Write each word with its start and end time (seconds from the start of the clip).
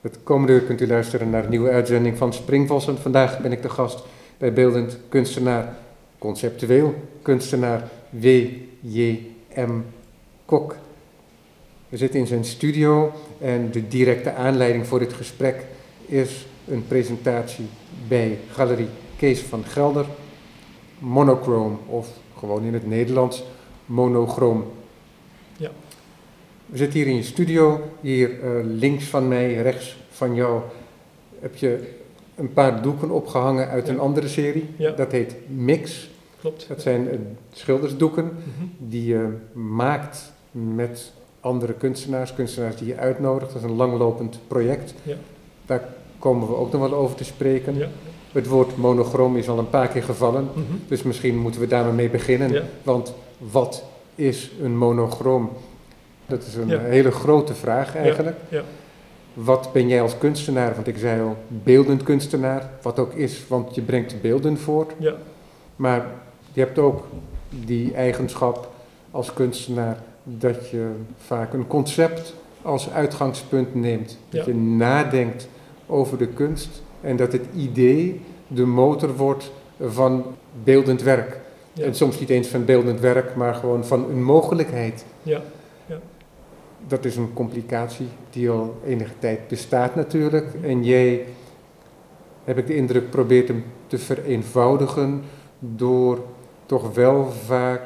Het 0.00 0.18
komende 0.22 0.52
uur 0.52 0.62
kunt 0.62 0.80
u 0.80 0.86
luisteren 0.86 1.30
naar 1.30 1.44
een 1.44 1.50
nieuwe 1.50 1.70
uitzending 1.70 2.16
van 2.16 2.32
Springvossen. 2.32 2.98
Vandaag 2.98 3.40
ben 3.40 3.52
ik 3.52 3.62
de 3.62 3.68
gast 3.68 4.02
bij 4.38 4.52
beeldend 4.52 4.98
kunstenaar, 5.08 5.76
conceptueel 6.18 6.94
kunstenaar 7.22 7.88
W.J.M. 8.10 9.70
Kok. 10.44 10.76
We 11.88 11.96
zitten 11.96 12.20
in 12.20 12.26
zijn 12.26 12.44
studio 12.44 13.12
en 13.38 13.70
de 13.70 13.88
directe 13.88 14.34
aanleiding 14.34 14.86
voor 14.86 14.98
dit 14.98 15.12
gesprek 15.12 15.64
is 16.06 16.46
een 16.68 16.86
presentatie 16.86 17.66
bij 18.08 18.38
Galerie 18.50 18.88
Kees 19.16 19.40
van 19.40 19.64
Gelder. 19.64 20.06
Monochrome, 20.98 21.76
of 21.86 22.08
gewoon 22.38 22.64
in 22.64 22.74
het 22.74 22.86
Nederlands 22.86 23.44
monochroom. 23.86 24.64
We 26.70 26.76
zitten 26.76 26.98
hier 26.98 27.08
in 27.08 27.16
je 27.16 27.22
studio. 27.22 27.80
Hier 28.00 28.30
eh, 28.42 28.50
links 28.64 29.04
van 29.04 29.28
mij, 29.28 29.54
rechts 29.54 29.96
van 30.10 30.34
jou, 30.34 30.60
heb 31.40 31.56
je 31.56 31.78
een 32.34 32.52
paar 32.52 32.82
doeken 32.82 33.10
opgehangen 33.10 33.68
uit 33.68 33.86
Ja. 33.86 33.92
een 33.92 33.98
andere 34.00 34.28
serie. 34.28 34.68
Ja. 34.76 34.90
Dat 34.90 35.12
heet 35.12 35.34
Mix. 35.46 36.10
Klopt. 36.40 36.64
Dat 36.68 36.82
zijn 36.82 37.08
eh, 37.10 37.18
schildersdoeken 37.52 38.24
Mhm. 38.24 38.66
die 38.78 39.04
je 39.06 39.28
maakt 39.52 40.32
met 40.50 41.12
andere 41.40 41.72
kunstenaars, 41.72 42.34
kunstenaars 42.34 42.76
die 42.76 42.86
je 42.86 42.96
uitnodigt. 42.96 43.52
Dat 43.52 43.62
is 43.62 43.68
een 43.70 43.76
langlopend 43.76 44.38
project. 44.48 44.94
Ja. 45.02 45.14
Daar 45.66 45.84
komen 46.18 46.48
we 46.48 46.54
ook 46.56 46.72
nog 46.72 46.80
wel 46.80 46.94
over 46.94 47.16
te 47.16 47.24
spreken. 47.24 47.76
Ja. 47.76 47.88
Het 48.32 48.46
woord 48.46 48.76
monochroom 48.76 49.36
is 49.36 49.48
al 49.48 49.58
een 49.58 49.70
paar 49.70 49.88
keer 49.88 50.02
gevallen, 50.02 50.44
Mhm. 50.44 50.62
dus 50.88 51.02
misschien 51.02 51.36
moeten 51.38 51.60
we 51.60 51.66
daar 51.66 51.84
maar 51.84 51.94
mee 51.94 52.10
beginnen. 52.10 52.52
Ja. 52.52 52.62
Want 52.82 53.14
wat 53.38 53.84
is 54.14 54.50
een 54.62 54.76
monochroom? 54.76 55.50
Dat 56.30 56.46
is 56.46 56.54
een 56.54 56.68
Ja. 56.68 56.78
hele 56.80 57.10
grote 57.10 57.54
vraag 57.54 57.96
eigenlijk. 57.96 58.36
ja. 58.48 58.62
Wat 59.34 59.72
ben 59.72 59.88
jij 59.88 60.02
als 60.02 60.18
kunstenaar? 60.18 60.74
Want 60.74 60.86
ik 60.86 60.98
zei 60.98 61.20
al, 61.22 61.36
beeldend 61.48 62.02
kunstenaar, 62.02 62.70
wat 62.82 62.98
ook 62.98 63.12
is, 63.14 63.44
want 63.48 63.74
je 63.74 63.80
brengt 63.82 64.20
beelden 64.22 64.58
voort. 64.58 64.92
Ja. 64.98 65.14
Maar 65.76 66.06
je 66.52 66.60
hebt 66.60 66.78
ook 66.78 67.04
die 67.48 67.94
eigenschap 67.94 68.70
als 69.10 69.32
kunstenaar 69.32 69.96
dat 70.24 70.68
je 70.70 70.90
vaak 71.16 71.52
een 71.52 71.66
concept 71.66 72.34
als 72.62 72.90
uitgangspunt 72.90 73.74
neemt. 73.74 74.18
Dat 74.28 74.44
je 74.44 74.54
nadenkt 74.54 75.48
over 75.86 76.18
de 76.18 76.26
kunst 76.28 76.82
en 77.00 77.16
dat 77.16 77.32
het 77.32 77.44
idee 77.56 78.20
de 78.46 78.64
motor 78.66 79.16
wordt 79.16 79.50
van 79.80 80.24
beeldend 80.64 81.02
werk. 81.02 81.40
Ja. 81.72 81.84
En 81.84 81.94
soms 81.94 82.20
niet 82.20 82.30
eens 82.30 82.48
van 82.48 82.64
beeldend 82.64 83.00
werk, 83.00 83.34
maar 83.36 83.54
gewoon 83.54 83.84
van 83.84 84.10
een 84.10 84.22
mogelijkheid. 84.22 85.04
Ja. 85.22 85.40
Dat 86.90 87.04
is 87.04 87.16
een 87.16 87.32
complicatie 87.32 88.06
die 88.30 88.50
al 88.50 88.80
enige 88.86 89.12
tijd 89.18 89.48
bestaat 89.48 89.94
natuurlijk. 89.94 90.46
En 90.62 90.84
jij, 90.84 91.24
heb 92.44 92.58
ik 92.58 92.66
de 92.66 92.74
indruk, 92.74 93.10
probeert 93.10 93.48
hem 93.48 93.64
te 93.86 93.98
vereenvoudigen 93.98 95.22
door 95.58 96.24
toch 96.66 96.94
wel 96.94 97.30
vaak 97.30 97.82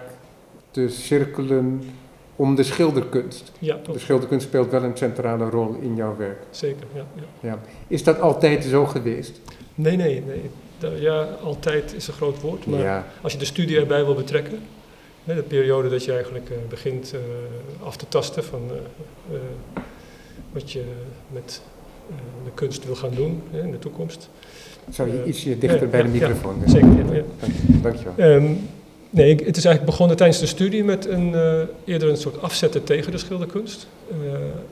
te 0.70 0.88
cirkelen 0.88 1.82
om 2.36 2.54
de 2.54 2.62
schilderkunst. 2.62 3.52
Ja, 3.58 3.78
De 3.92 3.98
schilderkunst 3.98 4.46
speelt 4.46 4.70
wel 4.70 4.82
een 4.82 4.96
centrale 4.96 5.50
rol 5.50 5.74
in 5.80 5.94
jouw 5.94 6.16
werk. 6.16 6.38
Zeker. 6.50 6.86
Ja, 6.94 7.04
ja. 7.40 7.58
Is 7.86 8.04
dat 8.04 8.20
altijd 8.20 8.64
zo 8.64 8.86
geweest? 8.86 9.40
Nee, 9.74 9.96
nee, 9.96 10.22
nee. 10.26 10.50
Ja, 11.00 11.28
altijd 11.42 11.94
is 11.94 12.06
een 12.08 12.14
groot 12.14 12.40
woord. 12.40 12.66
Maar 12.66 12.80
ja, 12.80 13.06
als 13.20 13.32
je 13.32 13.38
de 13.38 13.44
studie 13.44 13.78
erbij 13.78 14.04
wil 14.04 14.14
betrekken, 14.14 14.58
de 15.24 15.42
periode 15.42 15.88
dat 15.88 16.04
je 16.04 16.12
eigenlijk 16.12 16.50
eh, 16.50 16.56
begint 16.68 17.12
eh, 17.12 17.86
af 17.86 17.96
te 17.96 18.04
tasten 18.08 18.44
van 18.44 18.60
eh, 19.30 19.36
wat 20.52 20.72
je 20.72 20.82
met 21.32 21.62
de 22.44 22.50
kunst 22.54 22.84
wil 22.84 22.94
gaan 22.94 23.14
doen 23.14 23.42
in 23.52 23.70
de 23.70 23.78
toekomst. 23.78 24.28
zou 24.90 25.12
je 25.12 25.24
ietsje 25.24 25.58
dichter 25.58 25.88
bij 25.88 26.02
de 26.02 26.06
ja. 26.06 26.12
microfoon 26.12 26.62
Zeker, 26.66 27.14
ja. 27.14 27.22
Dankjewel. 27.82 28.12
Ehm, 28.16 28.52
nee, 29.10 29.30
het 29.30 29.56
is 29.56 29.64
eigenlijk 29.64 29.84
begonnen 29.84 30.16
tijdens 30.16 30.38
de 30.38 30.46
studie 30.46 30.84
met 30.84 31.06
een, 31.06 31.34
eerder 31.84 32.08
een 32.08 32.16
soort 32.16 32.42
afzetten 32.42 32.84
tegen 32.84 33.12
de 33.12 33.18
schilderkunst. 33.18 33.86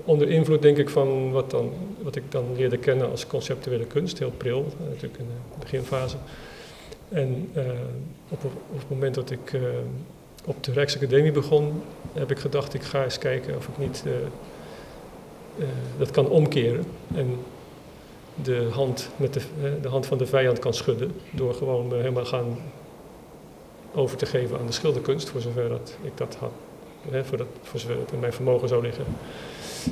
Onder 0.04 0.28
invloed 0.28 0.62
denk 0.62 0.77
ik 0.77 0.88
van 0.88 1.31
wat, 1.31 1.50
dan, 1.50 1.71
wat 2.03 2.16
ik 2.16 2.22
dan 2.28 2.44
leerde 2.56 2.77
kennen 2.77 3.10
als 3.10 3.27
conceptuele 3.27 3.84
kunst, 3.84 4.19
heel 4.19 4.32
pril, 4.37 4.66
natuurlijk 4.88 5.19
in 5.19 5.27
de 5.27 5.59
beginfase. 5.59 6.16
En 7.09 7.48
op, 8.28 8.44
op 8.44 8.78
het 8.78 8.91
moment 8.91 9.15
dat 9.15 9.31
ik 9.31 9.53
op 10.44 10.64
de 10.64 10.72
Rijksacademie 10.72 11.32
begon, 11.32 11.82
heb 12.12 12.30
ik 12.30 12.38
gedacht 12.38 12.75
ik 12.75 12.82
ga 12.82 13.04
eens 13.04 13.19
kijken 13.19 13.56
of 13.56 13.69
ik 13.69 13.78
niet 13.78 14.03
eh, 14.06 14.12
eh, 15.58 15.69
dat 15.98 16.10
kan 16.10 16.28
omkeren. 16.28 16.84
En 17.14 17.38
de 18.42 18.69
hand, 18.72 19.08
met 19.16 19.34
de, 19.34 19.41
eh, 19.41 19.70
de 19.82 19.88
hand 19.88 20.06
van 20.06 20.19
de 20.19 20.26
vijand 20.26 20.58
kan 20.58 20.75
schudden 20.75 21.12
door 21.30 21.54
gewoon 21.54 21.92
helemaal 21.94 22.25
gaan 22.25 22.58
over 23.94 24.16
te 24.16 24.26
geven 24.26 24.58
aan 24.58 24.66
de 24.66 24.72
schilderkunst, 24.72 25.28
voor 25.28 25.41
zover 25.41 25.69
dat 25.69 25.97
ik 26.03 26.12
dat 26.14 26.36
had, 26.38 26.53
hè, 27.10 27.24
voor, 27.24 27.38
dat, 27.38 27.47
voor 27.62 27.80
zover 27.80 27.98
het 27.98 28.12
in 28.12 28.20
mijn 28.20 28.32
vermogen 28.32 28.69
zou 28.69 28.82
liggen. 28.82 29.04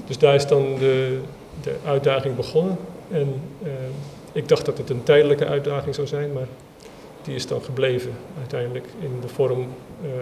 Dus 0.06 0.18
daar 0.18 0.34
is 0.34 0.46
dan 0.46 0.74
de, 0.78 1.20
de 1.62 1.76
uitdaging 1.84 2.36
begonnen. 2.36 2.76
En 3.10 3.40
ik 4.32 4.48
dacht 4.48 4.66
dat 4.66 4.78
het 4.78 4.90
een 4.90 5.02
tijdelijke 5.02 5.46
uitdaging 5.46 5.94
zou 5.94 6.06
zijn, 6.06 6.32
maar 6.32 6.46
die 7.22 7.34
is 7.34 7.46
dan 7.46 7.62
gebleven 7.62 8.12
uiteindelijk 8.38 8.86
in 8.98 9.18
de 9.20 9.28
vorm, 9.28 9.68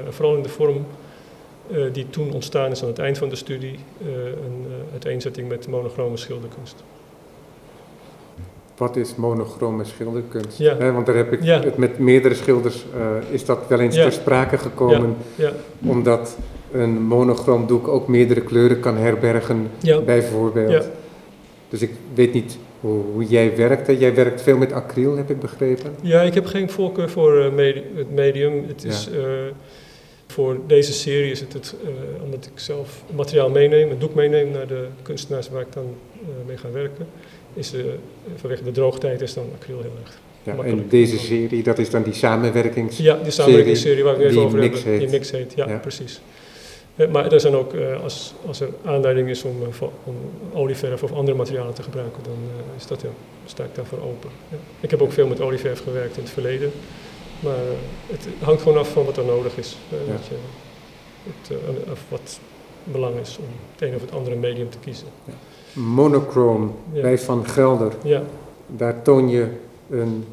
vooral 0.08 0.36
in 0.36 0.42
de 0.42 0.48
vorm 0.48 0.86
eh, 1.70 1.78
die 1.92 2.06
toen 2.10 2.32
ontstaan 2.32 2.70
is 2.70 2.82
aan 2.82 2.88
het 2.88 2.98
eind 2.98 3.18
van 3.18 3.28
de 3.28 3.36
studie, 3.36 3.74
eh, 4.00 4.06
een 4.24 4.66
eh, 4.66 4.92
uiteenzetting 4.92 5.48
met 5.48 5.68
monochrome 5.68 6.16
schilderkunst. 6.16 6.84
Wat 8.76 8.96
is 8.96 9.14
monochrome 9.14 9.84
schilderkunst? 9.84 10.58
Ja. 10.58 10.92
Want 10.92 11.06
daar 11.06 11.16
heb 11.16 11.32
ik 11.32 11.42
Ja. 11.42 11.60
het 11.62 11.76
met 11.76 11.98
meerdere 11.98 12.34
schilders 12.34 12.84
eh, 12.96 13.32
is 13.34 13.44
dat 13.44 13.58
wel 13.68 13.80
eens 13.80 13.94
Ja. 13.96 14.02
ter 14.02 14.12
sprake 14.12 14.58
gekomen. 14.58 15.16
Ja, 15.34 15.52
Omdat 15.86 16.36
een 16.72 17.02
monochroom 17.02 17.66
doek 17.66 17.88
ook 17.88 18.08
meerdere 18.08 18.40
kleuren 18.40 18.80
kan 18.80 18.96
herbergen, 18.96 19.70
bijvoorbeeld. 20.04 20.70
Ja. 20.70 20.82
Dus 21.68 21.82
ik 21.82 21.90
weet 22.14 22.32
niet 22.32 22.58
hoe, 22.80 23.02
hoe 23.12 23.24
jij 23.24 23.56
werkt. 23.56 23.86
hè. 23.86 23.92
Jij 23.92 24.14
werkt 24.14 24.42
veel 24.42 24.56
met 24.56 24.72
acryl, 24.72 25.16
heb 25.16 25.30
ik 25.30 25.40
begrepen. 25.40 25.94
Ja, 26.02 26.20
ik 26.22 26.34
heb 26.34 26.46
geen 26.46 26.70
voorkeur 26.70 27.10
voor 27.10 27.38
eh, 27.40 27.52
medi- 27.52 27.84
het 27.96 28.10
medium. 28.14 28.64
Het 28.66 28.84
is, 28.84 29.10
eh, 29.10 29.18
voor 30.32 30.56
deze 30.66 30.92
serie 30.92 31.30
is 31.30 31.40
het, 31.40 31.52
het 31.52 31.74
eh, 31.84 32.22
omdat 32.24 32.46
ik 32.46 32.60
zelf 32.60 33.02
materiaal 33.14 33.50
meeneem, 33.50 33.90
een 33.90 33.98
doek 33.98 34.14
meeneem 34.14 34.50
naar 34.50 34.66
de 34.66 34.86
kunstenaars 35.02 35.48
waar 35.48 35.60
ik 35.60 35.72
dan 35.72 35.94
eh, 36.14 36.28
mee 36.46 36.56
ga 36.56 36.70
werken. 36.70 37.06
Is 37.54 37.74
eh, 37.74 37.80
vanwege 38.36 38.62
de 38.62 38.70
droogtijd 38.70 39.20
is 39.20 39.34
dan 39.34 39.44
acryl 39.54 39.80
heel 39.80 39.96
erg. 40.04 40.18
Ja, 40.42 40.64
en 40.64 40.88
deze 40.88 41.18
serie, 41.18 41.62
dat 41.62 41.78
is 41.78 41.90
dan 41.90 42.02
die 42.02 42.12
samenwerkings... 42.12 42.96
Ja, 42.96 43.18
die 43.22 43.32
samenwerkingsserie 43.32 44.04
waar 44.04 44.20
ik 44.20 44.26
het 44.28 44.36
over 44.36 44.62
heb, 44.62 44.98
die 44.98 45.08
mix 45.08 45.30
heet. 45.30 45.52
Ja, 45.56 45.68
Ja. 45.68 45.76
precies. 45.76 46.20
Maar 47.12 47.32
er 47.32 47.40
zijn 47.40 47.54
ook, 47.54 47.72
als, 48.02 48.34
als 48.46 48.60
er 48.60 48.68
aanleiding 48.84 49.28
is 49.28 49.44
om, 49.44 49.56
olieverf 50.52 51.02
of 51.02 51.12
andere 51.12 51.36
materialen 51.36 51.74
te 51.74 51.82
gebruiken, 51.82 52.22
dan 52.22 52.36
is 52.76 52.86
dat, 52.86 53.00
ja, 53.00 53.08
sta 53.46 53.64
ik 53.64 53.74
daarvoor 53.74 53.98
open. 53.98 54.30
Ja. 54.48 54.56
Ik 54.80 54.90
heb 54.90 55.02
ook 55.02 55.12
veel 55.12 55.26
met 55.26 55.40
olieverf 55.40 55.82
gewerkt 55.82 56.16
in 56.16 56.22
het 56.22 56.32
verleden. 56.32 56.72
Maar 57.40 57.54
eh, 57.54 57.60
het 58.06 58.26
hangt 58.42 58.62
gewoon 58.62 58.78
af 58.78 58.92
van 58.92 59.04
wat 59.04 59.16
er 59.16 59.24
nodig 59.24 59.56
is. 59.58 59.76
eh, 59.90 60.06
Ja. 60.06 60.12
wat, 60.12 60.26
je, 60.26 60.34
het, 61.22 61.58
eh, 61.86 61.92
of 61.92 62.04
wat 62.08 62.40
belang 62.84 63.16
is 63.16 63.38
om 63.38 63.44
het 63.72 63.82
een 63.88 63.94
of 63.94 64.00
het 64.00 64.12
andere 64.12 64.36
medium 64.36 64.70
te 64.70 64.78
kiezen. 64.78 65.06
Monochrome 65.72 66.68
Ja. 66.92 67.02
bij 67.02 67.18
Van 67.18 67.46
Gelder. 67.46 67.92
Ja, 68.02 68.22
Daar 68.66 69.02
toon 69.02 69.28
je 69.28 69.46
een 69.90 70.24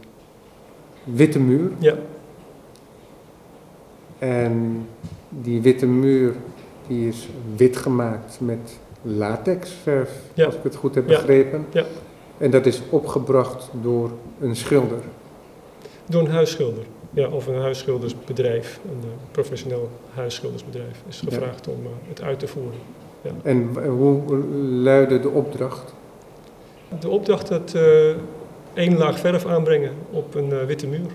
witte 1.04 1.40
muur. 1.40 1.72
ja, 1.80 1.96
En 4.20 4.88
die 5.30 5.62
witte 5.62 5.86
muur 5.86 6.34
die 6.88 7.08
is 7.08 7.28
wit 7.56 7.78
gemaakt 7.78 8.38
met 8.42 8.80
latexverf, 9.02 10.12
Ja. 10.34 10.46
als 10.46 10.56
ik 10.56 10.63
het 10.63 10.75
goed 10.75 10.96
heb 10.96 11.06
begrepen. 11.08 11.66
Ja. 11.72 11.86
En 12.38 12.51
dat 12.51 12.66
is 12.66 12.81
opgebracht 12.90 13.69
door 13.81 14.10
een 14.40 14.56
schilder. 14.56 15.00
Door 16.06 16.22
een 16.22 16.31
huisschilder. 16.31 16.84
Ja, 17.13 17.28
of 17.28 17.48
een 17.48 17.62
huisschildersbedrijf, 17.62 18.80
een 18.92 19.00
eh, 19.04 19.07
professioneel 19.31 19.90
huisschildersbedrijf, 20.13 21.02
is 21.07 21.19
Ja. 21.19 21.30
gevraagd 21.30 21.68
om 21.68 21.80
eh, 21.86 21.90
het 22.10 22.22
uit 22.22 22.40
te 22.40 22.48
voeren. 22.48 22.80
En 23.44 23.74
w- 23.74 23.88
hoe 23.88 24.36
luidde 24.84 25.19
de 25.19 25.30
opdracht? 25.30 25.94
De 27.00 27.10
opdracht 27.10 27.48
dat 27.48 27.74
eh 27.74 28.10
één 28.74 28.98
laag 28.98 29.19
verf 29.19 29.46
aanbrengen 29.46 29.92
op 30.12 30.36
een 30.36 30.66
witte 30.66 30.88
muur. 30.88 31.10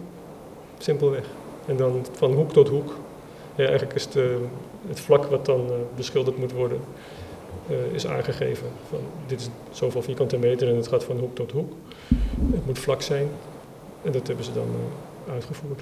Simpelweg. 0.79 1.25
En 1.67 1.77
dan 1.77 2.07
van 2.13 2.33
hoek 2.33 2.53
tot 2.53 2.69
hoek. 2.69 2.95
Ja, 3.55 3.65
eigenlijk 3.65 3.95
is 3.95 4.05
het, 4.05 4.15
het 4.89 5.01
vlak 5.01 5.25
wat 5.25 5.47
dan 5.47 5.71
beschilderd 5.97 6.39
moet 6.39 6.53
worden, 6.53 6.79
is 7.93 8.07
aangegeven. 8.07 8.67
Van, 8.89 8.99
dit 9.27 9.41
is 9.41 9.49
zoveel 9.71 10.03
vierkante 10.03 10.37
meter 10.39 10.69
en 10.69 10.77
het 10.77 10.89
gaat 10.89 11.05
van 11.05 11.19
hoek 11.19 11.35
tot 11.35 11.53
hoek. 11.53 11.73
Het 12.53 12.67
moet 12.67 12.79
vlak 12.79 13.03
zijn. 13.03 13.29
En 14.03 14.13
dat 14.13 14.27
hebben 14.27 14.45
ze 14.45 14.53
dan 14.53 14.69
eh, 15.27 15.33
uitgevoerd. 15.33 15.81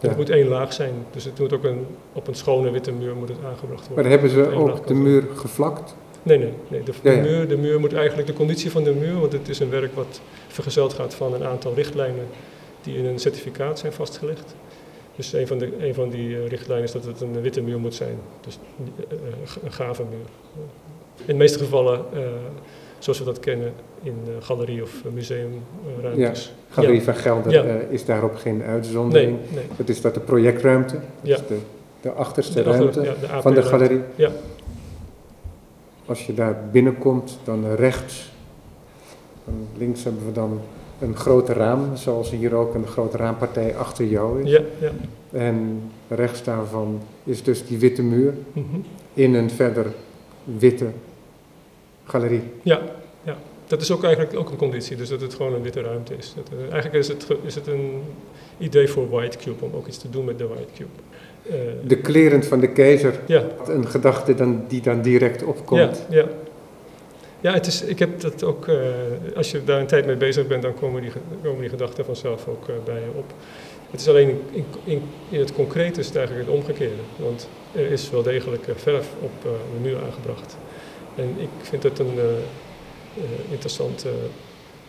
Ja. 0.00 0.08
Het 0.08 0.16
moet 0.16 0.30
één 0.30 0.48
laag 0.48 0.72
zijn. 0.72 0.92
Dus 1.10 1.24
het 1.24 1.38
moet 1.38 1.52
ook 1.52 1.64
een, 1.64 1.86
op 2.12 2.28
een 2.28 2.34
schone 2.34 2.70
witte 2.70 2.92
muur 2.92 3.14
moet 3.14 3.28
het 3.28 3.38
aangebracht 3.44 3.80
Maar 3.80 3.92
worden. 3.94 4.10
hebben 4.12 4.30
ze 4.30 4.50
ook 4.54 4.86
de 4.86 4.94
muur 4.94 5.24
gevlakt? 5.34 5.94
Nee, 6.22 6.38
nee, 6.38 6.52
nee. 6.68 6.82
De, 6.82 6.92
Ja, 7.02 7.10
ja. 7.12 7.22
Muur, 7.22 7.48
de 7.48 7.56
muur 7.56 7.80
moet 7.80 7.92
eigenlijk 7.92 8.26
de 8.28 8.34
conditie 8.34 8.70
van 8.70 8.84
de 8.84 8.92
muur, 8.92 9.20
want 9.20 9.32
het 9.32 9.48
is 9.48 9.58
een 9.58 9.70
werk 9.70 9.94
wat 9.94 10.20
vergezeld 10.48 10.92
gaat 10.92 11.14
van 11.14 11.34
een 11.34 11.44
aantal 11.44 11.74
richtlijnen 11.74 12.26
die 12.82 12.96
in 12.96 13.04
een 13.06 13.18
certificaat 13.18 13.78
zijn 13.78 13.92
vastgelegd. 13.92 14.54
Dus 15.16 15.32
een 15.32 15.46
van, 15.46 15.58
de, 15.58 15.86
een 15.86 15.94
van 15.94 16.08
die 16.10 16.36
eh, 16.36 16.46
richtlijnen 16.48 16.84
is 16.86 16.92
dat 16.92 17.04
het 17.04 17.20
een 17.20 17.40
witte 17.40 17.60
muur 17.62 17.78
moet 17.78 17.94
zijn, 17.94 18.16
dus 18.40 18.58
eh, 19.10 19.16
een 19.64 19.72
gave 19.72 20.02
muur. 20.02 20.26
In 21.18 21.26
de 21.26 21.34
meeste 21.34 21.58
gevallen, 21.58 22.04
zoals 23.02 23.18
we 23.18 23.24
dat 23.24 23.40
kennen 23.40 23.72
in 24.02 24.14
eh, 24.26 24.32
galerie- 24.44 24.82
of 24.82 25.02
museumruimtes. 25.12 26.52
Galerie 26.70 27.02
van 27.02 27.14
Gelder 27.14 27.52
Ja. 27.52 27.64
eh, 27.64 27.74
is 27.90 28.04
daarop 28.04 28.36
geen 28.36 28.62
uitzondering. 28.62 29.38
nee. 29.54 29.64
Dat 29.76 29.88
is 29.88 30.00
dat 30.00 30.14
de 30.14 30.20
projectruimte, 30.20 30.94
dat 30.94 31.02
Ja. 31.22 31.34
is 31.34 31.46
de, 31.46 31.58
de 32.00 32.10
achterste 32.10 32.62
De 32.62 32.62
ruimte 32.62 33.00
ja, 33.02 33.14
de 33.20 33.42
van 33.42 33.54
de 33.54 33.62
galerie. 33.62 34.00
Ja. 34.14 34.30
Als 36.06 36.26
je 36.26 36.34
daar 36.34 36.56
binnenkomt, 36.72 37.38
dan 37.44 37.74
rechts, 37.74 38.32
dan 39.44 39.54
links 39.78 40.04
hebben 40.04 40.26
we 40.26 40.32
dan 40.32 40.60
een 41.00 41.16
groot 41.16 41.48
raam, 41.48 41.96
zoals 41.96 42.30
hier 42.30 42.54
ook 42.54 42.74
een 42.74 42.86
grote 42.86 43.16
raampartij 43.16 43.76
achter 43.76 44.06
jou 44.06 44.42
is. 44.42 44.50
Ja, 44.50 44.60
ja. 44.80 44.90
En 45.30 45.82
rechts 46.08 46.44
daarvan 46.44 47.00
is 47.24 47.42
dus 47.42 47.66
die 47.66 47.78
witte 47.78 48.02
muur 48.02 48.34
mhm. 48.52 48.64
in 49.14 49.34
een 49.34 49.50
verder 49.50 49.86
witte 50.44 50.86
galerie. 52.04 52.42
Ja, 52.62 52.80
ja, 53.22 53.36
dat 53.66 53.80
is 53.80 53.90
ook 53.90 54.04
eigenlijk 54.04 54.36
ook 54.36 54.50
een 54.50 54.56
conditie, 54.56 54.96
dus 54.96 55.08
dat 55.08 55.20
het 55.20 55.34
gewoon 55.34 55.54
een 55.54 55.62
witte 55.62 55.80
ruimte 55.80 56.14
is. 56.18 56.32
Dat, 56.36 56.48
eh, 56.58 56.72
eigenlijk 56.72 56.94
is 56.94 57.08
het, 57.08 57.26
is 57.44 57.54
het 57.54 57.66
een 57.66 58.02
idee 58.58 58.88
voor 58.88 59.10
White 59.10 59.38
Cube, 59.38 59.64
om 59.64 59.74
ook 59.74 59.86
iets 59.86 59.98
te 59.98 60.10
doen 60.10 60.24
met 60.24 60.38
de 60.38 60.46
White 60.46 60.72
Cube. 60.74 60.90
Eh, 61.50 61.56
De 61.84 61.96
kleren 61.96 62.44
van 62.44 62.60
de 62.60 62.72
keizer, 62.72 63.20
ja, 63.26 63.44
een 63.66 63.88
gedachte 63.88 64.34
dan, 64.34 64.64
die 64.68 64.80
dan 64.80 65.02
direct 65.02 65.42
opkomt. 65.42 66.04
ja, 66.08 66.16
ja. 66.18 66.26
Ja, 67.40 67.52
het 67.52 67.66
is, 67.66 67.82
ik 67.82 67.98
heb 67.98 68.20
dat 68.20 68.44
ook, 68.44 68.68
eh, 68.68 68.76
als 69.36 69.50
je 69.50 69.64
daar 69.64 69.80
een 69.80 69.86
tijd 69.86 70.06
mee 70.06 70.16
bezig 70.16 70.46
bent, 70.46 70.62
dan 70.62 70.74
komen 70.74 71.02
die, 71.02 71.10
komen 71.42 71.60
die 71.60 71.68
gedachten 71.68 72.04
vanzelf 72.04 72.48
ook 72.48 72.66
bij 72.84 72.94
je 73.00 73.10
op. 73.16 73.32
Het 73.90 74.00
is 74.00 74.08
alleen 74.08 74.40
in, 74.52 74.64
in, 74.84 75.02
in 75.28 75.40
het 75.40 75.52
concreet 75.52 75.98
is 75.98 76.06
het 76.06 76.16
eigenlijk 76.16 76.46
het 76.46 76.56
omgekeerde, 76.56 77.02
want 77.16 77.48
er 77.72 77.90
is 77.90 78.10
wel 78.10 78.22
degelijk 78.22 78.64
verf 78.76 79.08
op 79.20 79.30
de 79.42 79.56
muur 79.82 79.96
aangebracht. 80.04 80.56
En 81.16 81.34
ik 81.38 81.48
vind 81.60 81.82
het 81.82 81.98
een 81.98 82.18
eh, 82.18 82.24
eh, 82.24 83.50
interessante 83.50 84.08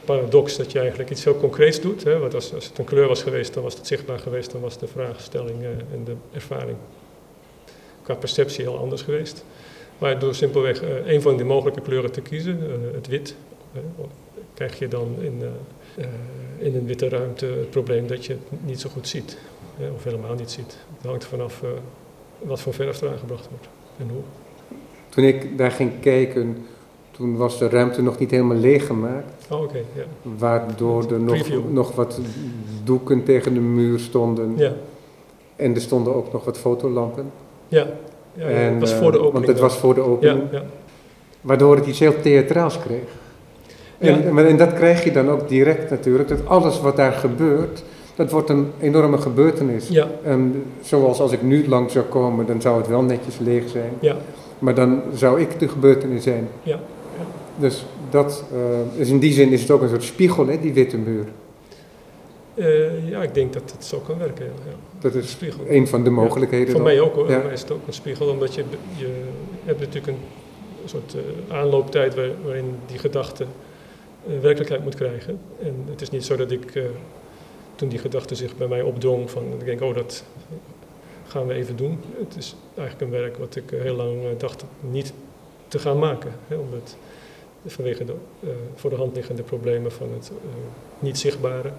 paradox 0.05 0.57
dat 0.57 0.71
je 0.71 0.79
eigenlijk 0.79 1.09
iets 1.09 1.23
heel 1.23 1.37
concreets 1.37 1.81
doet. 1.81 2.03
Hè? 2.03 2.19
Want 2.19 2.33
als, 2.33 2.53
als 2.53 2.65
het 2.65 2.77
een 2.77 2.85
kleur 2.85 3.07
was 3.07 3.23
geweest, 3.23 3.53
dan 3.53 3.63
was 3.63 3.73
het 3.73 3.87
zichtbaar 3.87 4.19
geweest, 4.19 4.51
dan 4.51 4.61
was 4.61 4.77
de 4.77 4.87
vraagstelling 4.87 5.61
eh, 5.61 5.69
en 5.69 6.03
de 6.05 6.15
ervaring 6.33 6.77
qua 8.01 8.15
perceptie 8.15 8.63
heel 8.63 8.77
anders 8.77 9.01
geweest. 9.01 9.45
Maar 9.97 10.19
door 10.19 10.35
simpelweg 10.35 10.81
eh, 10.81 11.07
een 11.07 11.21
van 11.21 11.35
die 11.35 11.45
mogelijke 11.45 11.81
kleuren 11.81 12.11
te 12.11 12.21
kiezen, 12.21 12.59
eh, 12.61 12.93
het 12.93 13.07
wit, 13.07 13.35
eh, 13.73 13.79
krijg 14.53 14.79
je 14.79 14.87
dan 14.87 15.15
in, 15.19 15.41
eh, 15.41 16.03
eh, 16.03 16.09
in 16.57 16.75
een 16.75 16.85
witte 16.85 17.09
ruimte 17.09 17.45
het 17.45 17.69
probleem 17.69 18.07
dat 18.07 18.25
je 18.25 18.33
het 18.33 18.65
niet 18.65 18.81
zo 18.81 18.89
goed 18.89 19.07
ziet. 19.07 19.37
of 19.95 20.03
helemaal 20.03 20.35
niet 20.35 20.51
ziet. 20.51 20.77
Het 20.97 21.05
hangt 21.05 21.25
vanaf 21.25 21.63
eh, 21.63 21.69
wat 22.39 22.59
voor 22.61 22.73
verf 22.73 23.01
er 23.01 23.09
aangebracht 23.09 23.49
wordt 23.49 23.67
en 23.97 24.09
hoe. 24.09 24.21
Toen 25.13 25.23
ik 25.23 25.57
daar 25.57 25.71
ging 25.71 25.91
kijken, 25.99 26.57
toen 27.11 27.35
was 27.37 27.59
de 27.59 27.69
ruimte 27.69 28.01
nog 28.01 28.19
niet 28.19 28.31
helemaal 28.31 28.57
leeggemaakt. 28.57 29.45
Oh, 29.51 29.61
oké, 29.61 29.77
ja. 29.95 30.03
Waardoor 30.37 31.11
er 31.11 31.19
nog, 31.19 31.47
nog 31.71 31.95
wat 31.95 32.19
doeken 32.83 33.23
tegen 33.23 33.53
de 33.53 33.59
muur 33.59 33.99
stonden. 33.99 34.53
Ja, 34.57 34.73
En 35.55 35.75
er 35.75 35.81
stonden 35.81 36.15
ook 36.15 36.31
nog 36.31 36.43
wat 36.45 36.57
fotolampen. 36.57 37.31
ja. 37.67 37.87
ja, 38.33 38.49
ja. 38.49 38.55
en, 38.55 38.71
het 38.71 38.79
was 38.79 38.91
eh, 38.91 38.97
voor 38.97 39.11
de 39.11 39.17
opening. 39.17 39.33
Want 39.33 39.47
het 39.47 39.55
dan. 39.57 39.65
was 39.67 39.77
voor 39.77 39.93
de 39.93 40.01
opening. 40.01 40.43
Ja. 40.51 40.63
Waardoor 41.41 41.75
het 41.75 41.85
iets 41.85 41.99
heel 41.99 42.21
theatraals 42.21 42.79
kreeg. 42.79 43.01
En, 43.97 44.33
maar- 44.33 44.45
en 44.45 44.57
dat 44.57 44.73
krijg 44.73 45.03
je 45.03 45.11
dan 45.11 45.29
ook 45.29 45.47
direct 45.49 45.89
natuurlijk. 45.89 46.29
Dat 46.29 46.47
alles 46.47 46.81
wat 46.81 46.95
daar 46.95 47.11
gebeurt, 47.11 47.83
dat 48.15 48.31
wordt 48.31 48.49
een 48.49 48.67
enorme 48.79 49.17
gebeurtenis. 49.17 49.87
Ja, 49.87 50.07
En 50.23 50.63
zoals 50.81 51.19
als 51.19 51.31
ik 51.31 51.41
nu 51.41 51.67
lang 51.67 51.91
zou 51.91 52.05
komen, 52.05 52.45
dan 52.45 52.61
zou 52.61 52.77
het 52.77 52.87
wel 52.87 53.01
netjes 53.01 53.37
leeg 53.39 53.69
zijn. 53.69 53.91
ja, 53.99 54.15
Maar 54.63 54.75
dan 54.75 55.01
zou 55.15 55.41
ik 55.41 55.59
de 55.59 55.67
gebeurtenis 55.67 56.23
zijn. 56.23 56.47
ja. 56.63 56.79
Dus 57.57 57.85
dat 58.09 58.43
is 58.97 59.09
in 59.09 59.19
die 59.19 59.33
zin 59.33 59.51
is 59.51 59.61
het 59.61 59.71
ook 59.71 59.81
een 59.81 59.89
soort 59.89 60.03
spiegel, 60.03 60.47
hè, 60.47 60.59
die 60.59 60.73
witte 60.73 60.97
muur. 60.97 61.25
Eh, 62.53 63.09
ja, 63.09 63.23
ik 63.23 63.33
denk 63.33 63.53
dat 63.53 63.71
het 63.75 63.85
zo 63.85 63.99
kan 63.99 64.17
werken. 64.17 64.45
Ja, 64.45 64.51
ja. 64.65 64.75
Dat 64.99 65.13
Een 65.13 65.19
is 65.21 65.29
spiegel. 65.31 65.63
een 65.67 65.87
van 65.87 66.03
de 66.03 66.09
mogelijkheden. 66.09 66.65
Voor 66.67 66.75
dan. 66.75 66.83
mij 66.83 66.99
ook 66.99 67.15
hoor. 67.15 67.27
Ja. 67.29 67.33
Voor 67.35 67.43
mij 67.43 67.53
is 67.53 67.61
het 67.61 67.71
ook 67.71 67.87
een 67.87 67.93
spiegel, 67.93 68.27
omdat 68.27 68.53
je, 68.55 68.63
je 68.95 69.09
hebt 69.63 69.79
natuurlijk 69.79 70.07
een 70.07 70.19
soort 70.85 71.15
eh, 71.15 71.55
aanlooptijd 71.57 72.15
waar- 72.15 72.29
waarin 72.45 72.75
die 72.85 72.97
gedachte 72.99 73.45
werkelijkheid 74.41 74.83
moet 74.83 74.95
krijgen. 74.95 75.39
En 75.63 75.75
het 75.89 76.01
is 76.01 76.09
niet 76.09 76.25
zo 76.25 76.35
dat 76.35 76.51
ik, 76.51 76.83
toen 77.75 77.89
die 77.89 77.99
gedachte 77.99 78.35
zich 78.35 78.57
bij 78.57 78.67
mij 78.67 78.81
opdrong, 78.81 79.29
van 79.31 79.43
ik 79.59 79.65
denk, 79.65 79.81
oh 79.81 79.95
dat 79.95 80.23
gaan 81.33 81.47
we 81.47 81.53
even 81.53 81.75
doen. 81.75 81.99
Het 82.17 82.35
is 82.37 82.55
eigenlijk 82.75 83.11
een 83.11 83.19
werk 83.19 83.37
wat 83.37 83.55
ik 83.55 83.71
eh, 83.71 83.81
heel 83.81 83.95
lang 83.95 84.23
eh, 84.23 84.29
dacht 84.37 84.63
niet 84.79 85.13
te 85.67 85.79
gaan 85.79 85.99
maken. 85.99 86.31
Hè, 86.47 86.55
omdat 86.55 86.97
vanwege 87.65 88.05
de 88.05 88.13
eh, 88.39 88.49
voor 88.75 88.89
de 88.89 88.95
hand 88.95 89.15
liggende 89.15 89.43
problemen 89.43 89.91
van 89.91 90.09
het 90.13 90.31
niet 90.99 91.17
zichtbare. 91.17 91.71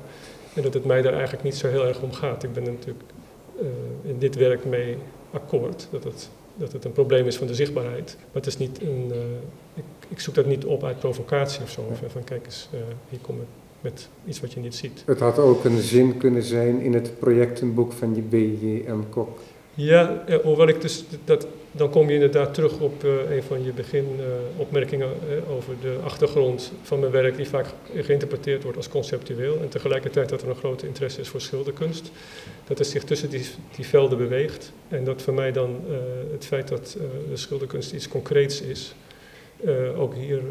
En 0.54 0.62
dat 0.62 0.74
het 0.74 0.84
mij 0.84 1.02
daar 1.02 1.12
eigenlijk 1.12 1.42
niet 1.42 1.56
zo 1.56 1.68
heel 1.68 1.86
erg 1.86 2.00
om 2.00 2.12
gaat. 2.12 2.42
Ik 2.42 2.52
ben 2.52 2.66
er 2.66 2.72
natuurlijk 2.72 3.04
in 4.02 4.18
dit 4.18 4.34
werk 4.34 4.64
mee 4.64 4.96
akkoord. 5.30 5.88
Dat 5.90 6.04
het, 6.04 6.30
dat 6.54 6.72
het 6.72 6.84
een 6.84 6.92
probleem 6.92 7.26
is 7.26 7.36
van 7.36 7.46
de 7.46 7.54
zichtbaarheid. 7.54 8.16
Maar 8.18 8.42
het 8.42 8.46
is 8.46 8.58
niet 8.58 8.80
een. 8.80 9.12
ik, 9.74 9.84
ik 10.08 10.20
zoek 10.20 10.34
dat 10.34 10.46
niet 10.46 10.64
op 10.64 10.84
uit 10.84 10.98
provocatie 10.98 11.62
of 11.62 11.70
zo. 11.70 11.80
Of 11.90 12.12
van 12.12 12.24
kijk 12.24 12.44
eens, 12.44 12.68
hier 13.08 13.20
kom 13.20 13.40
ik 13.40 13.63
met 13.84 14.08
iets 14.26 14.40
wat 14.40 14.52
je 14.52 14.60
niet 14.60 14.74
ziet. 14.74 15.02
Het 15.06 15.20
had 15.20 15.38
ook 15.38 15.64
een 15.64 15.80
zin 15.80 16.16
kunnen 16.16 16.42
zijn 16.42 16.80
in 16.80 16.94
het 16.94 17.18
projectenboek 17.18 17.92
van 17.92 18.14
je 18.14 18.22
B.J.M. 18.22 19.08
Kok. 19.10 19.38
Ja, 19.74 20.24
eh, 20.26 20.38
hoewel 20.38 20.68
ik 20.68 20.80
dus 20.80 21.04
dat, 21.24 21.46
dan 21.72 21.90
kom 21.90 22.08
je 22.08 22.14
inderdaad 22.14 22.54
terug 22.54 22.80
op 22.80 23.04
eh, 23.04 23.36
een 23.36 23.42
van 23.42 23.64
je 23.64 23.72
beginopmerkingen 23.72 25.08
eh, 25.08 25.50
over 25.56 25.74
de 25.80 25.98
achtergrond 26.04 26.72
van 26.82 27.00
mijn 27.00 27.12
werk, 27.12 27.36
die 27.36 27.48
vaak 27.48 27.66
geïnterpreteerd 27.94 28.62
wordt 28.62 28.76
als 28.76 28.88
conceptueel. 28.88 29.60
En 29.60 29.68
tegelijkertijd 29.68 30.28
dat 30.28 30.42
er 30.42 30.48
een 30.48 30.56
grote 30.56 30.86
interesse 30.86 31.20
is 31.20 31.28
voor 31.28 31.40
schilderkunst. 31.40 32.10
Dat 32.64 32.78
het 32.78 32.86
zich 32.86 33.04
tussen 33.04 33.30
die, 33.30 33.46
die 33.76 33.86
velden 33.86 34.18
beweegt. 34.18 34.72
En 34.88 35.04
dat 35.04 35.22
voor 35.22 35.34
mij 35.34 35.52
dan 35.52 35.80
eh, 35.88 35.96
het 36.32 36.44
feit 36.44 36.68
dat 36.68 36.96
eh, 36.98 37.06
de 37.30 37.36
schilderkunst 37.36 37.92
iets 37.92 38.08
concreets 38.08 38.60
is, 38.60 38.94
eh, 39.64 40.00
ook 40.00 40.14
hier 40.14 40.38
eh, 40.38 40.44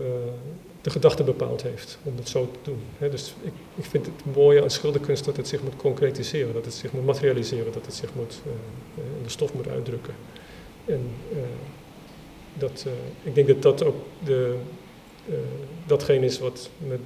de 0.83 0.89
gedachte 0.89 1.23
bepaald 1.23 1.61
heeft 1.61 1.97
om 2.03 2.15
het 2.15 2.29
zo 2.29 2.51
te 2.51 2.71
doen. 2.71 3.09
Dus 3.11 3.33
ik, 3.41 3.51
ik 3.75 3.85
vind 3.85 4.05
het 4.05 4.35
mooie 4.35 4.61
aan 4.61 4.69
schilderkunst 4.69 5.25
dat 5.25 5.37
het 5.37 5.47
zich 5.47 5.63
moet 5.63 5.75
concretiseren, 5.75 6.53
dat 6.53 6.65
het 6.65 6.73
zich 6.73 6.91
moet 6.91 7.05
materialiseren, 7.05 7.73
dat 7.73 7.85
het 7.85 7.95
zich 7.95 8.09
moet, 8.15 8.41
eh, 8.45 8.51
eh, 9.03 9.17
in 9.17 9.23
de 9.23 9.29
stof 9.29 9.53
moet 9.53 9.67
uitdrukken. 9.67 10.13
En 10.85 11.09
eh, 11.31 11.37
dat, 12.53 12.85
ik 13.23 13.35
denk 13.35 13.47
dat 13.47 13.61
dat 13.61 13.83
ook 13.83 13.95
de, 14.23 14.55
datgene 15.85 16.25
is 16.25 16.39
wat 16.39 16.69
me 16.77 16.97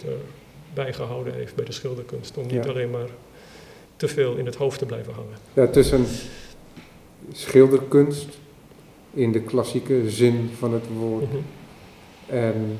erbij 0.69 0.93
gehouden 0.93 1.33
heeft 1.33 1.55
bij 1.55 1.65
de 1.65 1.71
schilderkunst. 1.71 2.37
Om 2.37 2.47
niet 2.47 2.67
alleen 2.67 2.89
maar 2.89 3.09
te 3.95 4.07
veel 4.07 4.35
in 4.35 4.45
het 4.45 4.55
hoofd 4.55 4.79
te 4.79 4.85
blijven 4.85 5.13
hangen. 5.13 5.37
Ja, 5.53 5.67
tussen 5.67 6.05
schilderkunst 7.31 8.27
in 9.13 9.31
de 9.31 9.41
klassieke 9.41 10.09
zin 10.09 10.49
van 10.57 10.73
het 10.73 10.83
woord 10.97 11.23
Mhm. 11.31 11.37
en 12.25 12.79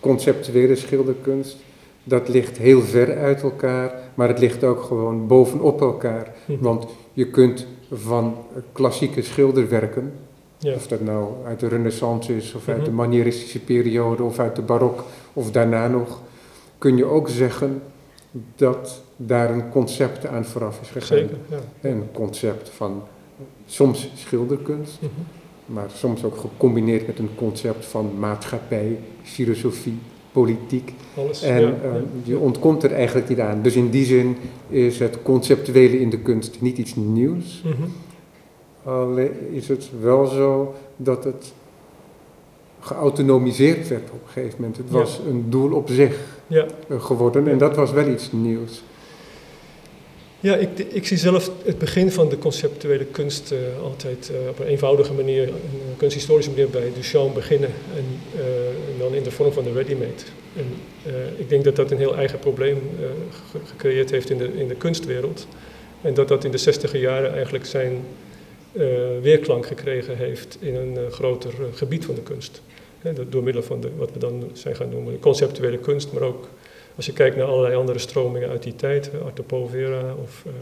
conceptuele 0.00 0.76
schilderkunst, 0.76 1.56
dat 2.04 2.28
ligt 2.28 2.58
heel 2.58 2.80
ver 2.82 3.16
uit 3.18 3.42
elkaar, 3.42 3.92
maar 4.14 4.28
het 4.28 4.38
ligt 4.38 4.64
ook 4.64 4.82
gewoon 4.82 5.26
bovenop 5.26 5.80
elkaar. 5.80 6.34
Mhm. 6.46 6.62
Want 6.62 6.86
je 7.12 7.26
kunt 7.30 7.66
van 7.92 8.36
klassieke 8.72 9.22
schilderwerken, 9.22 10.12
ja. 10.58 10.74
of 10.74 10.86
dat 10.86 11.00
nou 11.00 11.28
uit 11.46 11.60
de 11.60 11.68
renaissance 11.68 12.36
is, 12.36 12.54
of 12.54 12.68
uit 12.68 12.84
de 12.84 12.90
Mhm. 12.90 12.94
manieristische 12.94 13.60
periode, 13.60 14.22
of 14.22 14.38
uit 14.38 14.56
de 14.56 14.62
barok, 14.62 15.04
of 15.32 15.50
daarna 15.50 15.88
nog, 15.88 16.20
kun 16.78 16.96
je 16.96 17.04
ook 17.04 17.28
zeggen 17.28 17.82
dat 18.56 19.02
daar 19.16 19.50
een 19.50 19.68
concept 19.70 20.26
aan 20.26 20.44
vooraf 20.44 20.80
is 20.82 20.88
gegaan. 20.88 21.18
Zeker, 21.18 21.36
ja. 21.48 21.88
Een 21.88 22.02
concept 22.12 22.68
van 22.68 23.02
soms 23.66 24.10
schilderkunst, 24.14 24.98
Mhm. 25.00 25.10
Maar 25.68 25.90
soms 25.94 26.24
ook 26.24 26.36
gecombineerd 26.36 27.06
met 27.06 27.18
een 27.18 27.28
concept 27.34 27.84
van 27.86 28.10
maatschappij, 28.18 28.98
filosofie, 29.22 29.98
politiek. 30.32 30.92
Alles. 31.16 31.42
En 31.42 31.60
ja, 31.60 31.66
eh, 31.68 31.92
ja. 31.92 32.00
je 32.22 32.38
ontkomt 32.38 32.82
er 32.82 32.92
eigenlijk 32.92 33.28
niet 33.28 33.40
aan. 33.40 33.62
Dus 33.62 33.74
in 33.76 33.90
die 33.90 34.04
zin 34.04 34.36
is 34.68 34.98
het 34.98 35.22
conceptuele 35.22 36.00
in 36.00 36.10
de 36.10 36.18
kunst 36.18 36.60
niet 36.60 36.78
iets 36.78 36.94
nieuws. 36.96 37.62
Mhm. 37.64 37.88
Alleen 38.90 39.30
is 39.52 39.68
het 39.68 39.90
wel 40.00 40.26
zo 40.26 40.74
dat 40.96 41.24
het 41.24 41.52
geautonomiseerd 42.80 43.88
werd 43.88 44.10
op 44.10 44.20
een 44.26 44.32
gegeven 44.32 44.54
moment. 44.58 44.76
Het 44.76 44.86
Ja. 44.90 44.98
was 44.98 45.20
een 45.28 45.44
doel 45.50 45.72
op 45.72 45.88
zich 45.90 46.18
Ja. 46.46 46.66
eh, 46.88 47.00
geworden 47.00 47.48
en 47.48 47.58
dat 47.58 47.76
was 47.76 47.92
wel 47.92 48.08
iets 48.08 48.32
nieuws. 48.32 48.82
Ja, 50.40 50.56
ik, 50.56 50.78
ik 50.78 51.06
zie 51.06 51.16
zelf 51.16 51.50
het 51.64 51.78
begin 51.78 52.10
van 52.10 52.28
de 52.28 52.38
conceptuele 52.38 53.04
kunst 53.04 53.52
eh, 53.52 53.58
altijd 53.82 54.30
eh, 54.30 54.48
op 54.48 54.58
een 54.58 54.66
eenvoudige 54.66 55.12
manier, 55.12 55.48
een 55.48 55.96
kunsthistorische 55.96 56.50
manier 56.50 56.68
bij 56.68 56.92
Duchamp 56.94 57.34
beginnen. 57.34 57.70
En 57.96 58.04
eh, 58.40 58.98
dan 58.98 59.14
in 59.14 59.22
de 59.22 59.30
vorm 59.30 59.52
van 59.52 59.64
de 59.64 59.72
ready-made. 59.72 60.22
En 60.56 60.64
ik 61.36 61.48
denk 61.48 61.64
dat 61.64 61.76
dat 61.76 61.90
een 61.90 61.98
heel 61.98 62.16
eigen 62.16 62.38
probleem 62.38 62.80
ge- 63.50 63.58
gecreëerd 63.64 64.10
heeft 64.10 64.30
in 64.30 64.38
de, 64.38 64.50
in 64.56 64.68
de 64.68 64.74
kunstwereld. 64.74 65.46
En 66.02 66.14
dat 66.14 66.28
dat 66.28 66.44
in 66.44 66.50
de 66.50 66.58
zestiger 66.58 67.00
jaren 67.00 67.32
eigenlijk 67.32 67.66
zijn 67.66 68.04
weerklank 69.22 69.66
gekregen 69.66 70.16
heeft 70.16 70.56
in 70.60 70.74
een 70.74 71.10
groter 71.10 71.52
gebied 71.74 72.04
van 72.04 72.14
de 72.14 72.22
kunst. 72.22 72.62
Door 73.28 73.42
middel 73.42 73.62
van 73.62 73.84
wat 73.96 74.10
we 74.12 74.18
dan 74.18 74.50
zijn 74.52 74.76
gaan 74.76 74.88
noemen 74.88 75.12
de 75.12 75.18
conceptuele 75.18 75.78
kunst, 75.78 76.12
maar 76.12 76.22
ook 76.22 76.48
als 76.98 77.06
je 77.06 77.12
kijkt 77.12 77.36
naar 77.36 77.46
allerlei 77.46 77.74
andere 77.74 77.98
stromingen 77.98 78.48
uit 78.48 78.62
die 78.62 78.76
tijd, 78.76 79.10
hè, 79.12 79.18
Arte 79.18 79.42
Povera 79.42 80.14
of 80.22 80.42
eh, 80.46 80.52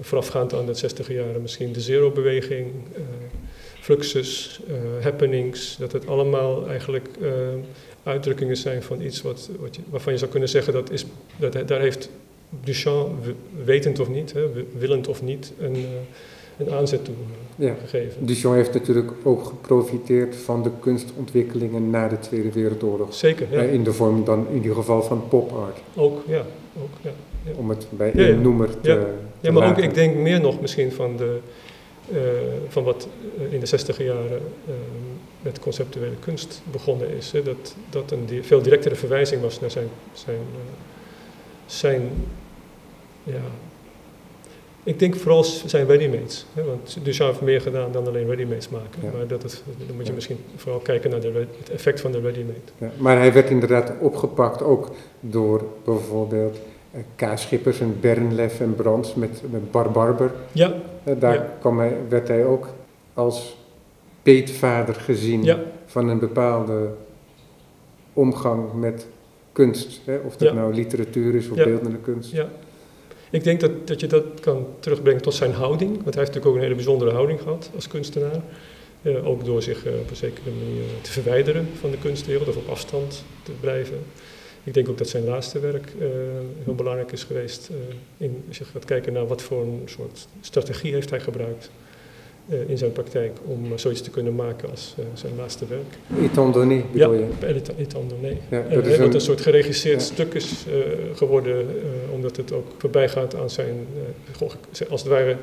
voorafgaand 0.00 0.54
aan 0.54 0.66
de 0.66 0.74
60 0.74 1.08
jaren 1.08 1.42
misschien 1.42 1.72
de 1.72 1.80
Zero-beweging, 1.80 2.72
eh, 2.94 3.02
Fluxus, 3.82 4.60
eh, 4.68 5.04
Happenings, 5.04 5.76
dat 5.76 5.92
het 5.92 6.06
allemaal 6.06 6.68
eigenlijk 6.68 7.08
eh, 7.20 7.30
uitdrukkingen 8.02 8.56
zijn 8.56 8.82
van 8.82 9.00
iets 9.00 9.22
wat, 9.22 9.50
wat 9.60 9.76
je, 9.76 9.82
waarvan 9.90 10.12
je 10.12 10.18
zou 10.18 10.30
kunnen 10.30 10.48
zeggen 10.48 10.72
dat, 10.72 10.90
is, 10.90 11.04
dat 11.36 11.68
daar 11.68 11.80
heeft 11.80 12.10
Duchamp, 12.64 13.24
wetend 13.64 13.98
of 13.98 14.08
niet, 14.08 14.32
hè, 14.32 14.46
willend 14.78 15.08
of 15.08 15.22
niet, 15.22 15.52
een, 15.58 15.74
eh, 15.74 15.82
een 16.58 16.70
aanzet 16.72 17.04
toe 17.04 17.14
eh, 17.58 17.66
Ja. 17.66 17.74
gegeven. 17.80 18.26
Duchamp 18.26 18.54
heeft 18.54 18.72
natuurlijk 18.74 19.10
ook 19.22 19.44
geprofiteerd 19.44 20.36
van 20.36 20.62
de 20.62 20.70
kunstontwikkelingen 20.80 21.90
na 21.90 22.08
de 22.08 22.18
Tweede 22.18 22.52
Wereldoorlog. 22.52 23.14
Zeker, 23.14 23.46
ja. 23.50 23.58
Eh, 23.62 23.72
In 23.72 23.82
de 23.84 23.92
vorm 23.92 24.24
dan 24.24 24.46
in 24.48 24.54
ieder 24.54 24.74
geval 24.74 25.02
van 25.02 25.28
pop 25.28 25.52
art. 25.52 25.78
Ook, 25.96 26.22
ja. 26.26 26.44
Ook, 26.82 26.90
ja. 27.00 27.10
Ja. 27.44 27.52
Om 27.56 27.68
het 27.68 27.86
bij 27.90 28.12
één 28.12 28.40
noemer 28.42 28.80
te, 28.80 28.88
Ja. 28.90 29.06
te 29.40 29.50
maar 29.50 29.68
ook, 29.68 29.78
ik 29.78 29.94
denk 29.94 30.14
meer 30.16 30.40
nog 30.40 30.60
misschien 30.60 30.92
van, 30.92 31.16
de, 31.16 31.38
eh, 32.12 32.18
van 32.68 32.82
wat 32.84 33.08
in 33.50 33.60
de 33.60 33.66
zestiger 33.66 34.04
jaren 34.04 34.40
eh, 34.66 34.74
met 35.42 35.58
conceptuele 35.58 36.16
kunst 36.20 36.62
begonnen 36.70 37.16
is. 37.16 37.32
Hè. 37.32 37.42
Dat, 37.42 37.74
dat 37.90 38.10
een 38.10 38.26
di- 38.26 38.42
veel 38.42 38.62
directere 38.62 38.94
verwijzing 38.94 39.42
was 39.42 39.60
naar 39.60 39.70
zijn, 39.70 39.88
zijn, 40.12 40.38
zijn 41.66 42.10
ja, 43.24 43.40
ik 44.84 44.98
denk 44.98 45.16
vooral 45.16 45.44
zijn 45.44 45.86
readymates. 45.86 46.46
Hè, 46.54 46.64
want 46.64 46.98
Duchamp 47.04 47.30
heeft 47.30 47.42
meer 47.44 47.60
gedaan 47.60 47.92
dan 47.92 48.06
alleen 48.06 48.26
readymates 48.26 48.68
maken. 48.68 49.00
Ja. 49.02 49.10
Maar 49.16 49.26
dat 49.26 49.42
het, 49.42 49.62
dan 49.86 49.96
moet 49.96 50.06
je 50.06 50.12
misschien 50.12 50.38
vooral 50.56 50.80
kijken 50.80 51.10
naar 51.10 51.20
de, 51.20 51.46
het 51.58 51.70
effect 51.70 52.00
van 52.00 52.12
de 52.12 52.20
readymade. 52.20 52.58
Ja, 52.78 52.90
maar 52.96 53.18
hij 53.18 53.32
werd 53.32 53.50
inderdaad 53.50 53.92
opgepakt 54.00 54.62
ook 54.62 54.90
door 55.20 55.64
bijvoorbeeld 55.84 56.58
eh, 56.90 57.00
K. 57.16 57.38
Schippers 57.38 57.80
en 57.80 57.96
Bernlef 58.00 58.60
en 58.60 58.74
Brands 58.74 59.14
met, 59.14 59.42
met 59.50 59.70
Bar 59.70 59.90
Barber. 59.90 60.30
Ja, 60.52 60.72
Eh, 61.04 61.14
daar 61.18 61.34
Ja. 61.34 61.56
kwam 61.60 61.78
hij, 61.78 61.96
werd 62.08 62.28
hij 62.28 62.44
ook 62.44 62.68
als 63.14 63.56
peetvader 64.22 64.94
gezien 64.94 65.44
ja, 65.44 65.58
van 65.86 66.08
een 66.08 66.18
bepaalde 66.18 66.88
omgang 68.12 68.72
met 68.72 69.06
kunst. 69.52 70.00
Hè? 70.04 70.16
Of 70.26 70.36
dat 70.36 70.54
nou 70.54 70.74
literatuur 70.74 71.34
is 71.34 71.48
of 71.48 71.56
beeldende 71.56 71.98
kunst. 71.98 72.30
Ja. 72.32 72.48
Ik 73.32 73.44
denk 73.44 73.60
dat, 73.60 73.86
dat 73.86 74.00
je 74.00 74.06
dat 74.06 74.24
kan 74.40 74.66
terugbrengen 74.80 75.22
tot 75.22 75.34
zijn 75.34 75.52
houding. 75.52 75.90
Want 75.90 76.14
hij 76.14 76.22
heeft 76.22 76.34
natuurlijk 76.34 76.46
ook 76.46 76.54
een 76.54 76.62
hele 76.62 76.74
bijzondere 76.74 77.10
houding 77.10 77.40
gehad 77.40 77.70
als 77.74 77.88
kunstenaar. 77.88 78.42
Eh, 79.02 79.26
ook 79.26 79.44
door 79.44 79.62
zich 79.62 79.86
eh, 79.86 79.98
op 79.98 80.10
een 80.10 80.16
zekere 80.16 80.50
manier 80.50 80.82
te 81.00 81.10
verwijderen 81.10 81.68
van 81.80 81.90
de 81.90 81.98
kunstwereld 81.98 82.48
of 82.48 82.56
op 82.56 82.68
afstand 82.68 83.24
te 83.42 83.52
blijven. 83.60 83.98
Ik 84.64 84.74
denk 84.74 84.88
ook 84.88 84.98
dat 84.98 85.08
zijn 85.08 85.24
laatste 85.24 85.60
werk 85.60 85.86
eh, 85.98 86.06
heel 86.64 86.74
belangrijk 86.74 87.12
is 87.12 87.24
geweest. 87.24 87.70
in, 88.16 88.44
als 88.48 88.58
je 88.58 88.64
gaat 88.64 88.84
kijken 88.84 89.12
naar 89.12 89.26
wat 89.26 89.42
voor 89.42 89.62
een 89.62 89.82
soort 89.84 90.28
strategie 90.40 90.92
heeft 90.92 91.10
hij 91.10 91.20
gebruikt 91.20 91.70
in 92.66 92.78
zijn 92.78 92.92
praktijk 92.92 93.32
om 93.46 93.64
eh, 93.64 93.70
zoiets 93.78 94.00
te 94.00 94.10
kunnen 94.10 94.34
maken 94.34 94.70
als 94.70 94.94
eh, 94.98 95.04
zijn 95.14 95.32
laatste 95.36 95.64
werk. 95.68 96.22
Étant 96.24 96.54
donné, 96.54 96.74
Ja, 96.74 97.08
bedoel 97.08 97.12
je? 97.12 97.20
Ja, 98.50 98.62
Eh, 98.68 98.74
dat 98.74 98.86
is 98.86 98.96
wat 98.96 99.06
een, 99.08 99.14
een 99.14 99.20
soort 99.20 99.40
geregisseerd 99.40 100.00
ja. 100.00 100.06
stuk 100.14 100.34
is 100.34 100.64
eh, 100.68 100.72
geworden, 101.16 101.58
eh, 101.58 102.12
omdat 102.14 102.36
het 102.36 102.52
ook 102.52 102.66
voorbij 102.78 103.08
gaat 103.08 103.34
aan 103.36 103.50
zijn, 103.50 103.86
eh, 104.40 104.90
als 104.90 105.00
het 105.02 105.10
ware 105.10 105.36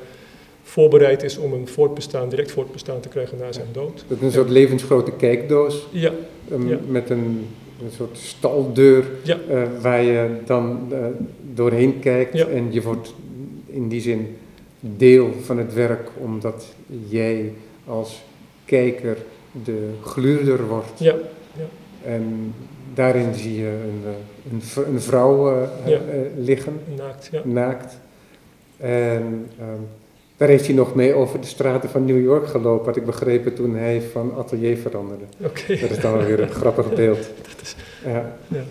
voorbereid 0.63 1.23
is 1.23 1.37
om 1.37 1.53
een 1.53 1.67
voortbestaan, 1.67 2.29
direct 2.29 2.51
voortbestaan 2.51 2.99
te 2.99 3.09
krijgen 3.09 3.37
na 3.37 3.51
zijn 3.51 3.67
dood. 3.71 4.03
dat 4.07 4.17
is 4.17 4.23
een 4.23 4.31
soort 4.31 4.49
levensgrote 4.49 5.11
kijkdoos 5.11 5.87
Ja, 5.91 6.11
um, 6.51 6.67
Ja. 6.69 6.77
met 6.87 7.09
een, 7.09 7.45
een 7.83 7.91
soort 7.95 8.17
staldeur 8.17 9.03
ja, 9.23 9.37
eh, 9.49 9.61
waar 9.81 10.01
je 10.03 10.29
dan 10.45 10.87
eh, 10.91 10.97
doorheen 11.53 11.99
kijkt 11.99 12.33
Ja. 12.37 12.47
en 12.47 12.67
je 12.71 12.81
wordt 12.81 13.13
in 13.65 13.87
die 13.87 14.01
zin 14.01 14.35
deel 14.79 15.33
van 15.43 15.57
het 15.57 15.73
werk 15.73 16.09
omdat 16.17 16.65
jij 17.07 17.53
als 17.85 18.23
kijker 18.65 19.17
de 19.63 19.89
gluurder 20.03 20.67
wordt. 20.67 20.99
ja, 20.99 21.15
En 22.03 22.53
daarin 22.93 23.33
zie 23.33 23.57
je 23.59 23.67
een, 23.67 24.01
eh, 24.05 24.51
een, 24.85 24.93
een 24.93 25.01
vrouw 25.01 25.51
eh, 25.61 25.67
Ja. 25.85 25.97
eh, 25.97 26.19
liggen, 26.37 26.79
naakt, 26.97 27.29
ja. 27.31 27.41
naakt. 27.45 27.97
En 28.77 29.47
ehm, 29.59 29.81
daar 30.37 30.47
heeft 30.47 30.65
hij 30.65 30.75
nog 30.75 30.95
mee 30.95 31.13
over 31.13 31.41
de 31.41 31.47
straten 31.47 31.89
van 31.89 32.05
New 32.05 32.21
York 32.21 32.47
gelopen, 32.47 32.85
had 32.85 32.95
ik 32.95 33.05
begrepen 33.05 33.53
toen 33.53 33.75
hij 33.75 34.01
van 34.01 34.33
atelier 34.37 34.77
veranderde. 34.77 35.23
Oké. 35.43 35.79
Dat 35.79 35.89
is 35.89 35.99
dan 35.99 36.25
weer 36.25 36.39
een 36.39 36.49
grappig 36.49 36.93
beeld. 36.93 37.17
Dat 37.49 37.61
is- 37.61 37.75
Ja, 38.05 38.35
ja. 38.47 38.63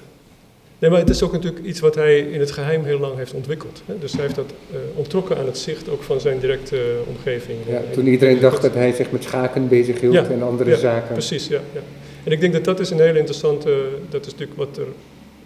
Nee, 0.78 0.90
maar 0.90 0.98
het 0.98 1.10
is 1.10 1.22
ook 1.22 1.32
natuurlijk 1.32 1.64
iets 1.64 1.80
wat 1.80 1.94
hij 1.94 2.18
in 2.18 2.40
het 2.40 2.50
geheim 2.50 2.84
heel 2.84 2.98
lang 2.98 3.16
heeft 3.16 3.32
ontwikkeld. 3.32 3.82
Hè? 3.86 3.98
Dus 3.98 4.12
hij 4.12 4.22
heeft 4.22 4.34
dat 4.34 4.52
eh, 4.70 4.78
ontrokken 4.94 5.36
aan 5.38 5.46
het 5.46 5.58
zicht 5.58 5.88
ook 5.88 6.02
van 6.02 6.20
zijn 6.20 6.38
directe 6.38 6.76
eh, 6.76 7.08
omgeving. 7.08 7.58
ja, 7.66 7.76
Eh, 7.76 7.90
toen 7.92 8.06
iedereen 8.06 8.40
dacht 8.40 8.62
dat 8.62 8.74
hij 8.74 8.92
zich 8.92 9.10
met 9.10 9.22
schaken 9.22 9.68
bezig 9.68 10.00
hield 10.00 10.14
Ja, 10.14 10.24
en 10.24 10.42
andere 10.42 10.70
ja, 10.70 10.76
zaken. 10.76 11.12
Precies, 11.12 11.48
ja, 11.48 11.60
ja. 11.72 11.80
En 12.24 12.32
ik 12.32 12.40
denk 12.40 12.52
dat 12.52 12.64
dat 12.64 12.80
is 12.80 12.90
een 12.90 13.00
hele 13.00 13.18
interessante, 13.18 13.88
dat 14.08 14.26
is 14.26 14.32
natuurlijk 14.32 14.58
wat 14.58 14.76
er 14.76 14.86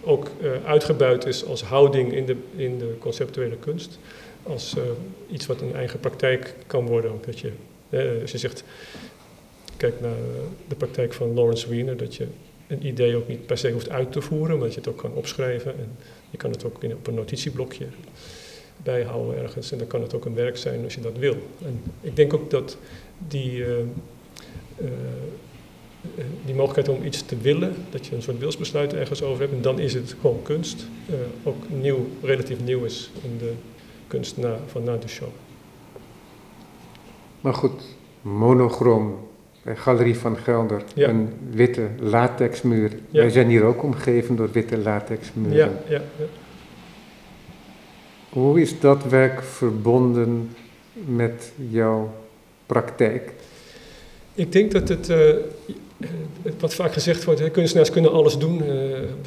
ook 0.04 0.26
eh, 0.42 0.50
uitgebuit 0.64 1.26
is 1.26 1.44
als 1.46 1.62
houding 1.62 2.14
in 2.14 2.26
de, 2.26 2.36
in 2.56 2.78
de 2.78 2.94
conceptuele 2.98 3.56
kunst. 3.56 3.98
Als 4.42 4.74
eh, 4.76 4.82
iets 5.30 5.46
wat 5.46 5.60
een 5.60 5.74
eigen 5.74 6.00
praktijk 6.00 6.54
kan 6.66 6.86
worden. 6.86 7.10
Ook 7.10 7.24
dat 7.26 7.38
je, 7.38 7.50
eh, 7.90 8.20
als 8.20 8.30
je 8.32 8.38
zegt, 8.38 8.64
kijk 9.76 10.00
naar 10.00 10.10
eh, 10.10 10.42
de 10.68 10.74
praktijk 10.74 11.12
van 11.12 11.34
Lawrence 11.34 11.68
Wiener, 11.68 11.96
dat 11.96 12.14
je 12.14 12.26
een 12.72 12.86
idee 12.86 13.16
ook 13.16 13.28
niet 13.28 13.46
per 13.46 13.58
se 13.58 13.70
hoeft 13.70 13.90
uit 13.90 14.12
te 14.12 14.20
voeren, 14.20 14.58
dat 14.58 14.74
je 14.74 14.78
het 14.78 14.88
ook 14.88 14.96
kan 14.96 15.12
opschrijven. 15.12 15.78
En 15.78 15.96
je 16.30 16.36
kan 16.36 16.50
het 16.50 16.64
ook 16.64 16.82
in, 16.82 16.92
op 16.92 17.06
een 17.06 17.14
notitieblokje 17.14 17.86
bijhouden 18.82 19.42
ergens. 19.42 19.72
En 19.72 19.78
dan 19.78 19.86
kan 19.86 20.02
het 20.02 20.14
ook 20.14 20.24
een 20.24 20.34
werk 20.34 20.56
zijn 20.56 20.84
als 20.84 20.94
je 20.94 21.00
dat 21.00 21.16
wil. 21.18 21.36
En 21.64 21.82
ik 22.00 22.16
denk 22.16 22.34
ook 22.34 22.50
dat 22.50 22.76
die, 23.28 23.64
eh, 23.64 23.78
eh, 23.78 23.84
eh, 26.16 26.24
die 26.44 26.54
mogelijkheid 26.54 26.98
om 26.98 27.04
iets 27.04 27.22
te 27.22 27.36
willen, 27.36 27.74
dat 27.90 28.06
je 28.06 28.14
een 28.14 28.22
soort 28.22 28.38
wilsbesluit 28.38 28.94
ergens 28.94 29.22
over 29.22 29.40
hebt, 29.40 29.52
en 29.52 29.62
dan 29.62 29.78
is 29.78 29.94
het 29.94 30.16
gewoon 30.20 30.42
kunst, 30.42 30.86
ook 31.44 31.68
nieuw, 31.68 32.06
relatief 32.22 32.64
nieuw 32.64 32.84
is 32.84 33.10
in 33.22 33.38
de 33.38 33.52
kunst 34.06 34.36
na, 34.36 34.58
van 34.66 34.84
na 34.84 34.96
Duchamp. 34.96 35.32
Maar 37.40 37.54
goed, 37.54 37.82
monochroom 38.22 39.30
bij 39.62 39.76
Galerie 39.76 40.16
van 40.19 40.37
Gelder, 40.37 40.83
Ja. 40.95 41.09
een 41.09 41.28
witte 41.50 41.88
latexmuur. 41.99 42.90
Ja. 43.11 43.21
Wij 43.21 43.31
zijn 43.31 43.49
hier 43.49 43.62
ook 43.62 43.83
omgeven 43.83 44.37
door 44.37 44.50
witte 44.52 44.78
latexmuren. 44.78 45.73
Ja. 45.88 46.02
Hoe 48.28 48.61
is 48.61 48.81
dat 48.81 49.04
werk 49.04 49.42
verbonden 49.42 50.50
met 50.92 51.52
jouw 51.71 52.14
praktijk? 52.66 53.33
Ik 54.35 54.52
denk 54.52 54.73
dat 54.73 54.88
het, 54.88 55.09
eh, 55.09 55.19
het 55.19 55.76
wat 56.59 56.75
vaak 56.75 56.92
gezegd 56.92 57.25
wordt, 57.25 57.50
kunstenaars 57.50 57.90
kunnen 57.90 58.12
alles 58.12 58.38
doen. 58.38 58.61
Eh, 58.61 58.66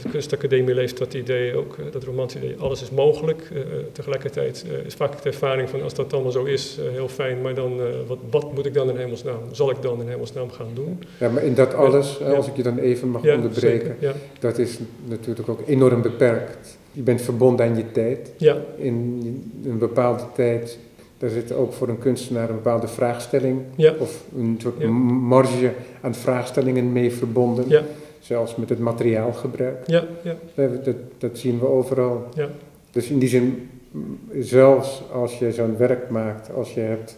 de 0.03 0.09
kunstacademie 0.11 0.73
leeft 0.75 0.97
dat 0.97 1.13
idee 1.13 1.55
ook, 1.55 1.77
eh, 1.77 1.85
dat 1.91 2.03
romantische 2.03 2.45
idee, 2.45 2.57
alles 2.59 2.81
is 2.81 2.89
mogelijk. 2.89 3.41
Eh, 3.53 3.59
eh, 3.59 3.65
tegelijkertijd 3.91 4.65
eh, 4.71 4.85
is 4.85 4.93
vaak 4.93 5.21
de 5.21 5.29
ervaring 5.29 5.69
van 5.69 5.81
als 5.81 5.93
dat 5.93 6.13
allemaal 6.13 6.31
zo 6.31 6.43
is, 6.43 6.77
eh, 6.79 6.91
heel 6.91 7.07
fijn, 7.07 7.41
maar 7.41 7.53
dan, 7.53 7.79
eh, 7.79 7.85
wat, 8.07 8.17
wat 8.29 8.53
moet 8.53 8.65
ik 8.65 8.73
dan 8.73 8.89
in 8.89 8.97
hemelsnaam, 8.97 9.39
zal 9.51 9.69
ik 9.69 9.81
dan 9.81 10.01
in 10.01 10.07
hemelsnaam 10.07 10.51
gaan 10.51 10.69
doen? 10.73 10.99
Ja, 11.19 11.29
maar 11.29 11.43
in 11.43 11.53
dat 11.53 11.73
alles, 11.73 12.17
Ja. 12.19 12.31
als 12.31 12.47
ik 12.47 12.55
je 12.55 12.63
dan 12.63 12.77
even 12.77 13.09
mag 13.09 13.23
Ja, 13.23 13.35
onderbreken, 13.35 13.95
zeker, 13.99 14.15
dat 14.39 14.57
is 14.57 14.79
natuurlijk 15.05 15.49
ook 15.49 15.61
enorm 15.67 16.01
beperkt. 16.01 16.77
Je 16.91 17.01
bent 17.01 17.21
verbonden 17.21 17.65
aan 17.65 17.75
je 17.77 17.91
tijd. 17.91 18.31
Ja, 18.37 18.57
In 18.77 19.21
een 19.65 19.77
bepaalde 19.77 20.23
tijd, 20.35 20.77
daar 21.17 21.29
zit 21.29 21.51
ook 21.51 21.73
voor 21.73 21.89
een 21.89 21.97
kunstenaar 21.99 22.49
een 22.49 22.55
bepaalde 22.55 22.87
vraagstelling 22.87 23.59
ja, 23.75 23.93
of 23.99 24.23
een 24.37 24.57
soort 24.61 24.75
Ja. 24.79 24.87
marge 24.89 25.71
aan 26.01 26.15
vraagstellingen 26.15 26.91
mee 26.91 27.11
verbonden. 27.11 27.65
ja, 27.67 27.83
Zelfs 28.19 28.55
met 28.55 28.69
het 28.69 28.79
materiaalgebruik. 28.79 29.87
ja, 29.87 30.03
ja, 30.23 30.35
Dat, 30.55 30.85
dat, 30.85 30.95
dat 31.17 31.37
zien 31.37 31.59
we 31.59 31.67
overal. 31.67 32.25
ja, 32.33 32.47
Dus 32.91 33.09
in 33.09 33.19
die 33.19 33.29
zin, 33.29 33.69
mm, 33.91 34.19
zelfs 34.39 35.03
als 35.13 35.39
je 35.39 35.51
zo'n 35.51 35.77
werk 35.77 36.09
maakt, 36.09 36.53
als 36.53 36.73
je 36.73 36.79
hebt 36.79 37.17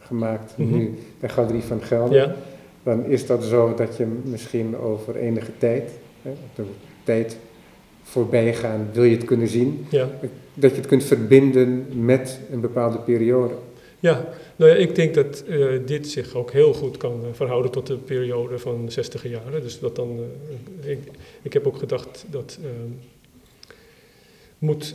gemaakt 0.00 0.52
Mhm. 0.56 0.76
nu 0.76 0.94
bij 1.20 1.28
Galerie 1.28 1.62
van 1.62 1.80
Gelder, 1.82 2.34
dan 2.82 3.04
is 3.04 3.26
dat 3.26 3.44
zo 3.44 3.74
dat 3.74 3.96
je 3.96 4.06
misschien 4.22 4.76
over 4.78 5.16
enige 5.16 5.50
tijd, 5.58 5.90
hè, 6.22 6.30
de 6.54 6.62
tijd 7.04 7.36
voorbij 8.02 8.54
gaan, 8.54 8.88
wil 8.92 9.04
je 9.04 9.16
het 9.16 9.24
kunnen 9.24 9.48
zien, 9.48 9.86
ja. 9.90 10.08
Dat 10.54 10.70
je 10.70 10.76
het 10.76 10.86
kunt 10.86 11.04
verbinden 11.04 11.86
met 12.04 12.40
een 12.50 12.60
bepaalde 12.60 12.98
periode. 12.98 13.54
Ja, 14.02 14.28
nou 14.56 14.70
ja, 14.70 14.76
ik 14.76 14.94
denk 14.94 15.14
dat 15.14 15.44
uh, 15.48 15.80
dit 15.86 16.08
zich 16.08 16.34
ook 16.34 16.50
heel 16.50 16.72
goed 16.72 16.96
kan 16.96 17.20
uh, 17.22 17.28
verhouden 17.32 17.70
tot 17.70 17.86
de 17.86 17.96
periode 17.96 18.58
van 18.58 18.90
60 18.90 19.28
jaren. 19.28 19.62
Dus 19.62 19.78
dat 19.78 19.96
dan, 19.96 20.20
uh, 20.84 20.90
ik, 20.90 20.98
ik, 21.42 21.52
heb 21.52 21.66
ook 21.66 21.76
gedacht 21.76 22.24
dat 22.30 22.58
moet 24.58 24.94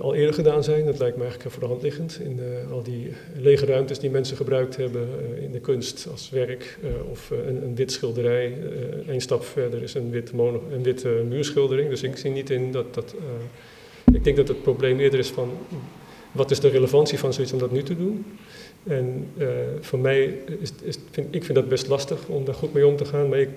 al 0.00 0.14
eerder 0.14 0.34
gedaan 0.34 0.64
zijn. 0.64 0.86
Dat 0.86 0.98
lijkt 0.98 1.16
me 1.16 1.22
eigenlijk 1.22 1.52
voor 1.52 1.62
de 1.62 1.68
hand 1.68 1.82
liggend. 1.82 2.20
In 2.22 2.40
al 2.70 2.82
die 2.82 3.12
lege 3.36 3.66
ruimtes 3.66 3.98
die 3.98 4.10
mensen 4.10 4.36
gebruikt 4.36 4.76
hebben 4.76 5.08
in 5.40 5.52
de 5.52 5.60
kunst 5.60 6.08
als 6.10 6.30
werk. 6.30 6.78
of 7.10 7.30
een, 7.30 7.62
een, 7.62 7.74
wit 7.74 7.92
schilderij. 7.92 8.56
Eén 9.06 9.20
stap 9.20 9.44
verder 9.44 9.82
is 9.82 9.94
een, 9.94 10.10
wit 10.10 10.30
een 10.72 10.82
witte 10.82 11.08
muurschildering. 11.28 11.88
Dus 11.88 12.02
ik 12.02 12.16
zie 12.16 12.30
niet 12.30 12.50
in 12.50 12.72
dat 12.72 12.94
dat... 12.94 13.14
ik 14.26 14.34
denk 14.34 14.46
dat 14.46 14.56
het 14.56 14.64
probleem 14.64 14.98
eerder 14.98 15.18
is 15.18 15.30
van 15.30 15.50
wat 16.32 16.50
is 16.50 16.60
de 16.60 16.68
relevantie 16.68 17.18
van 17.18 17.32
zoiets 17.32 17.52
om 17.52 17.58
dat 17.58 17.72
nu 17.72 17.82
te 17.82 17.96
doen? 17.96 18.24
En 18.82 19.26
uh, 19.36 19.48
voor 19.80 19.98
mij 19.98 20.38
is, 20.60 20.72
is 20.82 20.98
vind, 21.10 21.34
ik 21.34 21.44
vind 21.44 21.54
dat 21.58 21.68
best 21.68 21.88
lastig 21.88 22.28
om 22.28 22.44
daar 22.44 22.54
goed 22.54 22.72
mee 22.72 22.86
om 22.86 22.96
te 22.96 23.04
gaan, 23.04 23.28
maar 23.28 23.38
ik, 23.38 23.48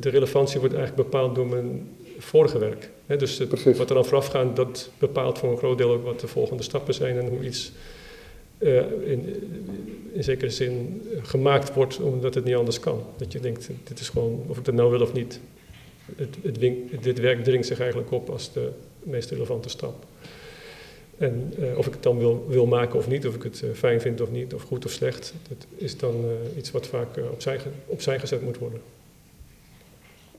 de 0.00 0.08
relevantie 0.08 0.60
wordt 0.60 0.74
eigenlijk 0.74 1.10
bepaald 1.10 1.34
door 1.34 1.46
mijn 1.46 1.88
vorige 2.18 2.58
werk. 2.58 2.90
Dus 3.06 3.38
het, 3.38 3.76
wat 3.76 3.88
er 3.88 3.94
dan 3.94 4.04
vooraf 4.04 4.26
gaat, 4.26 4.56
dat 4.56 4.90
bepaalt 4.98 5.38
voor 5.38 5.50
een 5.50 5.58
groot 5.58 5.78
deel 5.78 5.92
ook 5.92 6.04
wat 6.04 6.20
de 6.20 6.28
volgende 6.28 6.62
stappen 6.62 6.94
zijn 6.94 7.18
en 7.18 7.28
hoe 7.28 7.44
iets 7.44 7.72
uh, 8.58 8.76
in, 9.04 9.34
in 10.12 10.24
zekere 10.24 10.50
zin 10.50 11.02
gemaakt 11.22 11.74
wordt 11.74 12.00
omdat 12.00 12.34
het 12.34 12.44
niet 12.44 12.54
anders 12.54 12.80
kan. 12.80 13.02
Dat 13.16 13.32
je 13.32 13.40
denkt, 13.40 13.70
dit 13.84 14.00
is 14.00 14.08
gewoon, 14.08 14.44
of 14.46 14.58
ik 14.58 14.64
dat 14.64 14.74
nou 14.74 14.90
wil 14.90 15.00
of 15.00 15.12
niet, 15.12 15.40
het, 16.16 16.36
het 16.42 16.58
wink, 16.58 17.02
dit 17.02 17.20
werk 17.20 17.44
dringt 17.44 17.66
zich 17.66 17.80
eigenlijk 17.80 18.10
op 18.10 18.30
als 18.30 18.52
de 18.52 18.70
meest 19.04 19.30
relevante 19.30 19.68
stap. 19.68 19.94
En 21.18 21.52
uh, 21.58 21.78
of 21.78 21.86
ik 21.86 21.92
het 21.92 22.02
dan 22.02 22.18
wil, 22.18 22.46
wil 22.48 22.66
maken 22.66 22.98
of 22.98 23.08
niet, 23.08 23.26
of 23.26 23.34
ik 23.34 23.42
het 23.42 23.62
uh, 23.64 23.70
fijn 23.70 24.00
vind 24.00 24.20
of 24.20 24.30
niet, 24.30 24.54
of 24.54 24.62
goed 24.62 24.84
of 24.84 24.90
slecht, 24.90 25.34
dat 25.48 25.66
is 25.76 25.96
dan 25.98 26.14
uh, 26.24 26.56
iets 26.56 26.70
wat 26.70 26.86
vaak 26.86 27.08
opzij, 27.32 27.60
opzij 27.86 28.18
gezet 28.18 28.42
moet 28.42 28.58
worden. 28.58 28.80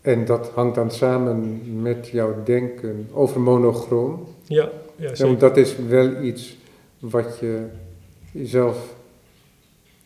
En 0.02 0.26
dat 0.26 0.50
hangt 0.54 0.76
dan 0.76 0.92
samen 0.92 1.62
met 1.82 2.08
jouw 2.08 2.44
denken 2.44 3.08
over 3.14 3.42
monochroom? 3.42 4.28
Ja, 4.44 4.70
ja 4.96 5.08
zeker. 5.08 5.26
want 5.26 5.40
dat 5.40 5.58
is 5.58 5.76
wel 5.88 6.22
iets 6.22 6.58
wat 7.00 7.38
je 7.40 7.66
jezelf 8.32 8.96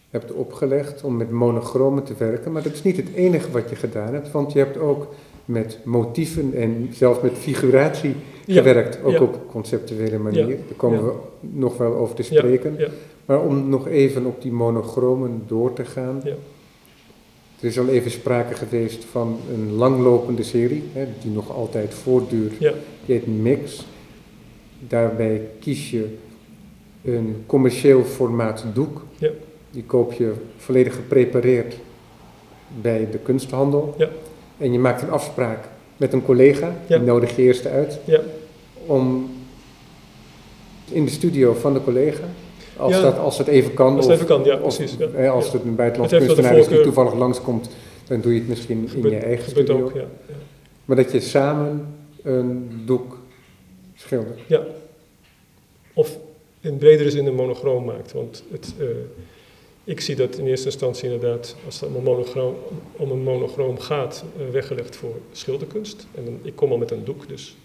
hebt 0.09 0.31
opgelegd 0.31 1.03
om 1.03 1.17
met 1.17 1.31
monochromen 1.31 2.03
te 2.03 2.13
werken, 2.17 2.51
maar 2.51 2.63
dat 2.63 2.73
is 2.73 2.83
niet 2.83 2.97
het 2.97 3.13
enige 3.13 3.51
wat 3.51 3.69
je 3.69 3.75
gedaan 3.75 4.13
hebt, 4.13 4.31
want 4.31 4.51
je 4.53 4.59
hebt 4.59 4.77
ook 4.77 5.13
met 5.45 5.77
motieven 5.83 6.53
en 6.53 6.89
zelfs 6.93 7.21
met 7.21 7.37
figuratie 7.37 8.15
gewerkt, 8.53 9.03
ook 9.03 9.21
op 9.21 9.47
conceptuele 9.51 10.17
manier. 10.17 10.47
Daar 10.47 10.75
komen 10.77 11.05
we 11.05 11.11
nog 11.41 11.77
wel 11.77 11.93
over 11.93 12.15
te 12.15 12.23
spreken. 12.23 12.77
Maar 13.25 13.41
om 13.41 13.69
nog 13.69 13.87
even 13.87 14.25
op 14.25 14.41
die 14.41 14.51
monochromen 14.51 15.43
door 15.47 15.73
te 15.73 15.85
gaan. 15.85 16.21
Er 17.61 17.67
is 17.67 17.79
al 17.79 17.87
even 17.87 18.11
sprake 18.11 18.53
geweest 18.53 19.05
van 19.05 19.37
een 19.53 19.71
langlopende 19.73 20.43
serie, 20.43 20.83
hè, 20.93 21.07
die 21.21 21.31
nog 21.31 21.51
altijd 21.55 21.93
voortduurt. 21.93 22.59
Die 22.59 22.71
heet 23.05 23.27
Mix. 23.27 23.85
Daarbij 24.87 25.41
kies 25.59 25.91
je 25.91 26.05
een 27.03 27.43
commercieel 27.45 28.03
formaat 28.03 28.65
doek. 28.73 29.01
Die 29.71 29.83
koop 29.83 30.13
je 30.13 30.33
volledig 30.57 30.95
geprepareerd 30.95 31.75
bij 32.81 33.07
de 33.11 33.17
kunsthandel. 33.17 33.95
En 34.57 34.71
je 34.71 34.79
maakt 34.79 35.01
een 35.01 35.11
afspraak 35.11 35.67
met 35.97 36.13
een 36.13 36.23
collega, 36.23 36.75
die 36.87 36.97
nodig 36.99 37.35
je 37.35 37.41
eerst 37.41 37.65
uit, 37.65 37.99
ja. 38.05 38.19
Om 38.89 39.31
in 40.91 41.05
de 41.05 41.11
studio 41.11 41.53
van 41.53 41.73
de 41.73 41.83
collega, 41.83 42.23
als, 42.77 43.01
dat, 43.01 43.17
als 43.17 43.37
het 43.37 43.47
even 43.47 43.73
kan, 43.73 43.95
als 43.95 44.05
het 44.05 44.13
even 44.13 44.25
kan, 44.25 44.43
ja, 44.43 44.55
precies. 44.55 44.95
Ja. 45.15 45.27
als 45.27 45.51
het 45.51 45.63
een 45.63 45.75
buitenlandse 45.75 46.17
kunstenaar 46.17 46.57
is 46.57 46.67
die 46.67 46.81
toevallig 46.81 47.13
langskomt, 47.13 47.69
dan 48.07 48.21
doe 48.21 48.33
je 48.33 48.39
het 48.39 48.47
misschien 48.47 48.89
in 48.95 49.09
je 49.09 49.17
eigen 49.17 49.49
studio. 49.49 49.83
Ook, 49.83 49.93
ja. 49.93 50.05
Maar 50.85 50.95
dat 50.95 51.11
je 51.11 51.19
samen 51.19 51.95
een 52.23 52.69
doek 52.85 53.17
schildert. 53.95 54.39
Ja. 54.47 54.63
Of 55.93 56.17
in 56.59 56.77
bredere 56.77 57.09
zin 57.09 57.25
een 57.25 57.35
monochroom 57.35 57.85
maakt, 57.85 58.11
want 58.11 58.43
het... 58.51 58.73
Uh, 58.79 58.87
ik 59.83 60.01
zie 60.01 60.15
dat 60.15 60.37
in 60.37 60.47
eerste 60.47 60.65
instantie 60.65 61.11
inderdaad, 61.11 61.55
als 61.65 61.79
het 61.79 61.89
om 61.89 61.95
een 61.95 62.03
monochroom, 62.03 62.55
om 62.95 63.11
een 63.11 63.23
monochroom 63.23 63.79
gaat, 63.79 64.23
uh, 64.37 64.49
weggelegd 64.49 64.95
voor 64.95 65.15
schilderkunst. 65.31 66.07
En 66.15 66.25
dan, 66.25 66.39
ik 66.41 66.55
kom 66.55 66.71
al 66.71 66.77
met 66.77 66.91
een 66.91 67.03
doek, 67.03 67.27
dus 67.27 67.55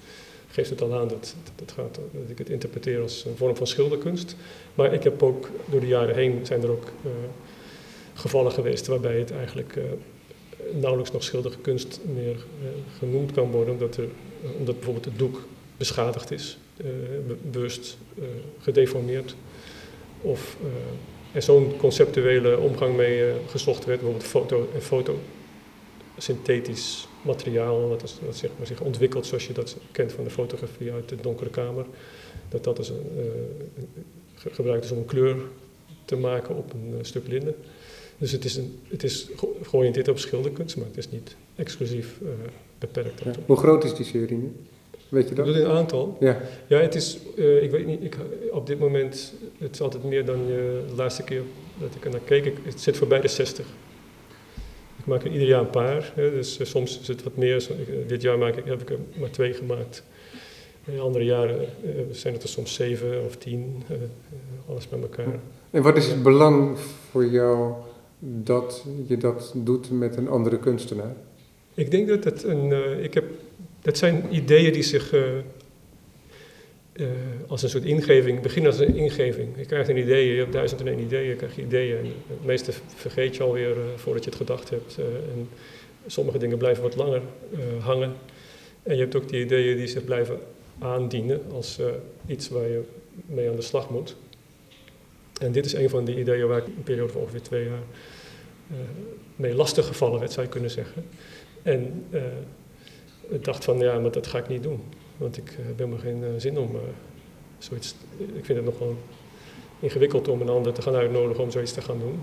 geeft 0.55 0.71
het 0.71 0.83
al 0.83 0.95
aan 0.95 1.09
dat, 1.09 1.35
dat, 1.55 1.73
gaat, 1.73 1.95
dat 1.95 2.31
ik 2.31 2.39
het 2.39 2.51
interpreteer 2.51 3.01
als 3.01 3.25
een 3.25 3.37
vorm 3.37 3.57
van 3.57 3.67
schilderkunst. 3.67 4.37
Maar 4.75 4.93
ik 4.93 5.03
heb 5.03 5.23
ook, 5.23 5.51
door 5.71 5.81
de 5.81 5.87
jaren 5.87 6.15
heen 6.15 6.47
zijn 6.47 6.63
er 6.63 6.71
ook 6.71 6.85
uh, 6.85 7.11
gevallen 8.15 8.53
geweest 8.53 8.87
waarbij 8.87 9.19
het 9.19 9.31
eigenlijk 9.31 9.77
uh, 9.77 9.85
nauwelijks 10.73 11.13
nog 11.13 11.23
schilderkunst 11.23 12.01
meer 12.15 12.37
genoemd 12.99 13.33
kan 13.33 13.51
worden, 13.51 13.73
omdat, 13.75 13.97
er, 13.97 14.09
omdat 14.59 14.75
bijvoorbeeld 14.75 15.05
het 15.05 15.19
doek 15.19 15.47
beschadigd 15.77 16.31
is, 16.31 16.59
bewust 17.51 17.97
gedeformeerd. 18.61 19.35
Of 20.21 20.57
en 21.33 21.43
zo'n 21.43 21.77
conceptuele 21.77 22.59
omgang 22.59 22.97
mee 22.97 23.33
gezocht 23.49 23.85
werd, 23.85 24.01
bijvoorbeeld 24.01 24.31
foto 24.31 24.69
en 24.75 24.83
fotosynthetisch 26.15 27.09
materiaal, 27.23 27.89
wat, 27.89 28.03
is, 28.03 28.19
wat 28.25 28.37
zeg 28.37 28.51
maar, 28.59 28.67
zich 28.67 28.81
ontwikkelt 28.81 29.27
zoals 29.27 29.47
je 29.47 29.53
dat 29.53 29.77
kent 29.93 30.13
van 30.13 30.25
de 30.25 30.31
fotografie 30.31 30.93
uit 30.93 31.09
de 31.09 31.17
donkere 31.17 31.51
kamer, 31.51 31.85
dat 32.49 32.65
dat 32.65 32.79
is 32.79 32.89
een, 32.89 33.07
uh, 33.17 34.53
gebruikt 34.53 34.85
is 34.85 34.91
om 34.91 34.99
een 34.99 35.05
kleur 35.05 35.37
te 36.05 36.17
maken 36.17 36.57
op 36.57 36.73
een 36.73 36.89
uh, 36.91 36.97
stuk 37.01 37.27
linnen. 37.29 37.55
Dus 38.19 38.33
het 38.33 38.45
is, 38.45 38.57
een, 38.57 38.79
het 38.89 39.03
is 39.03 39.29
georiënteerd 39.63 40.09
op 40.09 40.19
schilderkunst, 40.19 40.77
maar 40.77 40.87
het 40.87 40.97
is 40.97 41.11
niet 41.11 41.37
exclusief 41.57 42.21
beperkt. 42.79 43.21
Ja. 43.25 43.33
Hoe 43.47 43.57
groot 43.57 43.85
is 43.85 43.95
die 43.95 44.05
serie 44.05 44.37
nu? 44.37 44.53
Weet 45.09 45.29
je 45.29 45.35
dat? 45.35 45.47
In 45.47 45.67
aantal? 45.67 46.17
Ja. 46.21 46.41
Ja, 46.67 46.79
het 46.79 46.95
is, 46.95 47.19
uh, 47.37 47.63
ik 47.63 47.71
weet 47.71 47.87
niet, 47.87 48.05
ik, 48.05 48.17
op 48.51 48.67
dit 48.67 48.79
moment, 48.79 49.33
het 49.59 49.75
is 49.75 49.81
altijd 49.81 50.05
meer 50.05 50.25
dan 50.25 50.47
je, 50.47 50.85
de 50.89 50.95
laatste 50.95 51.23
keer 51.23 51.43
dat 51.81 51.95
ik 51.95 52.05
er 52.05 52.11
naar 52.11 52.21
keek, 52.21 52.45
ik, 52.45 52.57
het 52.63 52.81
zit 52.81 52.97
voorbij 52.97 53.21
de 53.21 53.29
60. 53.29 53.67
Ik 55.05 55.11
maak 55.11 55.25
er 55.25 55.31
ieder 55.31 55.49
jaar 55.49 55.61
een 55.61 55.71
paar, 55.71 56.13
hè, 56.15 56.31
dus 56.31 56.61
uh, 56.61 56.67
soms 56.67 57.01
is 57.01 57.09
het 57.09 57.23
wat 57.23 57.37
meer. 57.37 57.57
Ik, 57.57 58.09
dit 58.09 58.23
jaar 58.23 58.39
maak 58.39 58.57
ik, 58.57 58.65
heb 58.65 58.81
ik 58.81 58.91
er 58.91 58.99
maar 59.19 59.31
twee 59.31 59.53
gemaakt. 59.53 60.03
In 60.85 61.01
andere 61.01 61.25
jaren 61.25 61.61
uh, 61.61 61.91
zijn 62.11 62.35
het 62.35 62.43
er 62.43 62.49
soms 62.49 62.75
zeven 62.75 63.25
of 63.25 63.37
tien, 63.37 63.83
alles 64.69 64.89
bij 64.89 65.01
elkaar. 65.01 65.39
En 65.71 65.83
wat 65.83 65.97
is 65.97 66.07
het 66.07 66.23
belang 66.23 66.79
voor 67.11 67.27
jou 67.27 67.73
dat 68.19 68.85
je 69.07 69.17
dat 69.17 69.53
doet 69.57 69.91
met 69.91 70.17
een 70.17 70.29
andere 70.29 70.59
kunstenaar? 70.59 71.15
Ik 71.75 71.91
denk 71.91 72.09
dat 72.09 72.25
het 72.25 72.43
een, 72.43 72.73
ik 73.03 73.15
heb 73.15 73.25
dat 73.83 73.99
zijn 73.99 74.25
ideeën 74.31 74.73
die 74.73 74.83
zich 74.83 75.15
uh, 76.95 77.09
als 77.47 77.63
een 77.63 77.69
soort 77.69 77.85
ingeving, 77.85 78.41
beginnen 78.41 78.71
als 78.71 78.81
een 78.81 78.95
ingeving. 78.95 79.49
Je 79.57 79.67
krijgt 79.67 79.89
een 79.89 79.97
idee, 79.97 80.33
je 80.33 80.39
hebt 80.39 80.53
duizend 80.53 80.81
en 80.81 80.87
één 80.87 80.99
ideeën, 80.99 81.29
je 81.29 81.37
krijgt 81.37 81.57
ideeën. 81.57 82.13
Het 82.27 82.45
meeste 82.45 82.73
vergeet 82.95 83.37
je 83.37 83.43
alweer 83.43 83.71
uh, 83.71 83.83
voordat 83.97 84.25
je 84.25 84.31
het 84.31 84.39
gedacht 84.39 84.71
hebt. 84.71 84.99
en 85.33 85.49
sommige 86.07 86.39
dingen 86.39 86.59
blijven 86.59 86.83
wat 86.83 86.97
langer 86.97 87.23
hangen. 87.79 88.13
En 88.83 88.95
je 88.95 89.01
hebt 89.01 89.17
ook 89.17 89.29
die 89.29 89.45
ideeën 89.45 89.77
die 89.77 89.87
zich 89.87 90.05
blijven 90.05 90.39
aandienen 90.79 91.43
als 91.53 91.79
iets 92.27 92.49
waar 92.49 92.69
je 92.69 92.83
mee 93.27 93.49
aan 93.49 93.57
de 93.57 93.63
slag 93.63 93.91
moet. 93.91 94.17
En 95.41 95.53
dit 95.53 95.67
is 95.67 95.73
een 95.73 95.89
van 95.89 96.05
die 96.05 96.19
ideeën 96.19 96.47
waar 96.47 96.59
ik 96.59 96.67
een 96.67 96.83
periode 96.83 97.13
van 97.13 97.21
ongeveer 97.21 97.43
twee 97.43 97.65
jaar 97.65 97.83
mee 99.37 99.55
lastig 99.55 99.87
gevallen 99.87 100.19
werd, 100.19 100.33
zou 100.33 100.47
je 100.47 100.53
kunnen 100.53 100.71
zeggen. 100.71 101.05
En 101.63 102.05
ik 103.29 103.45
dacht 103.45 103.65
van 103.65 103.79
ja, 103.79 103.99
maar 103.99 104.11
dat 104.11 104.27
ga 104.27 104.39
ik 104.39 104.49
niet 104.49 104.63
doen. 104.63 104.81
Want 105.17 105.37
ik 105.37 105.51
heb 105.61 105.79
helemaal 105.79 105.99
geen 105.99 106.41
zin 106.41 106.59
om 106.59 106.71
zoiets. 107.59 107.95
Ik 108.17 108.45
vind 108.45 108.59
het 108.59 108.65
nogal 108.65 108.97
ingewikkeld 109.81 110.29
om 110.29 110.41
een 110.41 110.49
ander 110.49 110.73
te 110.73 110.83
gaan 110.83 110.95
uitnodigen 110.95 111.43
om 111.43 111.51
zoiets 111.51 111.73
te 111.73 111.83
gaan 111.83 111.99
doen. 111.99 112.21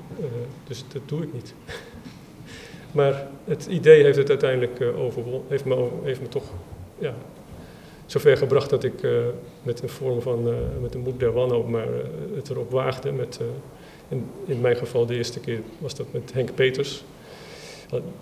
Dus 0.68 0.84
dat 0.94 1.02
doe 1.06 1.24
ik 1.24 1.34
niet. 1.34 1.54
maar 2.92 3.28
het 3.46 3.66
idee 3.66 4.04
heeft 4.04 4.18
het 4.18 4.30
uiteindelijk 4.30 4.80
uh, 4.80 5.00
overwon, 5.00 5.44
heeft 5.48 5.66
me, 5.66 5.88
heeft 6.04 6.22
me 6.22 6.28
toch 6.28 6.46
ja, 6.98 7.16
zover 8.06 8.38
gebracht 8.38 8.70
dat 8.70 8.84
ik 8.84 9.08
met 9.64 9.82
een 9.82 9.90
vorm 9.90 10.22
van, 10.22 10.44
met 10.82 10.92
de 10.92 10.98
moed 10.98 11.20
der 11.20 11.32
wanhoop 11.32 11.70
maar 11.70 11.88
het 12.36 12.50
erop 12.50 12.72
waagde. 12.72 13.12
Met, 13.12 13.40
in, 14.08 14.30
in 14.46 14.62
mijn 14.62 14.76
geval 14.76 15.06
de 15.06 15.16
eerste 15.16 15.40
keer 15.40 15.60
was 15.78 15.96
dat 15.96 16.06
met 16.12 16.34
Henk 16.34 16.56
Peters. 16.56 17.04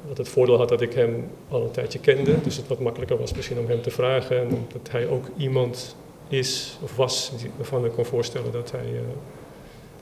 Wat 0.08 0.18
het 0.18 0.30
voordeel 0.30 0.58
had 0.58 0.70
dat 0.70 0.82
ik 0.82 0.94
hem 0.94 1.28
al 1.50 1.64
een 1.64 1.72
tijdje 1.72 2.00
kende, 2.00 2.42
dus 2.42 2.58
het 2.58 2.68
wat 2.68 2.80
makkelijker 2.80 3.18
was 3.18 3.34
misschien 3.34 3.60
om 3.60 3.68
hem 3.68 3.82
te 3.82 3.92
vragen. 3.92 4.40
En 4.40 4.68
dat 4.74 4.92
hij 4.92 5.08
ook 5.08 5.26
iemand 5.38 5.96
is 6.28 6.78
of 6.82 6.96
was 6.96 7.32
waarvan 7.56 7.86
ik 7.86 7.92
kon 7.92 8.06
voorstellen 8.06 8.52
dat 8.52 8.72
hij 8.72 8.92
uh, 8.94 9.00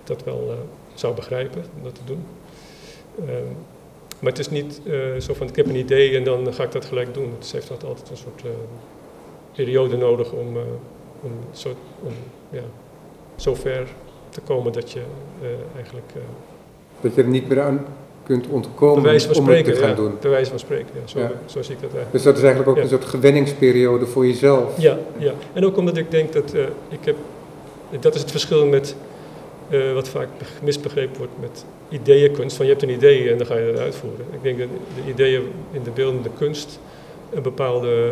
dat 0.03 0.23
wel 0.23 0.47
uh, 0.47 0.53
zou 0.93 1.15
begrijpen, 1.15 1.63
om 1.77 1.83
dat 1.83 1.95
te 1.95 2.01
doen. 2.05 2.25
Uh, 3.19 3.25
maar 4.19 4.31
het 4.31 4.39
is 4.39 4.49
niet 4.49 4.81
uh, 4.83 5.19
zo 5.19 5.33
van 5.33 5.47
ik 5.47 5.55
heb 5.55 5.65
een 5.65 5.75
idee 5.75 6.17
en 6.17 6.23
dan 6.23 6.53
ga 6.53 6.63
ik 6.63 6.71
dat 6.71 6.85
gelijk 6.85 7.13
doen. 7.13 7.33
Het 7.37 7.51
heeft 7.51 7.83
altijd 7.83 8.09
een 8.09 8.17
soort 8.17 8.43
periode 9.53 9.97
nodig 9.97 10.31
om, 10.31 10.57
om, 11.21 11.31
zo, 11.51 11.69
om 12.03 12.13
ja, 12.49 12.63
zo 13.35 13.55
ver 13.55 13.87
te 14.29 14.41
komen 14.41 14.71
dat 14.71 14.91
je 14.91 15.01
eh, 15.41 15.47
eigenlijk 15.75 16.11
eh, 16.15 16.21
Dat 17.01 17.15
je 17.15 17.21
er 17.21 17.27
niet 17.27 17.47
meer 17.47 17.61
aan 17.61 17.85
kunt 18.27 18.47
ontkomen 18.47 19.03
van 19.19 19.29
om 19.29 19.43
spreken, 19.43 19.65
het 19.65 19.75
te 19.75 19.79
gaan 19.81 19.89
ja, 19.89 19.95
doen. 19.95 20.17
bij 20.21 20.29
wijze 20.29 20.49
van 20.49 20.59
spreken, 20.59 20.87
ja, 20.93 21.07
zo, 21.07 21.19
Ja. 21.19 21.31
zo 21.45 21.61
zie 21.61 21.75
ik 21.75 21.81
dat 21.81 21.93
eigenlijk. 21.93 22.11
Dus 22.11 22.23
dat 22.23 22.37
is 22.37 22.43
eigenlijk 22.43 22.77
ook 22.77 22.83
een 22.83 22.89
soort 22.89 23.05
gewenningsperiode 23.05 24.05
voor 24.05 24.25
jezelf. 24.27 24.79
Ja, 24.81 24.97
ja, 25.17 25.33
en 25.53 25.65
ook 25.65 25.77
omdat 25.77 25.97
ik 25.97 26.11
denk 26.11 26.33
dat 26.33 26.53
eh, 26.53 26.61
ik 26.89 26.99
heb, 27.05 27.15
dat 27.99 28.15
is 28.15 28.21
het 28.21 28.31
verschil 28.31 28.65
met 28.65 28.95
eh, 29.69 29.93
wat 29.93 30.07
vaak 30.09 30.27
beg- 30.37 30.61
misbegrepen 30.63 31.17
wordt 31.17 31.31
met 31.39 31.65
ideeënkunst. 31.89 32.55
Van 32.55 32.65
je 32.65 32.71
hebt 32.71 32.83
een 32.83 32.89
idee 32.89 33.29
en 33.31 33.37
dan 33.37 33.47
ga 33.47 33.57
je 33.57 33.65
het 33.71 33.79
uitvoeren. 33.79 34.25
Ik 34.31 34.43
denk 34.43 34.57
dat 34.59 34.67
de 35.03 35.09
ideeën 35.11 35.41
in 35.71 35.83
de 35.83 35.91
beeldende 35.91 36.29
kunst 36.37 36.79
een 37.33 37.41
bepaalde 37.41 38.11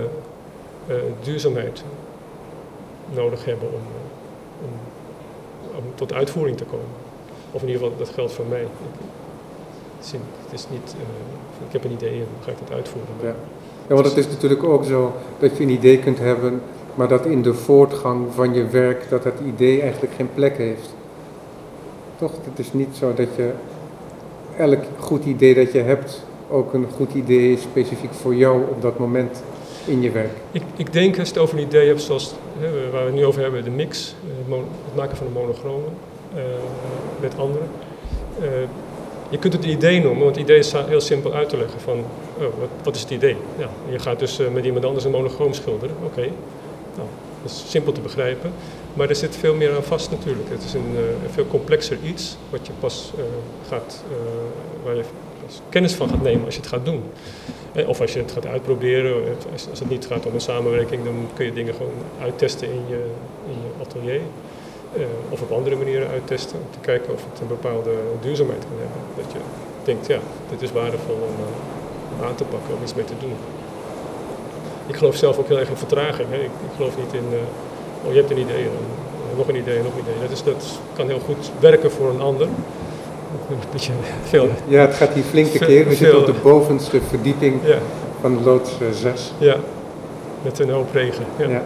eh, 0.87 0.95
duurzaamheid 1.23 1.83
nodig 3.13 3.45
hebben 3.45 3.67
om, 3.67 3.81
om, 4.61 4.71
om 5.77 5.83
tot 5.95 6.13
uitvoering 6.13 6.57
te 6.57 6.63
komen. 6.63 6.85
Of 7.51 7.61
in 7.61 7.67
ieder 7.67 7.83
geval, 7.83 7.97
dat 7.97 8.09
geldt 8.09 8.31
voor 8.33 8.45
mij. 8.49 8.65
Het 9.97 10.05
is 10.53 10.65
niet- 10.69 10.81
het 10.83 10.93
eh, 10.93 11.65
ik 11.67 11.71
heb 11.73 11.83
een 11.83 11.91
idee 11.91 12.09
en 12.11 12.17
dan 12.17 12.43
ga 12.43 12.51
ik 12.51 12.57
het 12.63 12.71
uitvoeren. 12.73 13.11
Ja. 13.21 13.35
Ja, 13.87 13.93
want 13.95 14.05
het 14.07 14.17
is 14.17 14.27
natuurlijk 14.27 14.63
ook 14.63 14.83
zo 14.85 15.13
dat 15.39 15.57
je 15.57 15.63
een 15.63 15.69
idee 15.69 15.99
kunt 15.99 16.19
hebben, 16.19 16.61
maar 16.95 17.07
dat 17.07 17.25
in 17.25 17.41
de 17.41 17.53
voortgang 17.53 18.25
van 18.33 18.53
je 18.53 18.67
werk 18.67 19.09
dat 19.09 19.23
dat 19.23 19.33
idee 19.45 19.81
eigenlijk 19.81 20.13
geen 20.13 20.29
plek 20.33 20.57
heeft. 20.57 20.93
Toch? 22.17 22.31
Het 22.49 22.59
is 22.59 22.73
niet 22.73 22.95
zo 22.99 23.13
dat 23.13 23.27
je 23.35 23.51
elk 24.57 24.83
goed 24.99 25.25
idee 25.25 25.53
dat 25.55 25.71
je 25.71 25.79
hebt 25.81 26.23
ook 26.49 26.73
een 26.73 26.87
goed 26.95 27.13
idee 27.13 27.51
is 27.53 27.61
specifiek 27.61 28.13
voor 28.13 28.35
jou 28.35 28.61
op 28.69 28.81
dat 28.81 28.99
moment 28.99 29.43
in 29.85 30.01
je 30.01 30.11
werk. 30.11 30.31
Ik, 30.51 30.61
ik 30.75 30.93
denk 30.93 31.19
als 31.19 31.27
je 31.27 31.33
het 31.33 31.43
over 31.43 31.57
een 31.57 31.63
idee 31.63 31.87
hebt 31.87 32.01
zoals 32.01 32.33
hè, 32.59 32.91
waar 32.91 32.99
we 33.01 33.05
het 33.05 33.15
nu 33.15 33.25
over 33.25 33.41
hebben, 33.41 33.63
de 33.63 33.69
mix, 33.69 34.15
eh, 34.23 34.55
het, 34.55 34.63
het 34.85 34.95
maken 34.95 35.17
van 35.17 35.27
een 35.27 35.33
monochromen 35.33 35.89
eh, 36.35 36.41
met 37.21 37.33
anderen. 37.37 37.67
Je 39.35 39.41
kunt 39.41 39.53
het 39.53 39.65
idee 39.65 40.01
noemen, 40.01 40.23
want 40.23 40.35
het 40.35 40.45
idee 40.45 40.57
is 40.57 40.71
heel 40.71 41.01
simpel 41.01 41.33
uit 41.33 41.49
te 41.49 41.57
leggen 41.57 41.79
van 41.79 42.03
oh, 42.37 42.45
wat, 42.83 42.95
is 42.95 43.01
het 43.01 43.09
idee? 43.09 43.37
Ja, 43.57 43.69
je 43.89 43.99
gaat 43.99 44.19
dus 44.19 44.39
eh, 44.39 44.47
met 44.47 44.65
iemand 44.65 44.85
anders 44.85 45.05
een 45.05 45.11
monochroom 45.11 45.53
schilderen, 45.53 45.95
oké. 46.03 46.21
Nou, 46.95 47.07
dat 47.41 47.51
is 47.51 47.63
simpel 47.67 47.91
te 47.91 48.01
begrijpen, 48.01 48.51
maar 48.93 49.09
er 49.09 49.15
zit 49.15 49.35
veel 49.35 49.55
meer 49.55 49.75
aan 49.75 49.83
vast 49.83 50.11
natuurlijk. 50.11 50.49
Het 50.49 50.63
is 50.63 50.73
een, 50.73 50.95
eh, 50.95 51.31
veel 51.33 51.47
complexer 51.47 51.97
iets 52.03 52.37
wat 52.49 52.67
je 52.67 52.73
pas 52.79 53.11
eh, 53.17 53.23
gaat, 53.67 54.03
waar 54.83 54.95
je 54.95 55.03
kennis 55.69 55.93
van 55.93 56.09
gaat 56.09 56.21
nemen 56.21 56.45
als 56.45 56.55
je 56.55 56.61
het 56.61 56.69
gaat 56.69 56.85
doen. 56.85 57.03
Of 57.87 58.01
als 58.01 58.13
je 58.13 58.19
het 58.19 58.31
gaat 58.31 58.45
uitproberen, 58.45 59.23
als, 59.51 59.69
als 59.69 59.79
het 59.79 59.89
niet 59.89 60.05
gaat 60.05 60.25
om 60.25 60.33
een 60.33 60.41
samenwerking, 60.41 61.03
dan 61.03 61.27
kun 61.33 61.45
je 61.45 61.53
dingen 61.53 61.73
gewoon 61.73 61.93
uittesten 62.21 62.67
in 62.67 62.81
je, 62.87 63.05
in 63.47 63.53
je 63.53 63.83
atelier. 63.83 64.21
Eh, 64.97 65.01
of 65.29 65.41
op 65.41 65.51
andere 65.51 65.75
manieren 65.75 66.07
uittesten, 66.09 66.57
om 66.59 66.67
te 66.71 66.79
kijken 66.81 67.13
of 67.13 67.21
het 67.31 67.41
een 67.41 67.47
bepaalde 67.47 67.91
duurzaamheid 68.21 68.63
kan 68.69 68.77
hebben. 68.83 69.01
Dat 69.15 69.31
je 69.31 69.39
denkt, 69.83 70.07
ja, 70.07 70.19
dit 70.49 70.61
is 70.61 70.71
waardevol 70.71 71.15
om 71.29 71.35
eh, 71.45 72.27
aan 72.27 72.35
te 72.35 72.43
pakken, 72.43 72.75
om 72.75 72.83
iets 72.83 72.93
mee 72.93 73.05
te 73.05 73.13
doen. 73.19 73.33
Ik 74.87 74.95
geloof 74.95 75.15
zelf 75.15 75.37
ook 75.37 75.47
heel 75.47 75.59
erg 75.59 75.69
in 75.69 75.75
vertraging. 75.75 76.27
Hè. 76.29 76.37
Ik, 76.37 76.43
ik 76.69 76.73
geloof 76.75 76.97
niet 76.97 77.13
in, 77.13 77.27
eh, 77.31 78.07
oh 78.07 78.13
je 78.13 78.19
hebt 78.19 78.31
een 78.31 78.37
idee, 78.37 78.65
nog 79.37 79.47
een 79.47 79.55
idee, 79.55 79.77
nog 79.77 79.93
een 79.93 80.01
idee. 80.01 80.19
Dat, 80.21 80.31
is, 80.31 80.43
dat 80.43 80.79
kan 80.93 81.07
heel 81.07 81.19
goed 81.19 81.51
werken 81.59 81.91
voor 81.91 82.09
een 82.09 82.21
ander. 82.21 82.47
Een 83.49 83.57
beetje 83.71 83.91
veel, 84.23 84.49
Ja, 84.67 84.81
het 84.81 84.95
gaat 84.95 85.13
hier 85.13 85.23
flinke 85.23 85.59
keer. 85.59 85.87
We 85.87 85.95
zitten 85.95 86.19
op 86.19 86.25
de 86.25 86.33
bovenste 86.43 87.01
verdieping 87.09 87.59
ja, 87.63 87.77
van 88.21 88.43
loods 88.43 88.71
6. 88.91 89.33
ja, 89.37 89.55
met 90.41 90.59
een 90.59 90.69
hoop 90.69 90.93
regen. 90.93 91.25
Ja. 91.37 91.47
Ja. 91.47 91.61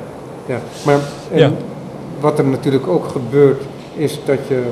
Ja. 0.46 0.60
Maar 0.86 1.00
en 1.32 1.40
Ja. 1.40 1.52
Wat 2.22 2.40
er 2.40 2.46
natuurlijk 2.46 2.88
ook 2.88 3.08
gebeurt, 3.08 3.62
is 3.96 4.20
dat 4.26 4.40
je 4.48 4.64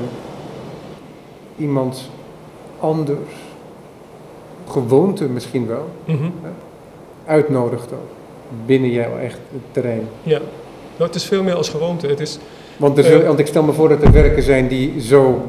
iemand 1.58 2.10
anders, 2.80 3.20
gewoonte 4.70 5.24
misschien 5.26 5.68
wel, 5.68 5.86
Mhm. 6.06 6.30
uitnodigt 7.26 7.92
ook 7.94 8.10
binnen 8.66 8.90
jouw 8.92 9.18
echt 9.18 9.40
terrein. 9.72 10.08
Ja, 10.24 10.38
nou, 10.98 11.04
het 11.10 11.16
is 11.16 11.24
veel 11.26 11.44
meer 11.44 11.56
als 11.56 11.70
gewoonte. 11.70 12.08
Het 12.08 12.20
is, 12.20 12.38
Want, 12.78 12.98
er 12.98 13.04
zullen- 13.04 13.22
Eh. 13.22 13.28
want 13.28 13.40
ik 13.40 13.48
stel 13.48 13.64
me 13.64 13.72
voor 13.74 13.90
dat 13.90 14.02
er 14.04 14.12
werken 14.12 14.44
zijn 14.44 14.68
die 14.68 15.02
zo 15.02 15.42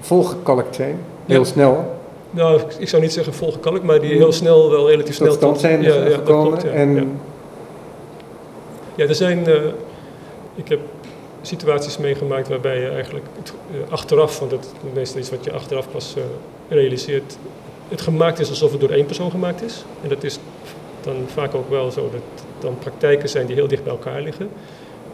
volgekalkt 0.00 0.74
zijn, 0.74 0.98
heel 1.26 1.38
Ja. 1.38 1.44
snel, 1.44 1.94
nou, 2.30 2.60
ik- 2.78 2.88
zou 2.88 3.02
niet 3.02 3.12
zeggen 3.12 3.34
volgekalkt, 3.34 3.82
maar 3.82 4.00
die 4.00 4.14
heel 4.14 4.32
snel, 4.32 4.70
wel 4.70 4.88
relatief 4.90 5.14
snel 5.14 5.28
tot 5.28 5.36
stand 5.36 5.60
zijn 5.60 5.82
ja, 5.82 5.94
ja, 5.94 6.04
dat 6.04 6.12
gekomen. 6.14 6.46
klopt, 6.48 6.62
ja. 6.62 6.68
en 6.70 6.94
Ja. 6.94 7.02
Ja, 8.94 9.06
er 9.06 9.14
zijn. 9.14 9.46
eh, 9.46 9.54
ik 10.54 10.68
heb 10.68 10.80
situaties 11.42 11.98
meegemaakt 11.98 12.48
waarbij 12.48 12.80
je 12.80 12.88
eigenlijk 12.88 13.26
het, 13.38 13.52
eh, 13.70 13.92
achteraf, 13.92 14.38
want 14.38 14.50
dat 14.50 14.64
is 14.64 14.92
meestal 14.94 15.20
iets 15.20 15.30
wat 15.30 15.44
je 15.44 15.52
achteraf 15.52 15.90
pas 15.90 16.14
eh, 16.16 16.22
realiseert, 16.68 17.38
het 17.88 18.00
gemaakt 18.00 18.38
is 18.38 18.48
alsof 18.48 18.70
het 18.70 18.80
door 18.80 18.90
één 18.90 19.06
persoon 19.06 19.30
gemaakt 19.30 19.62
is. 19.62 19.84
En 20.02 20.08
dat 20.08 20.24
is 20.24 20.38
dan 21.00 21.24
vaak 21.26 21.54
ook 21.54 21.70
wel 21.70 21.90
zo 21.90 22.10
dat 22.12 22.44
dan 22.58 22.78
praktijken 22.78 23.28
zijn 23.28 23.46
die 23.46 23.54
heel 23.54 23.68
dicht 23.68 23.82
bij 23.82 23.92
elkaar 23.92 24.20
liggen, 24.22 24.48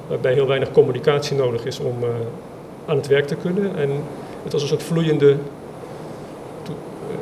waarbij 0.09 0.33
heel 0.33 0.47
weinig 0.47 0.73
communicatie 0.73 1.37
nodig 1.37 1.65
is 1.65 1.79
om 1.79 2.03
eh, 2.03 2.09
aan 2.87 2.97
het 2.97 3.07
werk 3.07 3.27
te 3.27 3.35
kunnen. 3.35 3.77
En 3.77 3.91
het 4.43 4.53
als 4.53 4.63
een 4.63 4.69
soort 4.69 4.83
vloeiende, 4.83 5.37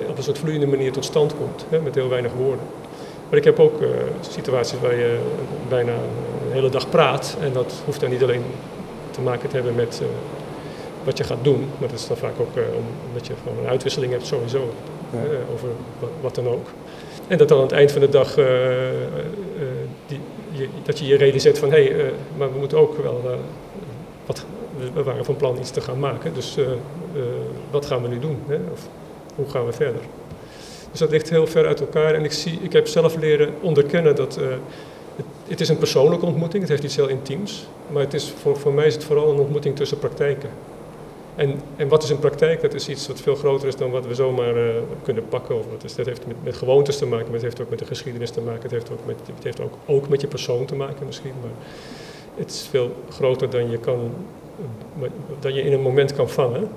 op 0.08 0.16
een 0.16 0.22
soort 0.22 0.38
vloeiende 0.38 0.66
manier 0.66 0.92
tot 0.92 1.04
stand 1.04 1.36
komt, 1.36 1.66
hè, 1.68 1.80
met 1.80 1.94
heel 1.94 2.08
weinig 2.08 2.32
woorden. 2.32 2.64
Maar 3.28 3.38
ik 3.38 3.44
heb 3.44 3.58
ook 3.58 3.80
situaties 4.20 4.80
waar 4.80 4.94
je 4.94 5.18
bijna 5.68 5.92
een 5.92 6.52
hele 6.52 6.68
dag 6.68 6.88
praat. 6.88 7.36
En 7.40 7.52
dat 7.52 7.72
hoeft 7.84 8.00
dan 8.00 8.10
niet 8.10 8.22
alleen 8.22 8.42
te 9.16 9.22
maken 9.22 9.48
te 9.48 9.54
hebben 9.56 9.74
met 9.74 9.98
eh, 10.02 10.06
wat 11.04 11.18
je 11.18 11.24
gaat 11.24 11.44
doen. 11.44 11.68
Maar 11.78 11.88
dat 11.88 11.98
is 11.98 12.06
dan 12.06 12.16
vaak 12.16 12.40
ook 12.40 12.56
eh, 12.56 12.62
om- 12.76 13.08
omdat 13.08 13.26
je 13.26 13.32
gewoon 13.42 13.58
een 13.64 13.70
uitwisseling 13.70 14.12
hebt 14.12 14.26
sowieso. 14.26 14.72
Ja. 15.12 15.18
eh, 15.18 15.52
over 15.54 15.68
wat, 16.00 16.10
wat 16.20 16.34
dan 16.34 16.48
ook. 16.48 16.66
En 17.28 17.38
dat 17.38 17.48
dan 17.48 17.56
aan 17.58 17.62
het 17.64 17.72
eind 17.72 17.92
van 17.92 18.00
de 18.00 18.08
dag 18.08 18.34
die, 20.06 20.20
je, 20.50 20.68
dat 20.84 20.98
je 20.98 21.06
je 21.06 21.16
realiseert 21.16 21.58
van... 21.58 21.70
hé, 21.72 21.84
hey, 21.84 22.12
maar 22.36 22.52
we 22.52 22.58
moeten 22.58 22.78
ook 22.78 23.02
wel... 23.02 23.20
wat, 24.26 24.44
we- 24.94 25.02
waren 25.02 25.24
van 25.24 25.36
plan 25.36 25.58
iets 25.58 25.70
te 25.70 25.80
gaan 25.80 25.98
maken. 25.98 26.34
Dus 26.34 26.56
wat 27.70 27.86
gaan 27.86 28.02
we 28.02 28.08
nu 28.08 28.18
doen? 28.18 28.38
Hè? 28.46 28.58
Of 28.72 28.88
hoe 29.34 29.48
gaan 29.48 29.66
we 29.66 29.72
verder? 29.72 30.00
Dus 30.90 31.00
dat 31.00 31.10
ligt 31.10 31.30
heel 31.30 31.46
ver 31.46 31.66
uit 31.66 31.80
elkaar. 31.80 32.14
En 32.14 32.24
ik, 32.24 32.32
zie, 32.32 32.58
ik 32.62 32.72
heb 32.72 32.86
zelf 32.86 33.16
leren 33.16 33.54
onderkennen 33.60 34.16
dat 34.16 34.38
het, 35.48 35.60
is 35.60 35.68
een 35.68 35.78
persoonlijke 35.78 36.26
ontmoeting. 36.26 36.62
Het 36.62 36.70
heeft 36.70 36.84
iets 36.84 36.96
heel 36.96 37.08
intiems. 37.08 37.66
Maar 37.90 38.02
het 38.02 38.14
is, 38.14 38.32
voor, 38.40 38.56
voor 38.56 38.72
mij 38.72 38.86
is 38.86 38.94
het 38.94 39.04
vooral 39.04 39.30
een 39.30 39.38
ontmoeting 39.38 39.76
tussen 39.76 39.98
praktijken. 39.98 40.50
En, 41.36 41.60
en 41.76 41.88
wat 41.88 42.02
is 42.02 42.10
een 42.10 42.18
praktijk? 42.18 42.60
Dat 42.60 42.74
is 42.74 42.88
iets 42.88 43.06
wat 43.06 43.20
veel 43.20 43.34
groter 43.34 43.68
is 43.68 43.76
dan 43.76 43.90
wat 43.90 44.06
we 44.06 44.14
zomaar 44.14 44.56
eh, 44.56 44.74
kunnen 45.02 45.28
pakken. 45.28 45.58
Of 45.58 45.64
wat 45.70 45.84
is, 45.84 45.94
dat 45.94 46.06
heeft 46.06 46.26
met, 46.26 46.36
met 46.44 46.56
gewoontes 46.56 46.98
te 46.98 47.06
maken, 47.06 47.24
maar 47.24 47.34
het 47.34 47.42
heeft 47.42 47.60
ook 47.60 47.70
met 47.70 47.78
de 47.78 47.84
geschiedenis 47.84 48.30
te 48.30 48.40
maken. 48.40 48.62
Het 48.62 48.70
heeft 48.70 48.90
ook 48.90 49.06
met, 49.06 49.16
het 49.34 49.44
heeft 49.44 49.60
ook, 49.60 49.74
ook 49.86 50.08
met 50.08 50.20
je 50.20 50.26
persoon 50.26 50.64
te 50.64 50.74
maken 50.74 51.06
misschien. 51.06 51.32
Maar 51.40 51.50
het 52.34 52.50
is 52.50 52.66
veel 52.70 52.92
groter 53.08 53.50
dan 53.50 53.70
je, 53.70 53.78
kan, 53.78 54.10
dan 55.40 55.54
je 55.54 55.62
in 55.62 55.72
een 55.72 55.80
moment 55.80 56.12
kan 56.12 56.28
vangen. 56.28 56.68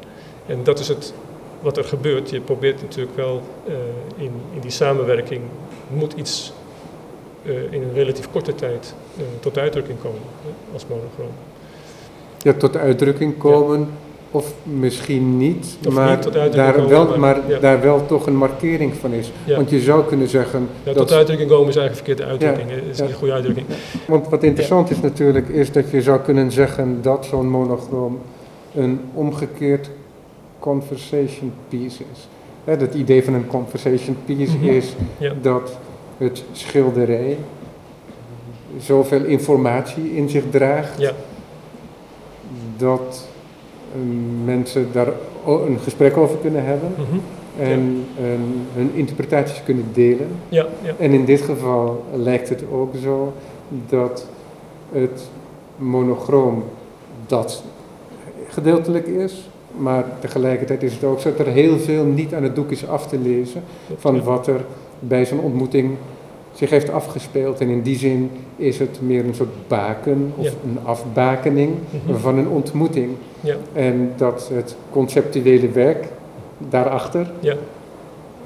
En 0.46 0.64
dat 0.64 0.80
is 0.80 0.88
het 0.88 1.14
wat 1.60 1.78
er 1.78 1.84
gebeurt. 1.84 2.30
Je 2.30 2.42
probeert 2.42 2.82
natuurlijk 2.82 3.16
wel 3.16 3.42
eh, 3.68 3.74
in, 4.16 4.32
in 4.54 4.62
die 4.62 4.72
samenwerking 4.72 5.42
moet 5.88 6.14
iets 6.14 6.54
in 7.44 7.82
een 7.82 7.94
relatief 7.94 8.30
korte 8.32 8.56
tijd 8.56 8.94
eh, 9.18 9.24
tot 9.40 9.58
uitdrukking 9.58 9.98
komen 10.02 10.20
als 10.74 10.86
monochroom. 10.90 11.32
ja, 12.42 12.54
tot 12.54 12.78
uitdrukking 12.78 13.38
komen, 13.38 13.88
of 14.32 14.54
misschien 14.64 15.38
niet, 15.38 15.78
Of 15.88 15.94
maar, 15.94 16.10
niet 16.10 16.22
tot 16.22 16.36
uitdrukking 16.38 16.66
daar, 16.66 16.74
komen, 16.74 16.90
wel, 16.90 17.06
maar- 17.08 17.20
maar 17.20 17.50
ja. 17.52 17.60
daar 17.60 17.82
wel 17.82 18.06
toch 18.06 18.26
een 18.26 18.36
markering 18.36 18.94
van 18.96 19.12
is. 19.12 19.32
Ja. 19.46 19.56
Want 19.56 19.70
je 19.70 19.80
zou 19.80 20.06
kunnen 20.06 20.28
zeggen, 20.28 20.60
Ja, 20.84 20.94
dat, 20.94 20.96
tot 21.08 21.12
uitdrukking 21.18 21.50
komen 21.50 21.70
is 21.70 21.76
eigenlijk 21.76 22.08
een 22.10 22.16
verkeerde 22.16 22.32
uitdrukking. 22.46 22.90
Is 22.92 23.00
niet 23.02 23.10
een 23.10 23.16
goede 23.16 23.34
uitdrukking. 23.34 23.68
want 24.08 24.30
wat 24.30 24.44
interessant 24.44 24.90
is 24.90 25.02
natuurlijk, 25.02 25.48
is 25.50 25.72
dat 25.72 25.90
je 25.92 26.02
zou 26.02 26.20
kunnen 26.20 26.52
zeggen 26.52 27.00
dat 27.02 27.26
zo'n 27.26 27.50
monochroom 27.50 28.20
een 28.76 29.00
omgekeerd 29.14 29.90
conversation 30.60 31.54
piece 31.70 32.04
is. 32.14 32.28
Het 32.64 32.94
idee 32.94 33.24
van 33.24 33.34
een 33.34 33.48
conversation 33.48 34.18
piece 34.26 34.56
Mhm. 34.58 34.66
is 34.68 34.94
dat 35.42 35.78
het 36.20 36.44
schilderij 36.52 37.38
zoveel 38.80 39.24
informatie 39.24 40.16
in 40.16 40.30
zich 40.30 40.44
draagt 40.50 41.00
Ja, 41.00 41.12
dat 42.78 43.28
eh, 43.94 44.00
mensen 44.46 44.88
daar 44.92 45.08
een 45.46 45.80
gesprek 45.80 46.18
over 46.18 46.38
kunnen 46.38 46.66
hebben 46.66 46.92
mhm. 46.98 47.20
en 47.70 48.06
hun 48.74 48.92
interpretaties 48.94 49.64
kunnen 49.64 49.86
delen. 49.94 50.28
ja, 50.50 50.68
ja. 50.82 50.94
En 51.00 51.12
in 51.12 51.26
dit 51.26 51.42
geval 51.42 52.04
lijkt 52.14 52.50
het 52.50 52.64
ook 52.72 52.94
zo 53.04 53.34
dat 53.90 54.28
het 54.92 55.30
monochroom 55.76 56.64
dat 57.28 57.64
gedeeltelijk 58.48 59.08
is, 59.08 59.50
maar 59.80 60.06
tegelijkertijd 60.20 60.84
is 60.84 60.94
het 60.94 61.04
ook 61.04 61.20
zo 61.20 61.30
dat 61.38 61.48
er 61.48 61.54
heel 61.54 61.78
veel 61.80 62.04
niet 62.06 62.34
aan 62.34 62.44
het 62.44 62.56
doek 62.56 62.72
is 62.72 62.88
af 62.88 63.08
te 63.08 63.18
lezen 63.20 63.64
van 63.98 64.24
wat 64.24 64.48
er 64.48 64.62
bij 65.00 65.26
zo'n 65.26 65.40
ontmoeting 65.40 65.92
zich 66.54 66.70
heeft 66.70 66.90
afgespeeld. 66.90 67.60
En 67.60 67.70
in 67.70 67.82
die 67.82 67.98
zin 67.98 68.32
is 68.56 68.80
het 68.80 69.00
meer 69.02 69.26
een 69.26 69.36
soort 69.36 69.68
baken 69.68 70.34
of 70.36 70.46
Ja. 70.46 70.52
een 70.66 70.78
afbakening 70.84 71.72
Mhm. 72.06 72.18
van 72.20 72.38
een 72.38 72.48
ontmoeting. 72.48 73.10
Ja, 73.42 73.56
En 73.74 74.12
dat 74.18 74.50
het 74.54 74.76
conceptuele 74.92 75.70
werk 75.70 76.06
daarachter, 76.58 77.32
ja, 77.40 77.56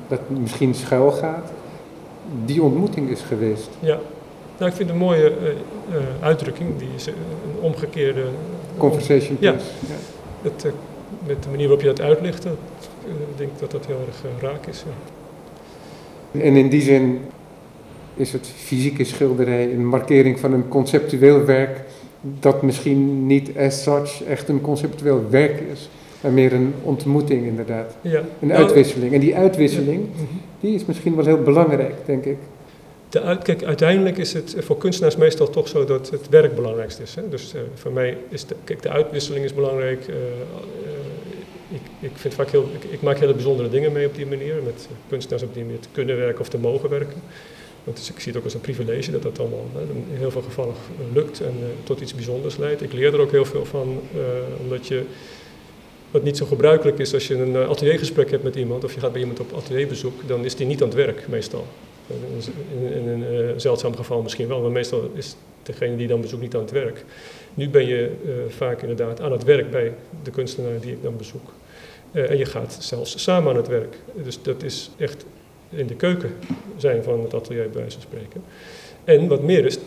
dat 0.07 0.19
misschien 0.27 0.73
schuil 0.75 1.11
gaat, 1.11 1.51
die 2.45 2.61
ontmoeting 2.63 3.09
is 3.09 3.21
geweest. 3.21 3.69
ja. 3.79 3.99
Nou, 4.57 4.71
ik 4.71 4.77
vind 4.77 4.89
het 4.89 4.99
een 4.99 5.05
mooie 5.05 5.29
eh, 5.29 5.47
eh, 5.97 6.03
uitdrukking, 6.19 6.69
die 6.77 6.87
is 6.95 7.05
een 7.07 7.13
omgekeerde... 7.61 8.23
Conversation. 8.77 9.37
Ja. 9.39 9.55
Het, 10.41 10.65
eh, 10.65 10.71
met 11.27 11.43
de 11.43 11.49
manier 11.49 11.67
waarop 11.67 11.81
je 11.81 11.93
dat 11.93 12.01
uitlegt, 12.01 12.43
dat, 12.43 12.57
eh, 13.05 13.11
ik 13.11 13.37
denk 13.37 13.59
dat 13.59 13.71
dat 13.71 13.85
heel 13.85 13.99
erg 14.07 14.23
eh, 14.23 14.41
raak 14.41 14.65
is. 14.65 14.83
Ja. 16.31 16.39
En 16.41 16.55
in 16.55 16.69
die 16.69 16.81
zin 16.81 17.19
is 18.15 18.31
het 18.31 18.47
fysieke 18.55 19.03
schilderij 19.03 19.73
een 19.73 19.85
markering 19.85 20.39
van 20.39 20.53
een 20.53 20.67
conceptueel 20.67 21.45
werk 21.45 21.81
dat 22.39 22.61
misschien 22.61 23.27
niet 23.27 23.57
as 23.57 23.83
such 23.83 24.23
echt 24.23 24.49
een 24.49 24.61
conceptueel 24.61 25.25
werk 25.29 25.63
is, 25.71 25.89
maar 26.21 26.31
meer 26.31 26.53
een 26.53 26.73
ontmoeting 26.83 27.45
inderdaad. 27.45 27.95
Ja. 28.01 28.19
Een 28.39 28.47
Nou, 28.47 28.61
uitwisseling. 28.63 29.13
En 29.13 29.19
die 29.19 29.35
uitwisseling, 29.35 30.07
mhm. 30.13 30.23
die 30.59 30.75
is 30.75 30.85
misschien 30.85 31.15
wel 31.15 31.25
heel 31.25 31.41
belangrijk, 31.41 31.93
denk 32.05 32.25
ik. 32.25 32.37
De 33.09 33.21
uit, 33.21 33.43
kijk, 33.43 33.63
uiteindelijk 33.63 34.17
is 34.17 34.33
het 34.33 34.55
voor 34.59 34.77
kunstenaars 34.77 35.15
meestal 35.15 35.49
toch 35.49 35.67
zo 35.67 35.85
dat 35.85 36.09
het 36.09 36.29
werk 36.29 36.55
belangrijkst 36.55 36.99
is. 36.99 37.15
Hè? 37.15 37.29
Dus 37.29 37.53
eh, 37.53 37.61
voor 37.73 37.91
mij 37.91 38.17
is 38.29 38.45
de, 38.45 38.55
kijk, 38.63 38.81
de 38.81 38.89
uitwisseling 38.89 39.45
is 39.45 39.53
belangrijk. 39.53 40.05
Ik, 41.69 41.81
ik, 41.99 42.11
vind 42.13 42.33
vaak 42.33 42.49
heel, 42.49 42.69
ik, 42.89 43.01
maak 43.01 43.17
hele 43.17 43.33
bijzondere 43.33 43.69
dingen 43.69 43.91
mee 43.91 44.07
op 44.07 44.15
die 44.15 44.25
manier. 44.25 44.55
Met 44.63 44.87
kunstenaars 45.07 45.43
op 45.43 45.53
die 45.53 45.63
manier 45.63 45.79
te 45.79 45.87
kunnen 45.91 46.17
werken 46.17 46.39
of 46.41 46.49
te 46.49 46.57
mogen 46.57 46.89
werken. 46.89 47.21
Want 47.83 47.97
dus 47.97 48.09
ik 48.09 48.19
zie 48.19 48.27
het 48.27 48.37
ook 48.37 48.43
als 48.43 48.53
een 48.53 48.61
privilege 48.61 49.11
dat 49.11 49.23
dat 49.23 49.39
allemaal 49.39 49.65
hè, 49.73 49.81
in 49.81 50.17
heel 50.17 50.31
veel 50.31 50.41
gevallen 50.41 50.75
lukt 51.13 51.41
en 51.41 51.53
eh, 51.59 51.65
tot 51.83 52.01
iets 52.01 52.15
bijzonders 52.15 52.57
leidt. 52.57 52.81
Ik 52.81 52.93
leer 52.93 53.13
er 53.13 53.19
ook 53.19 53.31
heel 53.31 53.45
veel 53.45 53.65
van, 53.65 54.01
eh, 54.13 54.19
omdat 54.63 54.87
je, 54.87 55.03
wat 56.11 56.23
niet 56.23 56.37
zo 56.37 56.45
gebruikelijk 56.45 56.99
is 56.99 57.13
als 57.13 57.27
je 57.27 57.35
een 57.35 57.55
eh, 57.55 57.69
ateliergesprek 57.69 58.31
hebt 58.31 58.43
met 58.43 58.55
iemand 58.55 58.83
of 58.83 58.93
je 58.93 58.99
gaat 58.99 59.11
bij 59.11 59.21
iemand 59.21 59.39
op 59.39 59.53
atelierbezoek, 59.53 60.27
dan 60.27 60.45
is 60.45 60.55
die 60.55 60.67
niet 60.67 60.81
aan 60.81 60.87
het 60.87 60.97
werk 60.97 61.27
meestal. 61.27 61.65
In, 62.07 63.07
een 63.07 63.61
zeldzaam 63.61 63.95
geval 63.95 64.21
misschien 64.21 64.47
wel, 64.47 64.61
maar 64.61 64.71
meestal 64.71 65.11
is 65.13 65.35
degene 65.63 65.95
die 65.95 66.07
dan 66.07 66.21
bezoekt 66.21 66.41
niet 66.41 66.55
aan 66.55 66.61
het 66.61 66.71
werk. 66.71 67.05
Nu 67.53 67.69
ben 67.69 67.87
je 67.87 68.11
eh, 68.25 68.31
vaak 68.47 68.81
inderdaad 68.81 69.21
aan 69.21 69.31
het 69.31 69.43
werk 69.43 69.71
bij 69.71 69.93
de 70.23 70.31
kunstenaar 70.31 70.79
die 70.79 70.91
ik 70.91 71.03
dan 71.03 71.17
bezoek. 71.17 71.53
Eh, 72.11 72.29
en 72.29 72.37
je 72.37 72.45
gaat 72.45 72.77
zelfs 72.79 73.23
samen 73.23 73.49
aan 73.51 73.57
het 73.57 73.67
werk. 73.67 73.95
Dus 74.23 74.41
dat 74.41 74.63
is 74.63 74.91
echt 74.97 75.25
in 75.69 75.87
de 75.87 75.95
keuken 75.95 76.31
zijn 76.77 77.03
van 77.03 77.21
het 77.21 77.33
atelier 77.33 77.69
bij 77.69 77.81
wijze 77.81 77.99
van 77.99 78.01
spreken. 78.01 78.43
En 79.03 79.27
wat 79.27 79.43
meer 79.43 79.65
is, 79.65 79.77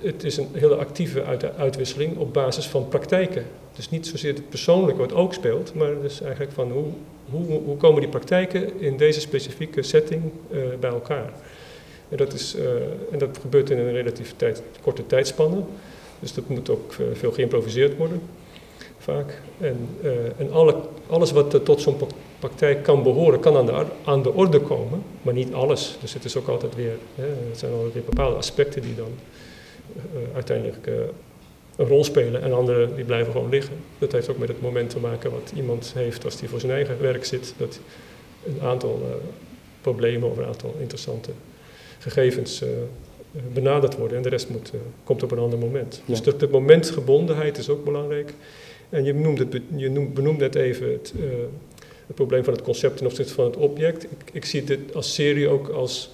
het 0.00 0.24
is 0.24 0.36
een 0.36 0.48
hele 0.52 0.74
actieve 0.74 1.24
uit- 1.24 1.56
uitwisseling 1.56 2.16
op 2.16 2.32
basis 2.32 2.66
van 2.66 2.88
praktijken. 2.88 3.44
Dus 3.76 3.90
niet 3.90 4.06
zozeer 4.06 4.34
het 4.34 4.48
persoonlijke 4.48 5.00
wat 5.00 5.12
ook 5.12 5.34
speelt, 5.34 5.74
maar 5.74 6.00
dus 6.02 6.20
eigenlijk 6.20 6.52
van 6.52 6.70
hoe, 6.70 6.86
hoe, 7.30 7.60
hoe 7.64 7.76
komen 7.76 8.00
die 8.00 8.10
praktijken 8.10 8.80
in 8.80 8.96
deze 8.96 9.20
specifieke 9.20 9.82
setting 9.82 10.22
eh, 10.50 10.58
bij 10.80 10.90
elkaar. 10.90 11.32
En 12.08 12.16
dat, 12.16 12.32
is, 12.32 12.56
en 13.12 13.18
dat 13.18 13.38
gebeurt 13.40 13.70
in 13.70 13.78
een 13.78 13.92
relatief 13.92 14.34
tijd, 14.36 14.62
korte 14.82 15.06
tijdspanne. 15.06 15.62
Dus 16.20 16.34
dat 16.34 16.48
moet 16.48 16.70
ook 16.70 16.92
eh, 16.92 17.06
veel 17.12 17.32
geïmproviseerd 17.32 17.96
worden, 17.96 18.22
vaak. 18.98 19.40
En, 19.60 19.88
eh, 20.02 20.10
en 20.40 20.52
alle, 20.52 20.76
alles 21.06 21.32
wat 21.32 21.64
tot 21.64 21.80
zo'n 21.80 21.96
praktijk 22.38 22.82
kan 22.82 23.02
behoren, 23.02 23.40
kan 23.40 23.56
aan 23.56 23.66
de, 23.66 23.84
aan 24.04 24.22
de 24.22 24.32
orde 24.32 24.60
komen, 24.60 25.02
maar 25.22 25.34
niet 25.34 25.52
alles. 25.52 25.96
Dus 26.00 26.14
het 26.14 26.24
is 26.24 26.36
ook 26.36 26.48
altijd 26.48 26.74
weer, 26.74 26.96
hè, 27.14 27.26
het 27.48 27.58
zijn 27.58 27.72
altijd 27.72 27.92
weer 27.92 28.04
bepaalde 28.04 28.36
aspecten 28.36 28.82
die 28.82 28.94
dan 28.94 29.12
eh, 29.96 30.34
uiteindelijk 30.34 30.86
een 31.76 31.86
rol 31.86 32.04
spelen 32.04 32.42
en 32.42 32.52
andere 32.52 32.94
die 32.94 33.04
blijven 33.04 33.32
gewoon 33.32 33.48
liggen. 33.48 33.76
Dat 33.98 34.12
heeft 34.12 34.28
ook 34.28 34.38
met 34.38 34.48
het 34.48 34.62
moment 34.62 34.90
te 34.90 34.98
maken 34.98 35.30
wat 35.30 35.52
iemand 35.56 35.92
heeft 35.94 36.24
als 36.24 36.40
hij 36.40 36.48
voor 36.48 36.60
zijn 36.60 36.72
eigen 36.72 37.00
werk 37.00 37.24
zit, 37.24 37.54
dat 37.56 37.80
een 38.46 38.60
aantal 38.62 39.20
problemen 39.80 40.30
of 40.30 40.36
een 40.36 40.44
aantal 40.44 40.74
interessante 40.78 41.30
gegevens 41.98 42.62
eh, 42.62 42.68
benaderd 43.52 43.96
worden 43.96 44.16
en 44.16 44.22
de 44.22 44.28
rest 44.28 44.48
moet, 44.48 44.70
eh, 44.74 44.80
komt 45.04 45.22
op 45.22 45.30
een 45.30 45.38
ander 45.38 45.58
moment. 45.58 45.94
Ja. 45.94 46.02
Dus 46.06 46.22
dat 46.22 46.40
de 46.40 46.48
momentgebondenheid 46.48 47.58
is 47.58 47.68
ook 47.68 47.84
belangrijk. 47.84 48.32
En 48.88 49.04
je, 49.04 49.14
noemt 49.14 49.38
het, 49.38 49.60
je 49.76 49.90
benoemt 49.90 50.38
net 50.38 50.54
even 50.54 50.92
het, 50.92 51.12
eh, 51.16 51.22
het 52.06 52.16
probleem 52.16 52.44
van 52.44 52.52
het 52.52 52.62
concept 52.62 52.96
ten 52.96 53.06
opzichte 53.06 53.34
van 53.34 53.44
het 53.44 53.56
object. 53.56 54.04
Ik, 54.04 54.30
ik 54.32 54.44
zie 54.44 54.64
dit 54.64 54.94
als 54.94 55.14
serie 55.14 55.48
ook 55.48 55.68
als... 55.68 56.10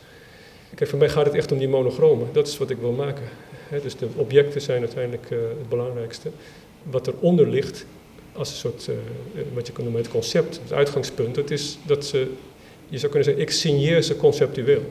Kijk, 0.74 0.90
voor 0.90 0.98
mij 0.98 1.08
gaat 1.08 1.26
het 1.26 1.34
echt 1.34 1.52
om 1.52 1.58
die 1.58 1.68
monochromen. 1.68 2.26
Dat 2.32 2.46
is 2.46 2.58
wat 2.58 2.70
ik 2.70 2.78
wil 2.78 2.92
maken. 2.92 3.24
Dus 3.80 3.96
de 3.96 4.06
objecten 4.16 4.60
zijn 4.60 4.80
uiteindelijk 4.80 5.30
eh, 5.30 5.38
het 5.38 5.68
belangrijkste. 5.68 6.30
Wat 6.82 7.06
eronder 7.06 7.48
ligt, 7.48 7.86
als 8.32 8.50
een 8.50 8.56
soort, 8.56 8.88
eh, 8.88 8.94
eh, 8.94 9.46
wat 9.54 9.66
je 9.66 9.72
kan 9.72 9.84
noemen 9.84 10.02
het 10.02 10.10
concept, 10.10 10.60
het 10.62 10.72
uitgangspunt, 10.72 11.34
dat 11.34 11.50
is 11.50 11.78
dat 11.86 12.04
ze, 12.04 12.30
je 12.88 12.98
zou 12.98 13.12
kunnen 13.12 13.24
zeggen, 13.24 13.42
ik 13.42 13.50
signeer 13.50 14.02
ze 14.02 14.16
conceptueel. 14.16 14.82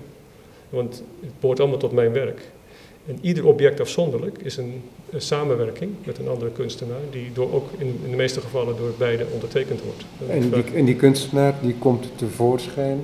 Want 0.71 1.03
het 1.21 1.39
behoort 1.39 1.59
allemaal 1.59 1.77
tot 1.77 1.91
mijn 1.91 2.11
werk. 2.13 2.41
En 3.07 3.17
ieder 3.21 3.45
object 3.47 3.79
afzonderlijk 3.79 4.37
is 4.37 4.57
een, 4.57 4.81
een 5.09 5.21
samenwerking 5.21 5.91
met 6.05 6.17
een 6.17 6.27
andere 6.27 6.51
kunstenaar, 6.51 6.97
die 7.11 7.29
door, 7.33 7.53
ook 7.53 7.67
in, 7.77 7.99
in 8.03 8.09
de 8.09 8.15
meeste 8.15 8.41
gevallen 8.41 8.77
door 8.77 8.91
beide 8.97 9.25
ondertekend 9.33 9.81
wordt. 9.83 10.05
En 10.29 10.49
die, 10.49 10.63
en 10.75 10.85
die 10.85 10.95
kunstenaar 10.95 11.55
die 11.61 11.75
komt 11.79 12.07
tevoorschijn 12.17 13.01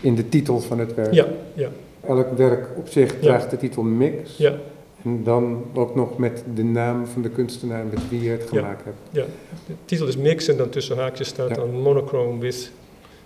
in 0.00 0.14
de 0.14 0.28
titel 0.28 0.60
van 0.60 0.78
het 0.78 0.94
werk. 0.94 1.12
Ja, 1.14 1.26
ja, 1.54 1.68
Elk 2.06 2.36
werk 2.36 2.68
op 2.76 2.88
zich 2.88 3.18
draagt 3.20 3.50
de 3.50 3.56
titel 3.56 3.82
mix. 3.82 4.36
ja, 4.36 4.58
En 5.04 5.24
dan 5.24 5.64
ook 5.74 5.94
nog 5.94 6.18
met 6.18 6.44
de 6.54 6.64
naam 6.64 7.06
van 7.06 7.22
de 7.22 7.28
kunstenaar 7.30 7.84
met 7.86 8.08
wie 8.08 8.22
je 8.22 8.30
het 8.30 8.42
Ja. 8.42 8.48
gemaakt 8.60 8.84
hebt. 8.84 8.96
ja. 9.10 9.24
De 9.66 9.72
titel 9.84 10.06
is 10.06 10.16
Mix 10.16 10.48
en 10.48 10.56
dan 10.56 10.68
tussen 10.68 10.96
haakjes 10.96 11.28
staat 11.28 11.48
Ja. 11.48 11.54
dan 11.54 11.70
Monochrome 11.80 12.38
with 12.40 12.70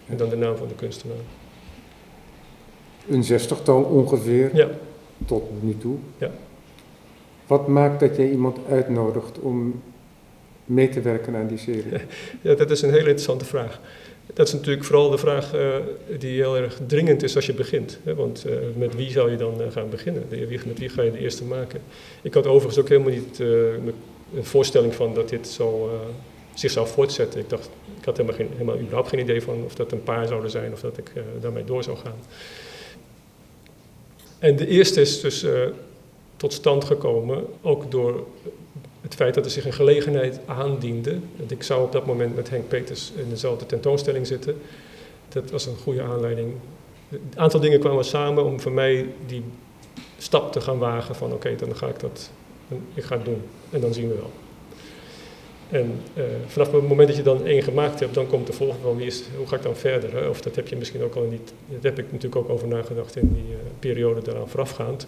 en 0.07 0.17
dan 0.17 0.29
de 0.29 0.37
naam 0.37 0.57
van 0.57 0.69
de 0.69 0.75
kunstenaar. 0.75 1.17
Een 3.09 3.25
zestigtal 3.25 3.83
ongeveer 3.83 4.51
Ja. 4.57 4.69
tot 5.27 5.43
nu 5.63 5.77
toe. 5.79 5.97
Ja. 6.19 6.31
Wat 7.47 7.69
maakt 7.69 8.01
dat 8.01 8.17
jij 8.17 8.31
iemand 8.31 8.59
uitnodigt 8.69 9.39
om 9.39 9.83
mee 10.65 10.89
te 10.89 11.01
werken 11.01 11.35
aan 11.37 11.47
die 11.47 11.59
serie? 11.59 11.93
Ja, 12.43 12.55
dat 12.55 12.71
is 12.71 12.83
een 12.83 12.89
hele 12.91 13.01
interessante 13.01 13.45
vraag. 13.45 13.81
Dat 14.35 14.47
is 14.47 14.53
natuurlijk 14.53 14.85
vooral 14.85 15.11
de 15.11 15.19
vraag 15.19 15.55
eh, 15.55 15.69
die 16.19 16.35
heel 16.35 16.57
erg 16.57 16.79
dringend 16.87 17.23
is 17.23 17.37
als 17.37 17.47
je 17.47 17.55
begint. 17.55 17.99
Hè? 18.03 18.15
Want 18.15 18.45
eh, 18.45 18.53
met 18.77 18.95
wie 18.95 19.11
zou 19.11 19.31
je 19.31 19.37
dan 19.37 19.61
eh, 19.63 19.71
gaan 19.71 19.89
beginnen? 19.91 20.23
De- 20.29 20.47
wie- 20.47 20.61
Met 20.67 20.79
wie 20.79 20.89
ga 20.89 21.03
je 21.03 21.11
de 21.13 21.19
eerste 21.19 21.45
maken? 21.45 21.81
Ik 22.23 22.35
had 22.35 22.47
overigens 22.47 22.79
ook 22.79 22.89
helemaal 22.89 23.13
niet 23.13 23.39
een 23.39 24.45
voorstelling 24.45 24.95
van 24.95 25.15
dat 25.15 25.29
dit 25.29 25.49
zo 25.49 25.91
zich 26.55 26.71
zou 26.71 26.87
voortzetten. 26.87 27.41
Ik 27.41 27.49
dacht, 27.49 27.69
ik 27.99 28.05
had 28.05 28.17
helemaal, 28.17 28.39
geen, 28.39 28.49
helemaal 28.53 28.79
überhaupt 28.79 29.09
geen 29.09 29.21
idee 29.21 29.43
van 29.43 29.63
of 29.65 29.75
dat 29.75 29.93
een 29.93 30.03
paar 30.03 30.27
zouden 30.27 30.51
zijn 30.51 30.73
of 30.73 30.81
dat 30.81 30.99
ik 30.99 31.13
daarmee 31.41 31.65
door 31.65 31.83
zou 31.83 31.97
gaan. 31.97 32.17
En 34.39 34.57
de 34.57 34.67
eerste 34.67 35.01
is 35.01 35.21
dus 35.21 35.43
eh, 35.43 35.61
tot 36.37 36.53
stand 36.53 36.85
gekomen 36.85 37.45
ook 37.63 37.91
door 37.91 38.27
het 39.01 39.15
feit 39.15 39.35
dat 39.35 39.45
er 39.45 39.51
zich 39.51 39.65
een 39.65 39.73
gelegenheid 39.73 40.41
aandiende. 40.47 41.19
Want 41.37 41.51
ik 41.51 41.63
zou 41.63 41.85
op 41.85 41.93
dat 41.93 42.07
moment 42.07 42.37
met 42.37 42.51
Henk 42.51 42.69
Peters 42.69 43.13
in 43.17 43.29
dezelfde 43.29 43.67
tentoonstelling 43.67 44.27
zitten. 44.27 44.57
Dat 45.29 45.51
was 45.51 45.67
een 45.67 45.77
goede 45.77 46.03
aanleiding. 46.03 46.55
Een 47.11 47.21
aantal 47.35 47.61
dingen 47.61 47.81
kwamen 47.81 48.05
samen 48.05 48.45
om 48.45 48.61
voor 48.61 48.73
mij 48.73 49.07
die 49.27 49.43
stap 50.19 50.53
te 50.53 50.61
gaan 50.61 50.79
wagen 50.79 51.15
van 51.15 51.33
oké, 51.33 51.57
dan 51.57 51.77
ga 51.77 51.87
ik 51.87 52.01
dat, 52.01 52.31
ik 52.95 53.05
ga 53.05 53.17
doen 53.17 53.43
en 53.71 53.81
dan 53.81 53.95
zien 53.95 54.09
we 54.09 54.15
wel. 54.15 54.31
En 55.71 56.01
eh, 56.15 56.25
vanaf 56.47 56.73
het 56.73 56.89
moment 56.89 57.09
dat 57.09 57.17
je 57.17 57.23
dan 57.23 57.47
één 57.47 57.63
gemaakt 57.63 58.01
hebt, 58.01 58.15
dan 58.15 58.27
komt 58.27 58.47
de 58.47 58.53
volgende 58.53 58.83
van 58.83 58.97
wie 58.97 59.07
is, 59.07 59.23
hoe 59.37 59.47
ga 59.47 59.57
ik 59.57 59.63
dan 59.63 59.77
verder? 59.77 60.29
Of 60.29 60.41
dat 60.41 60.57
heb 60.57 60.69
je 60.69 60.77
misschien 60.77 61.03
ook 61.03 61.15
al 61.15 61.29
die, 61.29 61.41
daar 61.69 61.79
heb 61.81 61.99
ik 61.99 62.13
natuurlijk 62.13 62.37
ook 62.37 62.49
over 62.51 62.69
nagedacht 62.69 63.17
in 63.17 63.33
die 63.35 63.53
eh, 63.53 63.59
periode 63.79 64.23
daaraan 64.23 64.49
voorafgaand. 64.49 65.07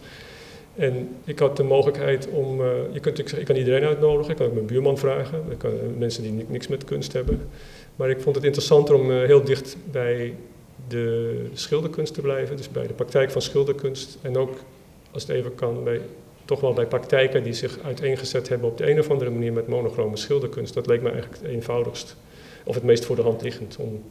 En 0.74 1.08
ik 1.24 1.38
had 1.38 1.56
de 1.56 1.62
mogelijkheid 1.62 2.28
om, 2.28 2.60
eh, 2.60 2.68
je 2.92 3.00
kunt 3.00 3.16
zeggen, 3.16 3.38
ik 3.40 3.44
kan 3.46 3.56
iedereen 3.56 3.84
uitnodigen, 3.84 4.30
ik 4.30 4.36
kan 4.36 4.46
ook 4.46 4.54
mijn 4.54 4.66
buurman 4.66 4.98
vragen, 4.98 5.42
ik 5.50 5.58
kan, 5.58 5.72
mensen 5.98 6.22
die 6.22 6.32
ni- 6.32 6.46
niks 6.48 6.68
met 6.68 6.84
kunst 6.84 7.12
hebben. 7.12 7.40
Maar 7.96 8.10
ik 8.10 8.20
vond 8.20 8.36
het 8.36 8.44
interessanter 8.44 8.94
om 8.94 9.10
heel 9.10 9.44
dicht 9.44 9.76
bij 9.90 10.34
de 10.88 11.34
schilderkunst 11.52 12.14
te 12.14 12.20
blijven, 12.20 12.56
dus 12.56 12.68
bij 12.68 12.86
de 12.86 12.92
praktijk 12.92 13.30
van 13.30 13.42
schilderkunst. 13.42 14.18
En 14.22 14.36
ook, 14.36 14.56
als 15.10 15.22
het 15.22 15.36
even 15.36 15.54
kan, 15.54 15.84
bij, 15.84 16.00
toch 16.48 16.60
wel 16.60 16.72
bij 16.72 16.86
praktijken 16.86 17.42
die 17.42 17.52
zich 17.52 17.78
uiteengezet 17.84 18.48
hebben 18.48 18.68
op 18.68 18.78
de 18.78 18.90
een 18.90 18.98
of 18.98 19.10
andere 19.10 19.30
manier 19.30 19.52
met 19.52 19.68
monochrome 19.68 20.16
schilderkunst. 20.16 20.74
Dat 20.74 20.86
leek 20.86 21.02
me 21.02 21.10
eigenlijk 21.10 21.42
het 21.42 21.50
eenvoudigst, 21.50 22.16
of 22.64 22.74
het 22.74 22.84
meest 22.84 23.04
voor 23.04 23.16
de 23.16 23.22
hand 23.22 23.42
liggend. 23.42 23.76
Om, 23.78 24.02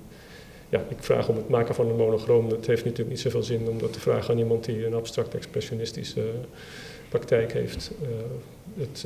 ja, 0.70 0.86
ik 0.90 0.98
vraag 1.00 1.30
om 1.30 1.36
het 1.36 1.50
maken 1.50 1.76
van 1.76 1.90
een 1.90 1.96
monochroom, 1.96 2.50
dat 2.50 2.66
heeft 2.66 2.84
natuurlijk 2.84 3.10
niet 3.10 3.20
zoveel 3.20 3.44
zin 3.44 3.68
om 3.70 3.80
dat 3.80 3.94
te 3.94 4.00
vragen 4.00 4.34
aan 4.34 4.40
iemand 4.40 4.66
die 4.66 4.86
een 4.86 4.94
abstract 4.94 5.36
expressionistische 5.36 6.22
eh, 6.22 6.28
praktijk 7.10 7.54
heeft. 7.54 7.92
Eh, 8.02 8.08
het, 8.80 9.06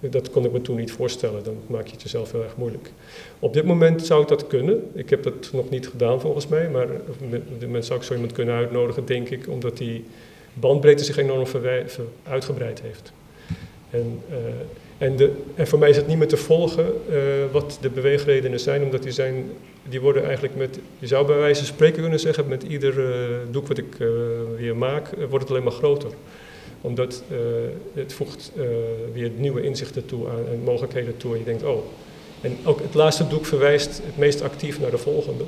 eh, 0.00 0.10
dat 0.10 0.30
kon 0.30 0.44
ik 0.44 0.52
me 0.52 0.60
toen 0.60 0.76
niet 0.76 0.92
voorstellen, 0.92 1.44
dan 1.44 1.56
maak 1.66 1.86
je 1.86 1.92
het 1.92 2.02
jezelf 2.02 2.32
heel 2.32 2.42
erg 2.42 2.56
moeilijk. 2.56 2.90
Op 3.38 3.52
dit 3.52 3.64
moment 3.64 4.06
zou 4.06 4.26
dat 4.26 4.46
kunnen. 4.46 4.90
Ik 4.92 5.10
heb 5.10 5.22
dat 5.22 5.50
nog 5.52 5.70
niet 5.70 5.88
gedaan 5.88 6.20
volgens 6.20 6.46
mij, 6.48 6.70
maar 6.70 6.88
op 7.20 7.30
dit 7.58 7.62
moment 7.68 7.84
zou 7.84 7.98
ik 7.98 8.04
zo 8.04 8.14
iemand 8.14 8.32
kunnen 8.32 8.54
uitnodigen, 8.54 9.04
denk 9.04 9.28
ik, 9.28 9.48
omdat 9.48 9.76
die 9.76 10.04
bandbreedte 10.60 11.04
zich 11.04 11.16
enorm 11.16 11.46
uitgebreid 12.22 12.80
heeft. 12.80 13.12
En 13.90 14.22
eh, 14.30 14.36
En, 14.98 15.16
de, 15.16 15.32
en 15.54 15.66
voor 15.66 15.78
mij 15.78 15.90
is 15.90 15.96
het 15.96 16.06
niet 16.06 16.18
meer 16.18 16.28
te 16.28 16.36
volgen 16.36 16.86
uh, 17.10 17.16
wat 17.52 17.78
de 17.80 17.90
beweegredenen 17.90 18.60
zijn, 18.60 18.82
omdat 18.82 19.02
die 19.02 19.12
zijn, 19.12 19.50
die 19.88 20.00
worden 20.00 20.24
eigenlijk 20.24 20.56
met, 20.56 20.78
je 20.98 21.06
zou 21.06 21.26
bij 21.26 21.36
wijze 21.36 21.64
van 21.64 21.74
spreken 21.74 22.00
kunnen 22.00 22.20
zeggen, 22.20 22.48
met 22.48 22.62
ieder 22.62 22.98
uh, 22.98 23.36
doek 23.50 23.66
wat 23.68 23.78
ik 23.78 23.96
weer 24.56 24.76
maak, 24.76 25.08
wordt 25.28 25.44
het 25.44 25.50
alleen 25.50 25.62
maar 25.62 25.72
groter. 25.72 26.10
Omdat 26.80 27.22
het 27.94 28.12
voegt 28.12 28.52
weer 29.12 29.30
nieuwe 29.36 29.62
inzichten 29.62 30.06
toe 30.06 30.28
aan, 30.28 30.46
en 30.52 30.60
mogelijkheden 30.64 31.16
toe. 31.16 31.32
En 31.32 31.38
je 31.38 31.44
denkt, 31.44 31.62
oh, 31.62 31.82
en 32.40 32.58
ook 32.64 32.80
het 32.80 32.94
laatste 32.94 33.28
doek 33.28 33.46
verwijst 33.46 34.00
het 34.04 34.16
meest 34.16 34.42
actief 34.42 34.80
naar 34.80 34.90
de 34.90 34.98
volgende. 34.98 35.44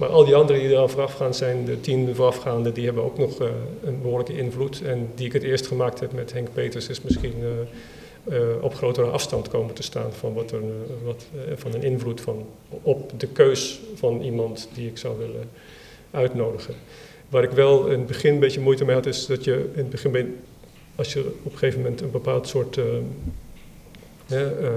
Maar 0.00 0.08
al 0.08 0.24
die 0.24 0.34
anderen 0.34 0.62
die 0.62 0.70
eraan 0.70 0.90
voorafgaan 0.90 1.34
zijn, 1.34 1.64
de 1.64 1.80
tien 1.80 2.14
voorafgaande, 2.14 2.72
die 2.72 2.84
hebben 2.84 3.04
ook 3.04 3.18
nog 3.18 3.40
uh, 3.40 3.48
een 3.84 4.02
behoorlijke 4.02 4.36
invloed. 4.36 4.82
En 4.82 5.08
die 5.14 5.26
ik 5.26 5.32
het 5.32 5.42
eerst 5.42 5.66
gemaakt 5.66 6.00
heb 6.00 6.12
met 6.12 6.32
Henk 6.32 6.52
Peters 6.52 6.88
is 6.88 7.02
misschien 7.02 7.34
uh, 7.38 8.38
uh, 8.38 8.62
op 8.62 8.74
grotere 8.74 9.06
afstand 9.06 9.48
komen 9.48 9.74
te 9.74 9.82
staan 9.82 10.12
van, 10.12 10.34
wat 10.34 10.54
wat, 11.04 11.26
van 11.54 11.74
een 11.74 11.82
invloed 11.82 12.20
van, 12.20 12.46
op 12.82 13.20
de 13.20 13.26
keus 13.26 13.80
van 13.94 14.22
iemand 14.22 14.68
die 14.74 14.88
ik 14.88 14.98
zou 14.98 15.18
willen 15.18 15.50
uitnodigen. 16.10 16.74
Waar 17.28 17.42
ik 17.42 17.50
wel 17.50 17.86
in 17.86 17.98
het 17.98 18.06
begin 18.06 18.32
een 18.32 18.40
beetje 18.40 18.60
moeite 18.60 18.84
mee 18.84 18.94
had, 18.94 19.06
is 19.06 19.26
dat 19.26 19.44
je 19.44 19.70
in 19.72 19.80
het 19.80 19.90
begin, 19.90 20.36
als 20.94 21.12
je 21.12 21.20
op 21.42 21.52
een 21.52 21.58
gegeven 21.58 21.80
moment 21.80 22.00
een 22.00 22.10
bepaald 22.10 22.48
soort 22.48 22.80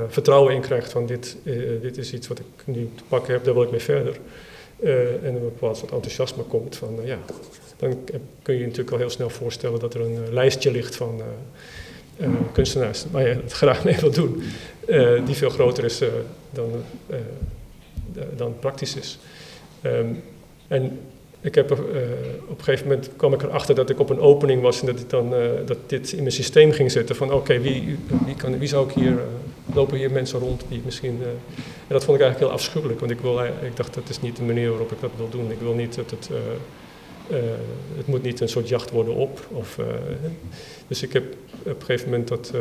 vertrouwen 0.07 0.53
in 0.53 0.61
krijgt 0.61 0.91
van 0.91 1.05
dit, 1.05 1.37
dit 1.81 1.97
is 1.97 2.13
iets 2.13 2.27
wat 2.27 2.39
ik 2.39 2.45
nu 2.65 2.89
te 2.95 3.03
pakken 3.07 3.33
heb, 3.33 3.43
daar 3.43 3.53
wil 3.53 3.63
ik 3.63 3.71
mee 3.71 3.79
verder. 3.79 4.19
Uh, 4.83 5.23
en 5.23 5.35
een 5.35 5.39
bepaald 5.39 5.77
soort 5.77 5.91
enthousiasme 5.91 6.43
komt 6.43 6.75
van, 6.75 6.99
uh, 6.99 7.07
ja, 7.07 7.17
dan 7.77 7.97
kun 8.41 8.53
je 8.53 8.59
je 8.59 8.65
natuurlijk 8.65 8.91
al 8.91 8.97
heel 8.97 9.09
snel 9.09 9.29
voorstellen 9.29 9.79
dat 9.79 9.93
er 9.93 10.01
een 10.01 10.11
uh, 10.11 10.33
lijstje 10.33 10.71
ligt 10.71 10.95
van 10.95 11.21
kunstenaars 12.51 13.05
waar 13.11 13.27
je 13.27 13.33
het 13.33 13.51
graag 13.61 13.83
mee 13.83 13.95
wil 13.95 14.11
doen, 14.11 14.43
die 15.25 15.35
veel 15.35 15.49
groter 15.49 15.83
is 15.83 16.01
dan, 16.49 16.69
dan 18.35 18.55
praktisch 18.59 18.95
is. 18.95 19.19
Um, 19.85 20.23
en 20.67 20.99
ik 21.41 21.55
heb, 21.55 21.71
op 21.71 22.57
een 22.57 22.63
gegeven 22.63 22.87
moment 22.87 23.09
kwam 23.15 23.33
ik 23.33 23.43
erachter 23.43 23.75
dat 23.75 23.89
ik 23.89 23.99
op 23.99 24.09
een 24.09 24.19
opening 24.19 24.61
was 24.61 24.79
en 24.79 24.85
dat, 24.85 24.99
ik 24.99 25.09
dan, 25.09 25.33
dat 25.65 25.77
dit 25.87 26.11
in 26.11 26.19
mijn 26.19 26.31
systeem 26.31 26.71
ging 26.71 26.91
zitten 26.91 27.15
van 27.15 27.33
oké, 27.33 27.59
wie, 27.59 27.97
wie, 28.25 28.35
kan, 28.35 28.59
wie 28.59 28.67
zou 28.67 28.89
ik 28.89 28.95
hier, 28.95 29.19
lopen 29.73 29.97
hier 29.97 30.11
mensen 30.11 30.39
rond 30.39 30.63
die 30.69 30.81
misschien 30.85 31.21
en 31.87 31.99
dat 31.99 32.03
vond 32.03 32.17
ik 32.17 32.23
eigenlijk 32.23 32.39
heel 32.39 32.61
afschuwelijk, 32.61 32.99
want 32.99 33.11
ik, 33.11 33.19
wil, 33.19 33.43
ik 33.43 33.75
dacht 33.75 33.93
dat 33.93 34.09
is 34.09 34.21
niet 34.21 34.35
de 34.35 34.43
manier 34.43 34.69
waarop 34.69 34.91
ik 34.91 35.01
dat 35.01 35.11
wil 35.17 35.29
doen. 35.29 35.51
Ik 35.51 35.59
wil 35.59 35.73
niet 35.73 35.95
dat 35.95 36.11
het, 36.11 36.29
uh, 36.31 37.37
het 37.97 38.07
moet 38.07 38.23
niet 38.23 38.39
een 38.39 38.49
soort 38.49 38.69
jacht 38.69 38.91
worden 38.91 39.13
op. 39.13 39.47
Of, 39.51 39.79
dus 40.87 41.03
ik 41.03 41.13
heb 41.13 41.23
op 41.59 41.65
een 41.79 41.85
gegeven 41.85 42.09
moment 42.09 42.27
dat 42.27 42.53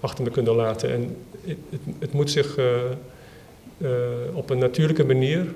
achter 0.00 0.24
me 0.24 0.30
kunnen 0.30 0.54
laten. 0.54 0.92
En 0.92 1.16
het, 1.46 1.56
het, 1.70 1.80
het 1.98 2.12
moet 2.12 2.30
zich 2.30 2.56
op 4.32 4.50
een 4.50 4.58
natuurlijke 4.58 5.04
manier, 5.04 5.46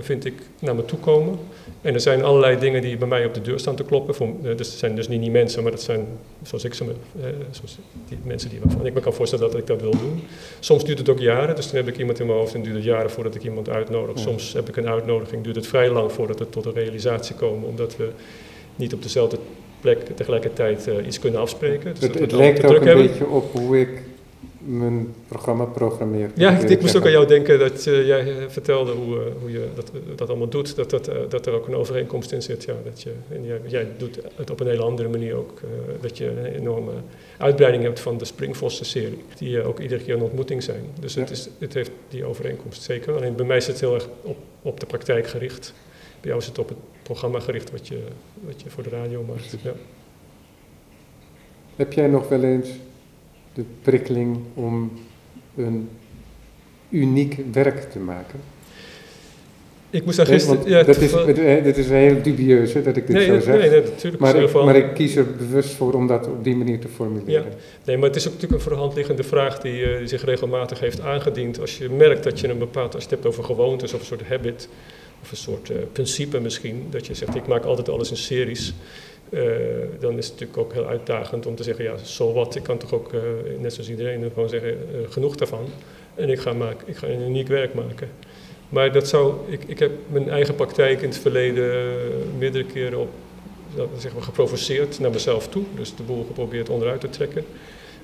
vind 0.00 0.24
ik, 0.24 0.34
naar 0.58 0.74
me 0.74 0.84
toe 0.84 0.98
komen. 0.98 1.38
En 1.80 1.94
er 1.94 2.00
zijn 2.00 2.24
allerlei 2.24 2.58
dingen 2.58 2.82
die 2.82 2.96
bij 2.96 3.08
mij 3.08 3.24
op 3.24 3.34
de 3.34 3.40
deur 3.40 3.58
staan 3.58 3.76
te 3.76 3.84
kloppen. 3.84 4.14
Voor, 4.14 4.26
uh, 4.26 4.56
dus 4.56 4.68
het 4.68 4.78
zijn 4.78 4.94
dus 4.94 5.08
niet 5.08 5.20
die 5.20 5.30
mensen, 5.30 5.62
maar 5.62 5.72
dat 5.72 5.82
zijn, 5.82 6.06
zoals 6.42 6.64
ik 6.64 6.74
ze, 6.74 6.84
zoals 7.50 7.78
die 8.08 8.18
mensen 8.24 8.50
die 8.50 8.58
waarvan 8.62 8.86
ik 8.86 8.94
me 8.94 9.00
kan 9.00 9.12
voorstellen 9.12 9.50
dat 9.50 9.60
ik 9.60 9.66
dat 9.66 9.80
wil 9.80 9.90
doen. 9.90 10.22
Soms 10.60 10.84
duurt 10.84 10.98
het 10.98 11.08
ook 11.08 11.18
jaren, 11.18 11.56
dus 11.56 11.66
dan 11.66 11.76
heb 11.76 11.88
ik 11.88 11.98
iemand 11.98 12.20
in 12.20 12.26
mijn 12.26 12.38
hoofd 12.38 12.54
en 12.54 12.62
duurt 12.62 12.74
het 12.74 12.84
jaren 12.84 13.10
voordat 13.10 13.34
ik 13.34 13.44
iemand 13.44 13.68
uitnodig. 13.68 14.16
Ja. 14.16 14.22
Soms 14.22 14.52
heb 14.52 14.68
ik 14.68 14.76
een 14.76 14.88
uitnodiging, 14.88 15.44
duurt 15.44 15.56
het 15.56 15.66
vrij 15.66 15.90
lang 15.90 16.12
voordat 16.12 16.38
we 16.38 16.48
tot 16.48 16.64
een 16.64 16.72
realisatie 16.72 17.34
komen, 17.34 17.68
omdat 17.68 17.96
we 17.96 18.08
niet 18.76 18.94
op 18.94 19.02
dezelfde 19.02 19.38
plek 19.80 20.06
tegelijkertijd 20.16 20.88
iets 21.06 21.18
kunnen 21.18 21.40
afspreken. 21.40 21.94
Dus 21.94 22.02
het, 22.02 22.18
het 22.18 22.32
lijkt 22.32 22.64
ook 22.64 22.80
een 22.80 22.86
hebben. 22.86 23.06
beetje 23.06 23.26
op 23.26 23.52
hoe 23.52 23.80
ik 23.80 24.02
mijn 24.64 25.14
programma 25.28 25.64
programmeer. 25.64 26.30
Ja, 26.34 26.58
ik, 26.58 26.70
ik 26.70 26.80
moest 26.80 26.96
ook 26.96 27.04
aan 27.04 27.10
jou 27.10 27.26
denken 27.26 27.58
dat 27.58 27.86
uh, 27.86 28.06
jij 28.06 28.34
vertelde 28.48 28.92
hoe, 28.92 29.16
uh, 29.16 29.22
hoe 29.40 29.50
je 29.50 29.68
dat, 29.74 29.90
dat 30.14 30.28
allemaal 30.28 30.48
doet. 30.48 30.76
Dat, 30.76 30.90
dat, 30.90 31.08
uh, 31.08 31.14
dat 31.28 31.46
er 31.46 31.52
ook 31.52 31.66
een 31.66 31.74
overeenkomst 31.74 32.32
in 32.32 32.42
zit. 32.42 32.64
Ja, 32.64 32.74
dat 32.84 33.02
je, 33.02 33.12
en 33.28 33.44
jij, 33.44 33.60
jij 33.66 33.86
doet 33.96 34.18
het 34.34 34.50
op 34.50 34.60
een 34.60 34.66
hele 34.66 34.82
andere 34.82 35.08
manier 35.08 35.34
ook. 35.34 35.60
dat 36.00 36.18
je 36.18 36.26
een 36.26 36.44
enorme 36.44 36.92
uitbreiding 37.38 37.84
hebt 37.84 38.00
van 38.00 38.18
de 38.18 38.24
Springvossen-serie. 38.24 39.24
Die 39.38 39.62
ook 39.62 39.80
iedere 39.80 40.02
keer 40.02 40.14
een 40.14 40.22
ontmoeting 40.22 40.62
zijn. 40.62 40.84
Dus 41.00 41.14
ja. 41.14 41.20
het, 41.20 41.30
is, 41.30 41.48
het 41.58 41.74
heeft 41.74 41.90
die 42.08 42.24
overeenkomst 42.24 42.82
zeker. 42.82 43.16
Alleen 43.16 43.36
bij 43.36 43.46
mij 43.46 43.56
is 43.56 43.66
het 43.66 43.80
heel 43.80 43.94
erg 43.94 44.08
op, 44.22 44.36
op 44.62 44.80
de 44.80 44.86
praktijk 44.86 45.26
gericht. 45.26 45.74
Bij 46.20 46.30
jou 46.30 46.42
is 46.42 46.46
het 46.46 46.58
op 46.58 46.68
het 46.68 46.78
programma 47.02 47.40
gericht 47.40 47.70
wat 47.70 47.88
je, 47.88 47.98
wat 48.40 48.62
je 48.62 48.70
voor 48.70 48.82
de 48.82 48.90
radio 48.90 49.24
maakt. 49.28 49.56
Ja. 49.62 49.72
Heb 51.76 51.92
jij 51.92 52.06
nog 52.06 52.28
wel 52.28 52.42
eens 52.42 52.68
de 53.54 53.64
prikkeling 53.82 54.38
om 54.54 54.92
een 55.56 55.88
uniek 56.90 57.36
werk 57.52 57.90
te 57.90 57.98
maken? 57.98 58.40
Ik 59.92 60.04
moest 60.04 60.16
daar 60.16 60.26
gisteren... 60.26 60.68
Ja, 60.68 60.82
dat 60.82 60.96
is, 60.96 61.12
dit 61.62 61.76
is 61.76 61.88
heel 61.88 62.22
dubieus 62.22 62.72
hè, 62.72 62.82
dat 62.82 62.96
ik 62.96 63.06
dit 63.06 63.16
nee, 63.16 63.26
zo 63.26 63.40
zeg. 63.40 63.70
Nee, 63.70 63.80
natuurlijk. 63.80 64.22
Maar 64.22 64.36
ik, 64.36 64.52
maar 64.52 64.76
ik 64.76 64.94
kies 64.94 65.16
er 65.16 65.26
bewust 65.36 65.74
voor 65.74 65.92
om 65.92 66.06
dat 66.06 66.26
op 66.26 66.44
die 66.44 66.56
manier 66.56 66.78
te 66.78 66.88
formuleren. 66.88 67.50
Ja. 67.50 67.56
Nee, 67.84 67.96
maar 67.96 68.06
het 68.06 68.16
is 68.16 68.26
ook 68.26 68.32
natuurlijk 68.32 68.62
een 68.62 68.68
voorhand 68.68 68.94
liggende 68.94 69.22
vraag 69.22 69.58
die, 69.58 69.80
uh, 69.80 69.98
die 69.98 70.06
zich 70.06 70.24
regelmatig 70.24 70.80
heeft 70.80 71.00
aangediend. 71.00 71.60
Als 71.60 71.78
je 71.78 71.88
merkt 71.88 72.24
dat 72.24 72.40
je 72.40 72.48
een 72.48 72.58
bepaald, 72.58 72.94
als 72.94 73.04
je 73.04 73.10
het 73.10 73.18
hebt 73.18 73.34
over 73.34 73.44
gewoontes 73.44 73.94
of 73.94 74.00
een 74.00 74.06
soort 74.06 74.28
habit, 74.28 74.68
of 75.22 75.30
een 75.30 75.36
soort 75.36 75.70
uh, 75.70 75.76
principe 75.92 76.40
misschien, 76.40 76.86
dat 76.90 77.06
je 77.06 77.14
zegt 77.14 77.34
ik 77.34 77.46
maak 77.46 77.64
altijd 77.64 77.88
alles 77.88 78.10
in 78.10 78.16
series. 78.16 78.74
Uh, 79.34 79.42
dan 80.00 80.18
is 80.18 80.24
het 80.28 80.32
natuurlijk 80.32 80.58
ook 80.58 80.72
heel 80.72 80.86
uitdagend 80.86 81.46
om 81.46 81.54
te 81.54 81.62
zeggen, 81.62 81.84
ja, 81.84 81.96
zo 81.96 82.32
wat, 82.32 82.54
ik 82.54 82.62
kan 82.62 82.78
toch 82.78 82.92
ook, 82.92 83.12
uh, 83.12 83.20
net 83.58 83.72
zoals 83.72 83.90
iedereen, 83.90 84.30
gewoon 84.34 84.48
zeggen, 84.48 84.70
uh, 84.70 85.00
genoeg 85.08 85.36
daarvan. 85.36 85.66
En 86.14 86.28
ik 86.28 86.38
ga, 86.38 86.52
maken, 86.52 86.88
ik 86.88 86.96
ga 86.96 87.06
een 87.06 87.22
uniek 87.22 87.48
werk 87.48 87.74
maken. 87.74 88.08
Maar 88.68 88.92
dat 88.92 89.08
zou, 89.08 89.34
ik, 89.48 89.64
ik 89.66 89.78
heb 89.78 89.92
mijn 90.06 90.28
eigen 90.28 90.54
praktijk 90.54 91.02
in 91.02 91.08
het 91.08 91.18
verleden 91.18 91.96
meerdere 92.38 92.64
keren 92.64 92.98
op, 92.98 93.08
zeggen 93.98 94.20
we, 94.20 94.26
geprovoceerd 94.26 94.98
naar 94.98 95.10
mezelf 95.10 95.48
toe. 95.48 95.64
Dus 95.76 95.96
de 95.96 96.02
boel 96.02 96.24
geprobeerd 96.24 96.68
onderuit 96.68 97.00
te 97.00 97.10
trekken. 97.10 97.44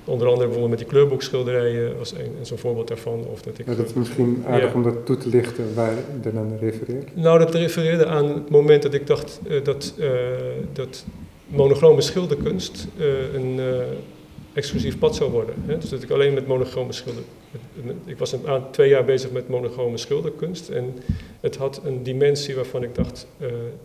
Onder 0.09 0.27
andere 0.27 0.45
bijvoorbeeld 0.45 0.69
met 0.69 0.79
die 0.79 0.87
kleurboekschilderijen 0.87 1.97
als 1.99 2.11
een, 2.11 2.35
zo'n 2.41 2.57
voorbeeld 2.57 2.87
daarvan. 2.87 3.25
Of 3.31 3.41
dat, 3.41 3.59
ik, 3.59 3.67
ja, 3.67 3.75
dat 3.75 3.85
is 3.85 3.93
misschien 3.93 4.43
aardig 4.47 4.69
ja. 4.69 4.75
om 4.75 4.83
dat 4.83 5.05
toe 5.05 5.17
te 5.17 5.29
lichten 5.29 5.73
waar 5.75 5.93
je 6.23 6.31
dan 6.31 6.57
refereert. 6.59 7.15
Nou, 7.15 7.39
dat 7.39 7.53
refereerde 7.53 8.05
aan 8.05 8.27
het 8.27 8.49
moment 8.49 8.81
dat 8.81 8.93
ik 8.93 9.07
dacht 9.07 9.39
uh, 9.47 9.63
dat, 9.63 9.93
uh, 9.97 10.09
dat 10.73 11.05
monochrome 11.47 12.01
schilderkunst 12.01 12.87
uh, 12.97 13.33
een 13.33 13.59
exclusief 14.53 14.99
pad 14.99 15.15
zou 15.15 15.31
worden. 15.31 15.55
Hè? 15.65 15.77
Dus 15.77 15.89
dat 15.89 16.03
ik 16.03 16.09
alleen 16.11 16.33
met 16.33 16.47
monochrome 16.47 16.91
schilder... 16.91 17.23
Ik 18.05 18.17
was 18.17 18.31
een, 18.31 18.47
aan, 18.47 18.71
twee 18.71 18.89
jaar 18.89 19.05
bezig 19.05 19.31
met 19.31 19.49
monochrome 19.49 19.97
schilderkunst 19.97 20.69
en 20.69 20.93
het 21.39 21.55
had 21.55 21.81
een 21.83 22.03
dimensie 22.03 22.55
waarvan 22.55 22.83
ik 22.83 22.95
dacht, 22.95 23.27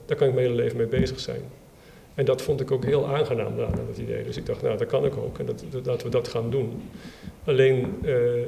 daar 0.07 0.17
kan 0.17 0.29
ik 0.29 0.35
mijn 0.35 0.47
hele 0.47 0.63
leven 0.63 0.77
mee 0.77 0.87
bezig 0.87 1.21
zijn. 1.21 1.41
En 2.15 2.25
dat 2.25 2.43
vond 2.43 2.61
ik 2.61 2.71
ook 2.71 2.85
heel 2.85 3.07
aangenaam 3.07 3.61
aan 3.61 3.87
dat 3.89 3.99
idee. 3.99 4.25
Dus 4.25 4.37
ik 4.37 4.47
dacht, 4.47 4.63
nou, 4.63 4.79
dat 4.79 4.89
kan 4.89 5.05
ik 5.05 5.17
ook 5.17 5.39
en 5.39 5.47
dat, 5.83 6.03
we 6.03 6.09
dat 6.09 6.29
gaan 6.29 6.51
doen. 6.51 6.83
Alleen, 7.45 7.95
uh, 8.05 8.47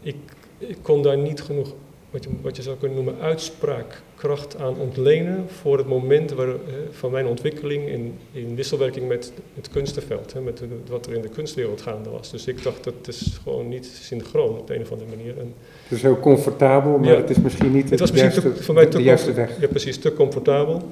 ik, 0.00 0.16
ik 0.58 0.76
kon 0.82 1.02
daar 1.02 1.18
niet 1.18 1.42
genoeg, 1.42 1.72
wat 2.10 2.24
je, 2.24 2.30
wat 2.42 2.56
je 2.56 2.62
zou 2.62 2.76
kunnen 2.76 2.96
noemen, 2.96 3.20
uitspraakkracht 3.20 4.60
aan 4.60 4.76
ontlenen 4.76 5.44
voor 5.48 5.78
het 5.78 5.86
moment 5.86 6.32
waar, 6.32 6.48
uh, 6.48 6.54
van 6.90 7.10
mijn 7.10 7.26
ontwikkeling 7.26 7.88
in, 7.88 8.18
in 8.32 8.54
wisselwerking 8.54 9.08
met 9.08 9.32
het 9.54 9.68
kunstenveld, 9.68 10.32
hè, 10.32 10.40
met 10.40 10.62
wat 10.88 11.06
er 11.06 11.14
in 11.14 11.22
de 11.22 11.28
kunstwereld 11.28 11.82
gaande 11.82 12.10
was. 12.10 12.30
Dus 12.30 12.46
ik 12.46 12.62
dacht, 12.62 12.84
dat 12.84 13.08
is 13.08 13.40
gewoon 13.42 13.68
niet 13.68 13.86
synchroon 13.86 14.58
op 14.58 14.66
de 14.66 14.74
een 14.74 14.82
of 14.82 14.92
andere 14.92 15.16
manier. 15.16 15.38
En, 15.38 15.54
het 15.82 15.92
is 15.92 16.02
heel 16.02 16.20
comfortabel, 16.20 16.98
maar 16.98 17.08
ja, 17.08 17.16
het 17.16 17.30
is 17.30 17.40
misschien 17.40 17.72
niet 17.72 17.90
het, 17.90 18.00
het 18.00 18.10
was 18.10 18.20
juiste, 18.20 18.40
te, 18.40 18.62
voor 18.62 18.74
mij 18.74 18.86
te 18.86 18.96
de 18.96 19.02
juiste 19.02 19.32
weg. 19.32 19.60
Ja, 19.60 19.68
precies, 19.68 19.98
te 19.98 20.12
comfortabel. 20.12 20.82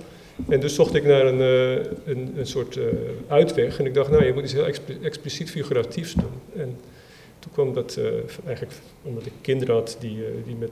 En 0.48 0.60
dus 0.60 0.74
zocht 0.74 0.94
ik 0.94 1.04
naar 1.04 1.26
een, 1.26 1.40
uh, 1.40 1.84
een, 2.04 2.34
een, 2.36 2.46
soort 2.46 2.76
uh, 2.76 2.84
uitweg. 3.26 3.78
En 3.78 3.86
ik 3.86 3.94
dacht, 3.94 4.10
nou, 4.10 4.24
je 4.24 4.32
moet 4.32 4.42
iets 4.42 4.52
heel 4.52 4.66
expl 4.66 4.92
expliciet 5.02 5.50
figuratiefs 5.50 6.14
doen. 6.14 6.32
En 6.56 6.76
toen 7.38 7.52
kwam 7.52 7.74
dat 7.74 7.96
uh, 7.98 8.06
eigenlijk, 8.46 8.76
omdat 9.02 9.26
ik 9.26 9.32
kinderen 9.40 9.74
had 9.74 9.96
die, 10.00 10.24
die, 10.46 10.56
met, 10.56 10.70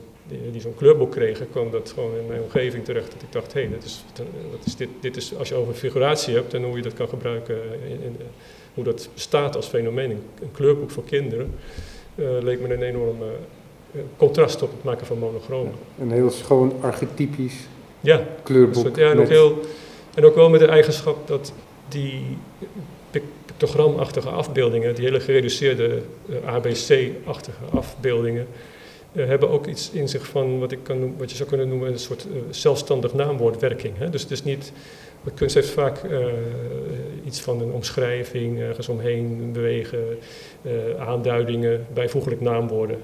die, 0.52 0.60
zo'n 0.60 0.74
kleurboek 0.74 1.10
kregen, 1.10 1.50
kwam 1.50 1.70
dat 1.70 1.92
gewoon 1.94 2.18
in 2.18 2.26
mijn 2.26 2.42
omgeving 2.42 2.84
terecht. 2.84 3.12
Dat 3.12 3.22
ik 3.22 3.32
dacht, 3.32 3.52
hé, 3.52 3.60
hey, 3.60 3.78
is, 3.84 4.04
is 4.64 4.76
dit, 4.76 4.88
dit 5.00 5.16
is, 5.16 5.36
als 5.36 5.48
je 5.48 5.54
over 5.54 5.74
figuratie 5.74 6.34
hebt 6.34 6.54
en 6.54 6.62
hoe 6.62 6.76
je 6.76 6.82
dat 6.82 6.94
kan 6.94 7.08
gebruiken, 7.08 7.56
in, 7.88 8.16
hoe 8.74 8.84
dat 8.84 9.08
bestaat 9.14 9.56
als 9.56 9.66
fenomeen, 9.66 10.10
een, 10.10 10.22
een 10.42 10.52
kleurboek 10.52 10.90
voor 10.90 11.04
kinderen, 11.04 11.54
leek 12.16 12.60
me 12.60 12.74
een 12.74 12.82
enorm 12.82 13.16
contrast 14.16 14.62
op 14.62 14.70
het 14.70 14.82
maken 14.82 15.06
van 15.06 15.18
monochromen. 15.18 15.74
Een 16.00 16.10
heel 16.10 16.30
schoon 16.30 16.72
archetypisch 16.80 17.66
ja, 18.00 18.26
kleurboek. 18.42 18.82
Soort, 18.82 18.96
ja, 18.96 19.10
en 19.10 19.18
ook, 19.18 19.28
heel, 19.28 19.60
en 20.14 20.24
ook 20.24 20.34
wel 20.34 20.50
met 20.50 20.60
de 20.60 20.66
eigenschap 20.66 21.26
dat 21.26 21.52
die 21.88 22.22
pictogramachtige 23.10 24.28
afbeeldingen, 24.28 24.94
die 24.94 25.04
hele 25.04 25.20
gereduceerde 25.20 26.02
uh, 26.26 26.54
ABC-achtige 26.54 27.64
afbeeldingen, 27.72 28.46
uh, 29.12 29.26
hebben 29.26 29.50
ook 29.50 29.66
iets 29.66 29.90
in 29.90 30.08
zich 30.08 30.26
van 30.26 30.58
wat, 30.58 30.72
ik 30.72 30.78
kan, 30.82 31.14
wat 31.18 31.30
je 31.30 31.36
zou 31.36 31.48
kunnen 31.48 31.68
noemen 31.68 31.92
een 31.92 31.98
soort 31.98 32.26
uh, 32.26 32.40
zelfstandig 32.50 33.14
naamwoordwerking. 33.14 33.98
Hè? 33.98 34.10
Dus 34.10 34.22
het 34.22 34.30
is 34.30 34.44
niet, 34.44 34.72
kunst 35.34 35.54
heeft 35.54 35.68
vaak 35.68 36.00
iets 37.24 37.40
van 37.40 37.60
een 37.60 37.72
omschrijving, 37.72 38.60
ergens 38.60 38.88
omheen 38.88 39.50
bewegen, 39.52 40.18
aanduidingen, 40.98 41.86
bijvoeglijk 41.92 42.40
naamwoorden. 42.40 42.96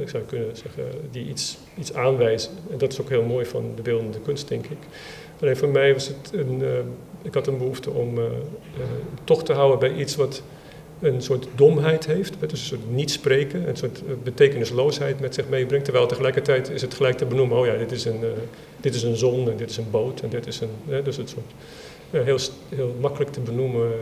Ik 0.00 0.08
zou 0.08 0.22
kunnen 0.22 0.56
zeggen, 0.56 0.84
die 1.10 1.28
iets, 1.28 1.58
iets 1.78 1.94
aanwijzen. 1.94 2.50
En 2.70 2.78
dat 2.78 2.92
is 2.92 3.00
ook 3.00 3.08
heel 3.08 3.22
mooi 3.22 3.44
van 3.44 3.72
de 3.76 3.82
beeldende 3.82 4.20
kunst, 4.20 4.48
denk 4.48 4.66
ik. 4.66 4.78
Alleen 5.40 5.56
voor 5.56 5.68
mij 5.68 5.92
was 5.92 6.08
het 6.08 6.30
een, 6.32 6.62
ik 7.22 7.34
had 7.34 7.46
een 7.46 7.58
behoefte 7.58 7.90
om 7.90 8.18
toch 9.24 9.44
te 9.44 9.52
houden 9.52 9.78
bij 9.78 9.94
iets 9.94 10.16
wat 10.16 10.42
een 11.00 11.22
soort 11.22 11.46
domheid 11.54 12.06
heeft, 12.06 12.34
dus 12.40 12.50
een 12.50 12.66
soort 12.66 12.90
niet 12.90 13.10
spreken, 13.10 13.68
een 13.68 13.76
soort 13.76 14.02
eh, 14.06 14.12
betekenisloosheid 14.22 15.20
met 15.20 15.34
zich 15.34 15.48
meebrengt. 15.48 15.84
Terwijl 15.84 16.06
tegelijkertijd 16.06 16.70
is 16.70 16.82
het 16.82 16.94
gelijk 16.94 17.16
te 17.16 17.26
benoemen, 17.26 17.58
oh 17.58 17.66
ja, 17.66 17.76
dit 17.76 17.92
is 17.92 18.04
een, 18.04 18.20
dit 18.80 18.94
is 18.94 19.02
een 19.02 19.16
zon 19.16 19.50
en 19.50 19.56
dit 19.56 19.70
is 19.70 19.76
een 19.76 19.90
boot 19.90 20.20
en 20.20 20.28
dit 20.28 20.46
is 20.46 20.60
een, 20.60 21.02
dus 21.04 21.16
het 21.16 21.28
soort 21.28 21.50
heel, 22.24 22.38
heel 22.68 22.94
makkelijk 23.00 23.32
te 23.32 23.40
benoemen 23.40 23.92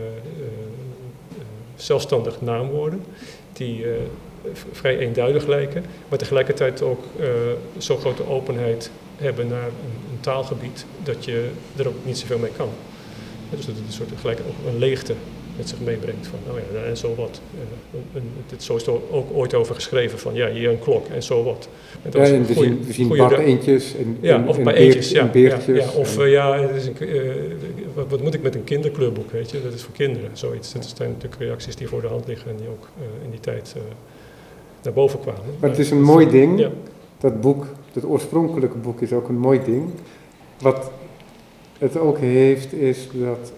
zelfstandig 1.77 2.41
naamwoorden, 2.41 3.03
die 3.53 3.85
vrij 4.73 4.99
eenduidig 4.99 5.47
lijken, 5.47 5.85
maar 6.09 6.19
tegelijkertijd 6.19 6.83
ook 6.83 7.05
zo'n 7.79 7.99
grote 7.99 8.29
openheid 8.29 8.91
hebben 9.17 9.49
naar 9.49 9.67
een, 9.67 10.13
een, 10.13 10.21
taalgebied 10.21 10.85
dat 11.03 11.25
je 11.25 11.49
er 11.77 11.89
ook 11.89 11.95
niet 12.03 12.19
zoveel 12.19 12.39
mee 12.39 12.51
kan. 12.57 12.69
Dus 13.51 13.67
dat 13.67 13.75
het 13.75 13.85
een 13.87 13.93
soort 13.93 14.11
gelijk 14.21 14.41
ook 14.49 14.73
een 14.73 14.79
leegte 14.79 15.15
met 15.57 15.69
zich 15.69 15.81
meebrengt. 15.81 16.27
Van, 16.27 16.39
nou 16.47 16.59
ja, 16.73 16.83
en 16.83 16.97
zo 16.97 17.15
wat. 17.15 17.41
Het 18.47 18.63
zo 18.63 18.77
is 18.77 18.87
er 18.87 19.13
ook 19.13 19.31
ooit 19.33 19.55
over 19.55 19.75
geschreven 19.75 20.19
van, 20.19 20.35
ja, 20.35 20.51
hier 20.51 20.71
een 20.71 20.79
klok 20.79 21.07
en 21.09 21.23
zo 21.23 21.45
wat. 21.45 21.69
Ja, 22.13 22.21
en 22.21 22.47
we 22.47 22.53
zien, 22.53 22.85
we 22.87 22.93
zien 22.93 23.31
eentjes 23.39 23.95
en, 23.97 24.19
ja, 24.21 24.35
en, 24.35 24.49
of 24.49 24.59
en, 24.59 24.69
eentjes, 24.69 25.11
ja, 25.11 25.25
beertjes. 25.25 25.85
Ja, 25.85 25.91
of 26.01 26.19
uh, 26.19 26.31
ja, 26.31 26.55
is 26.57 26.87
een, 26.87 26.97
uh, 27.01 27.33
wat, 27.95 28.07
wat, 28.09 28.23
moet 28.23 28.35
ik 28.35 28.43
met 28.43 28.55
een 28.55 28.65
kinderkleurboek, 28.65 29.31
weet 29.31 29.51
je? 29.51 29.63
Dat 29.63 29.73
is 29.73 29.83
voor 29.83 29.95
kinderen, 29.95 30.31
zoiets. 30.33 30.73
Dat 30.73 30.93
zijn 30.97 31.11
natuurlijk 31.11 31.41
reacties 31.41 31.77
die 31.77 31.89
voor 31.89 32.01
de 32.01 32.07
hand 32.07 32.27
liggen 32.27 32.51
en 32.51 32.57
die 32.57 32.69
ook 32.69 32.89
uh, 32.99 33.25
in 33.25 33.31
die 33.31 33.41
tijd 33.41 33.75
naar 34.87 34.95
boven 34.95 35.21
kwamen. 35.21 35.43
Maar 35.61 35.71
het 35.71 35.79
is 35.79 35.91
een 35.91 36.03
mooi 36.03 36.29
ding, 36.31 36.69
dat 37.19 37.41
boek, 37.41 37.67
dat 37.93 38.05
oorspronkelijke 38.05 38.79
boek 38.79 39.01
is 39.01 39.13
ook 39.13 39.29
een 39.29 39.39
mooi 39.39 39.61
ding. 39.65 39.85
Wat 40.61 40.91
het 41.79 41.99
ook 41.99 42.19
heeft, 42.19 42.73
is 42.73 43.09
dat 43.13 43.53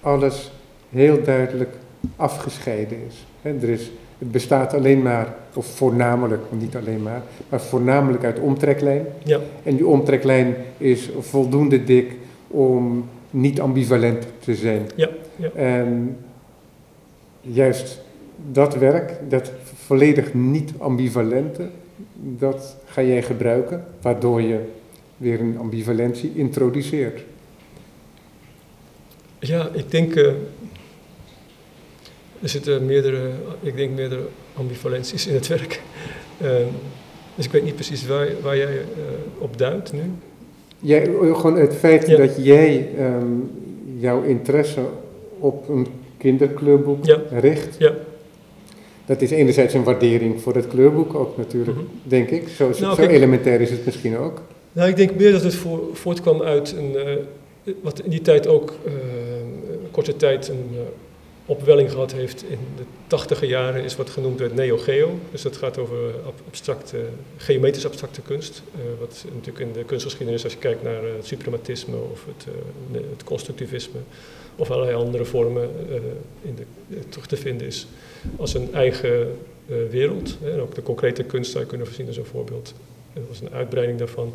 alles 0.00 0.52
heel 0.90 1.22
duidelijk 1.22 1.74
afgescheiden 2.16 2.98
is. 3.08 3.26
er 3.42 3.68
is. 3.68 3.90
Het 4.18 4.32
bestaat 4.32 4.74
alleen 4.74 5.02
maar, 5.02 5.34
of 5.54 5.66
voornamelijk, 5.66 6.42
niet 6.50 6.76
alleen 6.76 7.02
maar, 7.02 7.22
maar 7.48 7.60
voornamelijk 7.60 8.24
uit 8.24 8.38
omtreklijn. 8.38 9.06
Ja. 9.22 9.40
En 9.62 9.76
die 9.76 9.86
omtreklijn 9.86 10.56
is 10.78 11.10
voldoende 11.18 11.84
dik 11.84 12.12
om 12.48 13.08
niet 13.30 13.60
ambivalent 13.60 14.26
te 14.38 14.54
zijn. 14.54 14.82
Ja, 14.94 15.08
ja. 15.36 15.50
En 15.54 16.16
juist 17.40 18.00
dat 18.52 18.74
werk, 18.74 19.12
dat 19.28 19.52
volledig 19.86 20.34
niet 20.34 20.72
ambivalente, 20.78 21.68
dat 22.14 22.76
ga 22.84 23.02
jij 23.02 23.22
gebruiken, 23.22 23.84
waardoor 24.00 24.42
je 24.42 24.60
weer 25.16 25.40
een 25.40 25.58
ambivalentie 25.58 26.32
introduceert. 26.34 27.20
Ja, 29.38 29.68
ik 29.72 29.90
denk, 29.90 30.14
uh, 30.14 30.26
er 32.40 32.48
zitten 32.48 32.86
meerdere, 32.86 33.30
ik 33.60 33.76
denk 33.76 33.94
meerdere 33.94 34.26
ambivalenties 34.54 35.26
in 35.26 35.34
het 35.34 35.46
werk. 35.46 35.82
Uh, 36.42 36.50
dus 37.34 37.44
ik 37.44 37.52
weet 37.52 37.64
niet 37.64 37.74
precies 37.74 38.06
waar, 38.06 38.28
waar 38.42 38.56
jij 38.56 38.74
uh, 38.74 38.82
op 39.38 39.58
duidt 39.58 39.92
nu. 39.92 40.02
Jij, 40.78 41.04
gewoon 41.04 41.56
het 41.56 41.74
feit 41.74 42.06
ja. 42.06 42.16
dat 42.16 42.44
jij 42.44 42.88
um, 42.98 43.50
jouw 43.98 44.22
interesse 44.22 44.80
op 45.38 45.68
een 45.68 45.86
kinderkleurboek 46.16 47.04
ja. 47.04 47.22
richt. 47.30 47.76
Ja. 47.78 47.92
Dat 49.06 49.22
is 49.22 49.30
enerzijds 49.30 49.74
een 49.74 49.84
waardering 49.84 50.40
voor 50.40 50.54
het 50.54 50.66
kleurboek 50.66 51.14
ook 51.14 51.36
natuurlijk, 51.36 51.76
mm 51.76 51.86
-hmm. 51.86 52.00
denk 52.02 52.30
ik. 52.30 52.48
Zo, 52.48 52.70
nou, 52.80 52.94
zo 52.94 53.02
elementair 53.02 53.60
is 53.60 53.70
het 53.70 53.84
misschien 53.84 54.16
ook. 54.16 54.42
Nou, 54.72 54.88
ik 54.88 54.96
denk 54.96 55.14
meer 55.14 55.32
dat 55.32 55.42
het 55.42 55.54
voor, 55.54 55.80
voortkwam 55.92 56.42
uit 56.42 56.72
een, 56.72 56.92
uh, 57.64 57.74
wat 57.82 58.00
in 58.00 58.10
die 58.10 58.20
tijd 58.20 58.46
ook 58.46 58.74
uh, 58.86 58.92
korte 59.90 60.16
tijd 60.16 60.48
een 60.48 60.68
uh, 60.72 60.78
opwelling 61.46 61.90
gehad 61.90 62.12
heeft 62.12 62.44
in 62.48 62.58
de 62.76 62.82
tachtige 63.06 63.46
jaren, 63.46 63.84
is 63.84 63.96
wat 63.96 64.10
genoemd 64.10 64.38
werd 64.38 64.54
neo-geo. 64.54 65.18
Dus 65.30 65.42
dat 65.42 65.56
gaat 65.56 65.78
over 65.78 65.96
abstracte, 66.46 66.98
geometrisch 67.36 67.86
abstracte 67.86 68.20
kunst. 68.20 68.62
Wat 68.98 69.24
natuurlijk 69.34 69.66
in 69.66 69.72
de 69.72 69.84
kunstgeschiedenis, 69.84 70.44
als 70.44 70.52
je 70.52 70.58
kijkt 70.58 70.82
naar 70.82 71.02
het 71.16 71.26
suprematisme 71.26 71.96
of 72.12 72.24
het, 72.26 72.46
het, 73.10 73.24
constructivisme 73.24 74.00
of 74.56 74.70
allerlei 74.70 74.96
andere 74.96 75.24
vormen 75.24 75.70
in 76.42 76.54
de, 76.54 76.98
terug 77.08 77.26
te 77.26 77.36
vinden 77.36 77.66
is 77.66 77.86
als 78.36 78.54
een 78.54 78.74
eigen 78.74 79.36
wereld. 79.90 80.38
Hè. 80.42 80.52
En 80.52 80.60
ook 80.60 80.74
de 80.74 80.82
concrete 80.82 81.22
kunst 81.22 81.50
zou 81.50 81.62
je 81.62 81.68
kunnen 81.68 81.86
voorzien 81.86 82.06
als 82.06 82.16
een 82.16 82.24
voorbeeld. 82.24 82.74
Dat 83.12 83.22
was 83.28 83.40
een 83.40 83.52
uitbreiding 83.52 83.98
daarvan. 83.98 84.32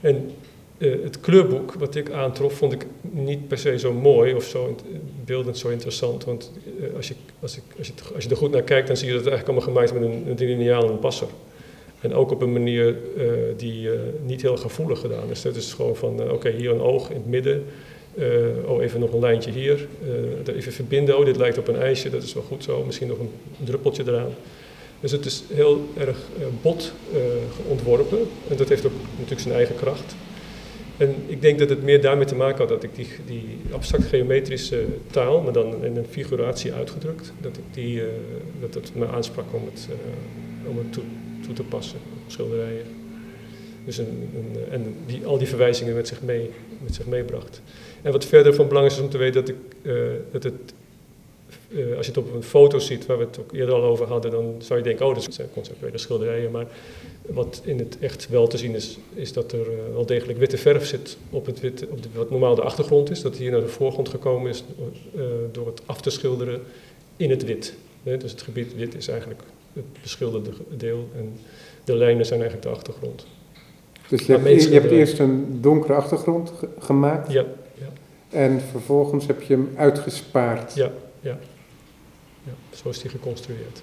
En 0.00 0.30
uh, 0.78 1.02
het 1.02 1.20
kleurboek 1.20 1.72
wat 1.72 1.94
ik 1.94 2.10
aantrof, 2.10 2.52
vond 2.52 2.72
ik 2.72 2.86
niet 3.00 3.48
per 3.48 3.58
se 3.58 3.78
zo 3.78 3.92
mooi 3.92 4.34
of 4.34 4.44
zo 4.44 4.76
beeldend 5.24 5.58
zo 5.58 5.68
interessant. 5.68 6.24
Want 6.24 6.52
uh, 6.80 6.96
als, 6.96 7.08
je, 7.08 7.14
als, 7.40 7.56
ik, 7.56 7.62
als, 7.78 7.86
je, 7.86 7.92
als 8.14 8.24
je 8.24 8.30
er 8.30 8.36
goed 8.36 8.50
naar 8.50 8.62
kijkt, 8.62 8.86
dan 8.86 8.96
zie 8.96 9.06
je 9.06 9.12
dat 9.12 9.24
het 9.24 9.32
eigenlijk 9.32 9.58
allemaal 9.58 9.86
gemaakt 9.88 10.00
met 10.00 10.42
een, 10.42 10.48
een 10.48 10.68
en 10.68 10.88
een 10.88 10.98
passer. 10.98 11.28
En 12.00 12.14
ook 12.14 12.30
op 12.30 12.42
een 12.42 12.52
manier 12.52 12.96
die 13.56 13.88
niet 14.24 14.42
heel 14.42 14.56
gevoelig 14.56 15.00
gedaan 15.00 15.30
is. 15.30 15.42
Het 15.42 15.56
is 15.56 15.72
gewoon 15.72 15.96
van, 15.96 16.30
oké, 16.30 16.50
hier 16.50 16.70
een 16.70 16.80
oog 16.80 17.10
in 17.10 17.16
het 17.16 17.26
midden. 17.26 17.64
Oh, 18.64 18.82
even 18.82 19.00
nog 19.00 19.12
een 19.12 19.20
lijntje 19.20 19.50
hier. 19.50 19.86
even 20.56 20.72
verbinden, 20.72 21.18
oh, 21.18 21.24
dit 21.24 21.36
lijkt 21.36 21.58
op 21.58 21.68
een 21.68 21.76
ijsje, 21.76 22.10
dat 22.10 22.22
is 22.22 22.34
wel 22.34 22.42
goed 22.42 22.64
zo. 22.64 22.84
Misschien 22.84 23.08
nog 23.08 23.18
een, 23.18 23.30
druppeltje 23.64 24.02
eraan. 24.06 24.34
Dus 25.00 25.12
het 25.12 25.24
is 25.24 25.42
heel 25.52 25.88
erg 25.98 26.18
bot 26.62 26.92
ontworpen. 27.68 28.18
En 28.48 28.56
dat 28.56 28.68
heeft 28.68 28.86
ook 28.86 28.92
natuurlijk 29.10 29.40
zijn 29.40 29.54
eigen 29.54 29.76
kracht. 29.76 30.14
En 30.98 31.14
ik 31.26 31.42
denk 31.42 31.58
dat 31.58 31.68
het 31.68 31.82
meer 31.82 32.00
daarmee 32.00 32.26
te 32.26 32.34
maken 32.34 32.58
had 32.58 32.68
dat 32.68 32.82
ik 32.82 32.94
die, 32.94 33.08
die 33.26 33.58
abstract 33.72 34.04
geometrische 34.04 34.84
taal, 35.10 35.40
maar 35.40 35.52
dan 35.52 35.84
in 35.84 35.96
een 35.96 36.06
figuratie 36.10 36.72
uitgedrukt, 36.72 37.32
dat, 37.40 37.56
ik 37.56 37.62
die, 37.70 37.96
uh, 37.96 38.04
dat 38.60 38.74
het 38.74 38.94
me 38.94 39.06
aansprak 39.06 39.44
om 39.50 39.62
het, 39.64 39.88
uh, 39.90 40.70
om 40.70 40.78
het 40.78 40.92
toe, 40.92 41.02
te 41.54 41.62
passen 41.62 41.98
op 42.24 42.30
schilderijen. 42.30 42.84
Dus 43.84 43.98
een, 43.98 44.30
en 44.70 44.94
die, 45.06 45.26
al 45.26 45.38
die 45.38 45.46
verwijzingen 45.46 45.94
met 45.94 46.08
zich, 46.08 46.22
mee, 46.22 46.50
met 46.82 46.94
zich 46.94 47.06
meebracht. 47.06 47.60
En 48.02 48.12
wat 48.12 48.24
verder 48.24 48.54
van 48.54 48.68
belang 48.68 48.86
is 48.86 49.00
om 49.00 49.08
te 49.08 49.18
weten 49.18 49.40
dat, 49.44 49.48
ik, 49.48 49.56
uh, 49.82 49.94
dat 50.32 50.42
het 50.42 50.74
uh, 51.68 51.96
als 51.96 52.06
je 52.06 52.12
het 52.12 52.20
op 52.20 52.34
een 52.34 52.42
foto 52.42 52.78
ziet, 52.78 53.06
waar 53.06 53.18
we 53.18 53.24
het 53.24 53.38
ook 53.38 53.52
eerder 53.52 53.74
al 53.74 53.82
over 53.82 54.06
hadden, 54.06 54.30
dan 54.30 54.54
zou 54.58 54.78
je 54.78 54.84
denken, 54.84 55.06
oh, 55.06 55.14
dat 55.14 55.34
zijn 55.34 55.50
conceptuele 55.52 55.98
schilderijen. 55.98 56.50
Maar 56.50 56.66
wat 57.26 57.60
in 57.64 57.78
het 57.78 57.98
echt 58.00 58.28
wel 58.28 58.46
te 58.46 58.58
zien 58.58 58.74
is, 58.74 58.98
is 59.14 59.32
dat 59.32 59.52
er 59.52 59.72
uh, 59.72 59.78
wel 59.92 60.06
degelijk 60.06 60.38
witte 60.38 60.58
verf 60.58 60.86
zit 60.86 61.16
op, 61.30 61.46
het 61.46 61.60
witte, 61.60 61.86
op 61.90 62.02
de, 62.02 62.08
wat 62.14 62.30
normaal 62.30 62.54
de 62.54 62.62
achtergrond 62.62 63.10
is. 63.10 63.20
Dat 63.20 63.36
hier 63.36 63.50
naar 63.50 63.60
de 63.60 63.68
voorgrond 63.68 64.08
gekomen 64.08 64.50
is 64.50 64.64
door 65.52 65.66
het 65.66 65.82
af 65.86 66.00
te 66.00 66.10
schilderen 66.10 66.60
in 67.16 67.30
het 67.30 67.44
wit. 67.44 67.74
dus 68.02 68.30
het 68.30 68.42
gebied 68.42 68.74
wit 68.74 68.94
is 68.94 69.08
eigenlijk 69.08 69.40
het 69.72 70.02
beschilderde 70.02 70.50
deel 70.76 71.08
en 71.16 71.32
de 71.84 71.96
lijnen 71.96 72.26
zijn 72.26 72.40
eigenlijk 72.40 72.70
de 72.70 72.76
achtergrond. 72.76 73.26
Dus 74.08 74.26
je, 74.26 74.32
hebt, 74.32 74.62
je 74.62 74.72
hebt, 74.72 74.90
eerst 74.90 75.18
een 75.18 75.58
donkere 75.60 75.94
achtergrond 75.94 76.52
ge 76.58 76.68
gemaakt? 76.78 77.32
Ja, 77.32 77.44
ja. 77.74 77.86
En 78.28 78.60
vervolgens 78.60 79.26
heb 79.26 79.42
je 79.42 79.54
hem 79.54 79.70
uitgespaard? 79.76 80.74
Ja, 80.74 80.90
ja. 81.20 81.38
ja 82.44 82.52
zo 82.70 82.88
is 82.88 83.00
die 83.00 83.10
geconstrueerd. 83.10 83.82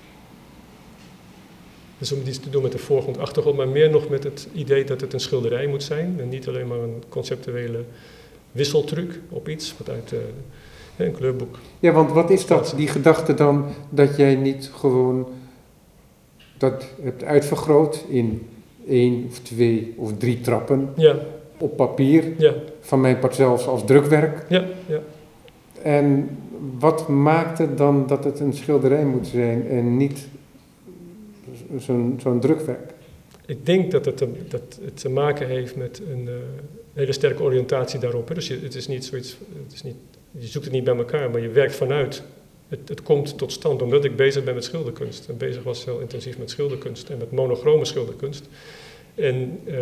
Dus 1.97 2.11
om 2.11 2.19
iets 2.27 2.39
te 2.39 2.49
doen 2.49 2.61
met 2.61 2.71
de 2.71 2.77
voorgrond, 2.77 3.17
achtergrond, 3.17 3.57
maar 3.57 3.67
meer 3.67 3.89
nog 3.89 4.09
met 4.09 4.23
het 4.23 4.47
idee 4.53 4.83
dat 4.83 5.01
het 5.01 5.13
een 5.13 5.19
schilderij 5.19 5.67
moet 5.67 5.83
zijn. 5.83 6.15
En 6.19 6.29
niet 6.29 6.47
alleen 6.47 6.67
maar 6.67 6.79
een 6.79 7.03
conceptuele 7.09 7.83
wisseltruc 8.51 9.19
op 9.29 9.49
iets, 9.49 9.75
wat 9.77 9.89
uit 9.89 10.11
uh, 10.11 10.19
een 10.97 11.11
kleurboek. 11.11 11.59
Ja, 11.79 11.91
want 11.91 12.11
wat 12.11 12.29
is 12.29 12.45
dat, 12.45 12.73
die 12.75 12.87
gedachte 12.87 13.33
dan, 13.33 13.65
dat 13.89 14.17
jij 14.17 14.35
niet 14.35 14.71
gewoon 14.73 15.27
dat 16.57 16.85
hebt 17.01 17.23
uitvergroot 17.23 18.05
in 18.07 18.47
één 18.87 19.25
of 19.29 19.39
twee 19.39 19.93
of 19.97 20.17
drie 20.17 20.41
trappen 20.41 20.89
ja. 20.95 21.15
op 21.57 21.75
papier, 21.75 22.23
ja. 22.37 22.53
van 22.79 23.01
mijn 23.01 23.19
part 23.19 23.35
zelfs 23.35 23.67
als 23.67 23.85
drukwerk. 23.85 24.45
Ja, 24.49 24.65
ja. 24.87 24.99
En 25.81 26.29
wat 26.79 27.07
maakt 27.07 27.57
het 27.57 27.77
dan 27.77 28.07
dat 28.07 28.23
het 28.23 28.39
een 28.39 28.53
schilderij 28.53 29.05
moet 29.05 29.27
zijn 29.27 29.67
en 29.67 29.97
niet 29.97 30.27
zo'n 31.77 32.19
zo'n 32.21 32.39
drukwerk? 32.39 32.93
Ik 33.45 33.65
denk 33.65 33.91
dat 33.91 34.05
het, 34.05 34.17
te, 34.17 34.29
dat 34.47 34.79
het 34.83 34.99
te 34.99 35.09
maken 35.09 35.47
heeft 35.47 35.75
met 35.75 36.01
een 36.11 36.25
uh, 36.25 36.33
hele 36.93 37.11
sterke 37.11 37.43
oriëntatie 37.43 37.99
daarop. 37.99 38.27
Hè. 38.27 38.33
Dus 38.33 38.47
je, 38.47 38.59
het 38.63 38.75
is 38.75 38.87
niet 38.87 39.05
zoiets, 39.05 39.37
het 39.63 39.73
is 39.73 39.83
niet, 39.83 39.95
je 40.31 40.47
zoekt 40.47 40.65
het 40.65 40.73
niet 40.73 40.83
bij 40.83 40.95
elkaar, 40.95 41.29
maar 41.29 41.41
je 41.41 41.49
werkt 41.49 41.75
vanuit. 41.75 42.23
Het, 42.79 42.89
het 42.89 43.01
komt 43.01 43.37
tot 43.37 43.51
stand 43.51 43.81
omdat 43.81 44.05
ik 44.05 44.15
bezig 44.15 44.43
ben 44.43 44.53
met 44.53 44.63
schilderkunst. 44.63 45.29
En 45.29 45.37
bezig 45.37 45.63
was 45.63 45.85
heel 45.85 45.99
intensief 45.99 46.37
met 46.37 46.49
schilderkunst 46.49 47.09
en 47.09 47.17
met 47.17 47.31
monochrome 47.31 47.85
schilderkunst. 47.85 48.45
En 49.15 49.59
uh, 49.65 49.77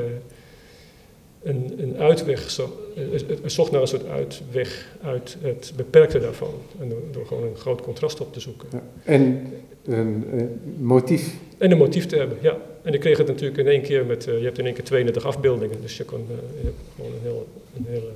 een, 1.43 1.73
een 1.77 1.97
uitweg, 1.97 2.49
zo, 2.49 2.77
het 2.95 3.51
zocht 3.51 3.71
naar 3.71 3.81
een 3.81 3.87
soort 3.87 4.07
uitweg 4.07 4.97
uit 5.01 5.37
het 5.41 5.73
beperkte 5.75 6.19
daarvan. 6.19 6.53
En 6.79 6.89
door, 6.89 7.01
door 7.11 7.25
gewoon 7.25 7.43
een 7.43 7.55
groot 7.55 7.81
contrast 7.81 8.21
op 8.21 8.33
te 8.33 8.39
zoeken. 8.39 8.67
Ja. 8.71 8.83
En 9.03 9.53
een 9.85 10.23
uh, 10.33 10.43
motief. 10.77 11.35
En 11.57 11.71
een 11.71 11.77
motief 11.77 12.05
te 12.05 12.15
hebben, 12.15 12.37
ja. 12.41 12.57
En 12.81 12.93
ik 12.93 12.99
kreeg 12.99 13.17
het 13.17 13.27
natuurlijk 13.27 13.57
in 13.57 13.67
één 13.67 13.81
keer 13.81 14.05
met, 14.05 14.27
uh, 14.27 14.37
je 14.37 14.43
hebt 14.43 14.57
in 14.57 14.65
één 14.65 14.73
keer 14.73 14.83
32 14.83 15.25
afbeeldingen. 15.25 15.81
Dus 15.81 15.97
je, 15.97 16.03
kon, 16.03 16.19
uh, 16.19 16.35
je 16.59 16.63
hebt 16.63 16.75
gewoon 16.95 17.11
een, 17.11 17.21
heel, 17.21 17.47
een, 17.77 17.85
hele, 17.87 18.11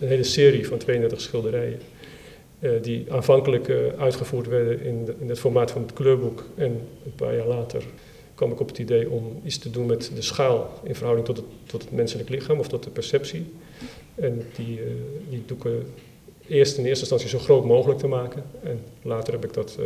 een 0.00 0.08
hele 0.08 0.22
serie 0.22 0.66
van 0.68 0.78
32 0.78 1.20
schilderijen. 1.20 1.78
Die 2.82 3.12
aanvankelijk 3.12 3.70
uitgevoerd 3.98 4.48
werden 4.48 4.80
in, 4.80 5.08
in 5.20 5.28
het 5.28 5.38
formaat 5.38 5.70
van 5.70 5.82
het 5.82 5.92
kleurboek. 5.92 6.44
En 6.54 6.80
een 7.04 7.14
paar 7.16 7.36
jaar 7.36 7.46
later 7.46 7.82
kwam 8.34 8.52
ik 8.52 8.60
op 8.60 8.68
het 8.68 8.78
idee 8.78 9.10
om 9.10 9.40
iets 9.44 9.58
te 9.58 9.70
doen 9.70 9.86
met 9.86 10.10
de 10.14 10.22
schaal 10.22 10.80
in 10.82 10.94
verhouding 10.94 11.26
tot 11.26 11.36
het, 11.36 11.46
tot 11.66 11.82
het 11.82 11.92
menselijk 11.92 12.28
lichaam 12.28 12.58
of 12.58 12.68
tot 12.68 12.82
de 12.82 12.90
perceptie. 12.90 13.46
En 14.14 14.42
die, 14.56 14.78
uh, 14.78 14.86
die 15.28 15.42
doeken 15.46 15.86
eerst 16.46 16.78
in 16.78 16.84
eerste 16.84 17.00
instantie 17.00 17.28
zo 17.28 17.38
groot 17.38 17.64
mogelijk 17.64 17.98
te 17.98 18.06
maken. 18.06 18.44
En 18.62 18.80
later 19.02 19.32
heb 19.32 19.44
ik, 19.44 19.52
dat, 19.52 19.78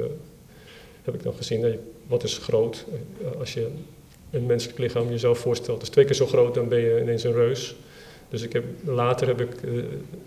heb 1.02 1.14
ik 1.14 1.22
dan 1.22 1.34
gezien, 1.34 1.60
dat 1.60 1.74
wat 2.06 2.22
is 2.22 2.38
groot? 2.38 2.84
Als 3.38 3.54
je 3.54 3.68
een 4.30 4.46
menselijk 4.46 4.78
lichaam 4.78 5.08
jezelf 5.08 5.38
voorstelt, 5.38 5.82
is 5.82 5.88
twee 5.88 6.04
keer 6.04 6.14
zo 6.14 6.26
groot, 6.26 6.54
dan 6.54 6.68
ben 6.68 6.80
je 6.80 7.00
ineens 7.00 7.24
een 7.24 7.32
reus. 7.32 7.76
Dus 8.28 8.42
ik 8.42 8.52
heb, 8.52 8.64
later 8.84 9.26
heb 9.26 9.40
ik 9.40 9.62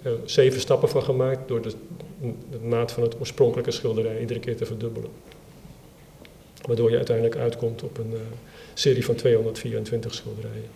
er 0.01 0.17
zeven 0.25 0.59
stappen 0.59 0.89
van 0.89 1.03
gemaakt 1.03 1.47
door 1.47 1.61
de, 1.61 1.71
de 2.51 2.59
maat 2.63 2.91
van 2.91 3.03
het 3.03 3.19
oorspronkelijke 3.19 3.71
schilderij 3.71 4.19
iedere 4.19 4.39
keer 4.39 4.55
te 4.55 4.65
verdubbelen. 4.65 5.09
Waardoor 6.61 6.89
je 6.89 6.95
uiteindelijk 6.95 7.35
uitkomt 7.35 7.83
op 7.83 7.97
een 7.97 8.11
uh, 8.13 8.19
serie 8.73 9.05
van 9.05 9.15
224 9.15 10.13
schilderijen. 10.13 10.69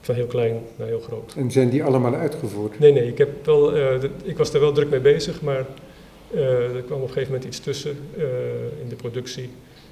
Van 0.00 0.14
heel 0.14 0.26
klein 0.26 0.60
naar 0.76 0.86
heel 0.86 1.00
groot. 1.00 1.34
En 1.36 1.50
zijn 1.50 1.70
die 1.70 1.84
allemaal 1.84 2.14
uitgevoerd? 2.14 2.78
Nee, 2.78 2.92
nee, 2.92 3.08
ik, 3.08 3.18
heb 3.18 3.46
wel, 3.46 3.76
uh, 3.76 4.00
de, 4.00 4.10
ik 4.22 4.38
was 4.38 4.50
daar 4.50 4.60
wel 4.60 4.72
druk 4.72 4.90
mee 4.90 5.00
bezig, 5.00 5.40
maar 5.40 5.66
er 6.34 6.82
kwam 6.86 7.00
op 7.00 7.08
een 7.08 7.12
gegeven 7.12 7.32
moment 7.32 7.44
iets 7.44 7.60
tussen 7.60 7.96
in 8.82 8.88
de 8.88 8.96
productie. 8.96 9.50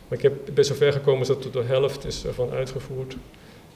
Maar 0.08 0.18
ik 0.18 0.24
heb 0.24 0.32
best 0.54 0.68
zo 0.68 0.74
ver 0.74 0.92
gekomen 0.92 1.26
dat 1.26 1.42
tot 1.42 1.52
de 1.52 1.62
helft 1.62 2.04
is 2.04 2.24
ervan 2.24 2.50
uitgevoerd. 2.50 3.16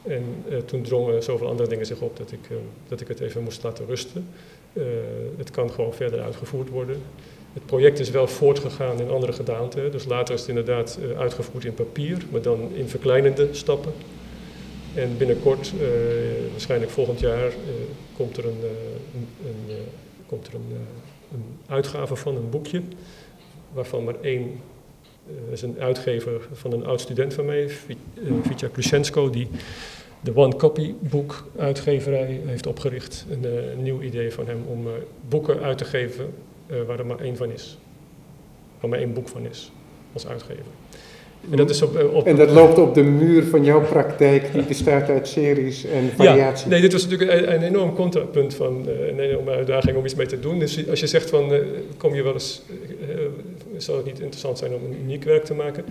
En 0.03 0.45
toen 0.65 0.83
drongen 0.83 1.23
zoveel 1.23 1.49
andere 1.49 1.69
dingen 1.69 1.87
zich 1.87 2.01
op 2.01 2.17
dat 2.17 2.33
ik, 2.33 2.41
dat 2.89 3.01
ik 3.01 3.09
het 3.09 3.21
even 3.21 3.43
moest 3.43 3.63
laten 3.63 3.87
rusten. 3.87 4.27
het 5.37 5.51
kan 5.51 5.71
gewoon 5.71 5.95
verder 5.95 6.21
uitgevoerd 6.21 6.69
worden. 6.69 6.97
Het 7.53 7.67
project 7.67 7.99
is 7.99 8.11
wel 8.11 8.27
voortgegaan 8.27 9.01
in 9.01 9.11
andere 9.11 9.33
gedaanten. 9.33 9.91
Dus 9.91 10.05
later 10.05 10.35
is 10.35 10.41
het 10.41 10.49
inderdaad 10.49 10.99
uitgevoerd 11.19 11.65
in 11.65 11.75
papier, 11.75 12.19
maar 12.31 12.43
dan 12.43 12.71
in 12.75 12.89
verkleinende 12.89 13.49
stappen. 13.51 13.93
En 14.95 15.17
binnenkort, 15.17 15.73
waarschijnlijk 16.51 16.91
volgend 16.91 17.21
jaar, 17.21 17.53
komt 18.17 18.37
er 18.37 18.45
een, 18.45 18.61
een 19.45 19.77
komt 20.33 20.47
er 20.47 20.55
een, 20.55 20.87
een, 21.33 21.45
uitgave 21.67 22.17
van, 22.17 22.37
een 22.37 22.51
boekje, 22.51 22.83
waarvan 23.73 24.05
maar 24.05 24.21
één 24.21 24.61
is 25.51 25.63
een 25.63 25.77
uitgever 25.79 26.41
van 26.53 26.73
een 26.73 26.87
oud 26.87 27.01
student 27.01 27.35
van 27.35 27.45
mij, 27.45 27.69
Vitya 28.43 28.69
Klusensko, 28.73 29.31
die 29.31 29.49
de 30.21 30.37
One 30.37 30.57
Copy 30.57 30.95
Boek 30.99 31.47
uitgeverij 31.57 32.41
heeft 32.45 32.67
opgericht. 32.67 33.27
Een, 33.31 33.45
een 33.45 33.83
nieuw 33.83 34.01
idee 34.01 34.33
van 34.33 34.47
hem 34.47 34.65
om 34.69 34.87
boeken 35.29 35.61
uit 35.61 35.79
te 35.79 35.85
geven 35.85 36.35
uh, 36.67 36.77
waar 36.87 36.99
er 36.99 37.07
maar 37.07 37.21
één 37.21 37.37
van 37.37 37.51
is. 37.51 37.79
Waar 38.81 38.91
maar 38.91 38.99
één 38.99 39.13
boek 39.13 39.29
van 39.29 39.47
is, 39.51 39.73
als 40.13 40.27
uitgever. 40.27 40.65
En 41.51 41.57
dat, 41.57 41.71
is 41.71 41.83
op, 41.83 41.97
eh, 41.97 42.15
op, 42.15 42.27
en 42.27 42.37
dat 42.37 42.51
loopt 42.51 42.79
op 42.79 42.95
de 42.95 43.03
muur 43.03 43.45
van 43.45 43.65
jouw 43.65 43.81
praktijk, 43.81 44.53
die 44.53 44.63
bestaat 44.63 45.09
uit 45.09 45.29
series 45.29 45.85
en 45.85 46.11
variaties. 46.17 46.65
Ja, 46.65 46.71
nee, 46.71 46.81
dit 46.81 46.93
was 46.93 47.07
natuurlijk 47.07 47.31
een, 47.31 47.55
een 47.55 47.63
enorm 47.63 47.95
contrapunt 47.95 48.55
van 48.55 48.85
uh, 48.89 49.09
een 49.09 49.19
enorme 49.19 49.51
uitdaging 49.51 49.97
om 49.97 50.05
iets 50.05 50.15
mee 50.15 50.27
te 50.27 50.41
doen. 50.41 50.59
Dus 50.59 50.89
als 50.89 51.01
je 51.01 51.07
zegt 51.07 51.31
van, 51.31 51.53
uh, 51.53 51.59
kom 51.97 52.15
je 52.15 52.23
wel 52.23 52.33
eens, 52.33 52.63
uh, 53.01 53.17
zou 53.77 53.97
het 53.97 54.07
niet 54.07 54.21
interessant 54.21 54.59
zijn 54.59 54.75
om 54.75 54.85
een 54.85 54.99
uniek 55.03 55.25
werk 55.25 55.45
te 55.45 55.55
maken? 55.55 55.85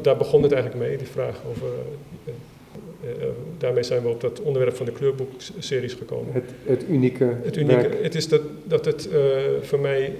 Daar 0.00 0.16
begon 0.16 0.42
het 0.42 0.52
eigenlijk 0.52 0.84
mee, 0.84 0.96
die 0.96 1.06
vraag 1.06 1.40
over 1.50 1.68
uh, 3.04 3.26
daarmee 3.58 3.82
zijn 3.82 4.02
we 4.02 4.08
op 4.08 4.20
dat 4.20 4.40
onderwerp 4.40 4.76
van 4.76 4.86
de 4.86 4.92
kleurboekseries 4.92 5.94
gekomen. 5.94 6.32
Het, 6.32 6.44
het 6.64 6.84
unieke. 6.88 7.36
Het 7.42 7.56
unieke. 7.56 7.90
Het 8.02 8.14
is 8.14 8.28
dat, 8.28 8.40
dat 8.64 8.84
het 8.84 9.08
uh, 9.12 9.18
voor 9.62 9.78
mij. 9.78 10.12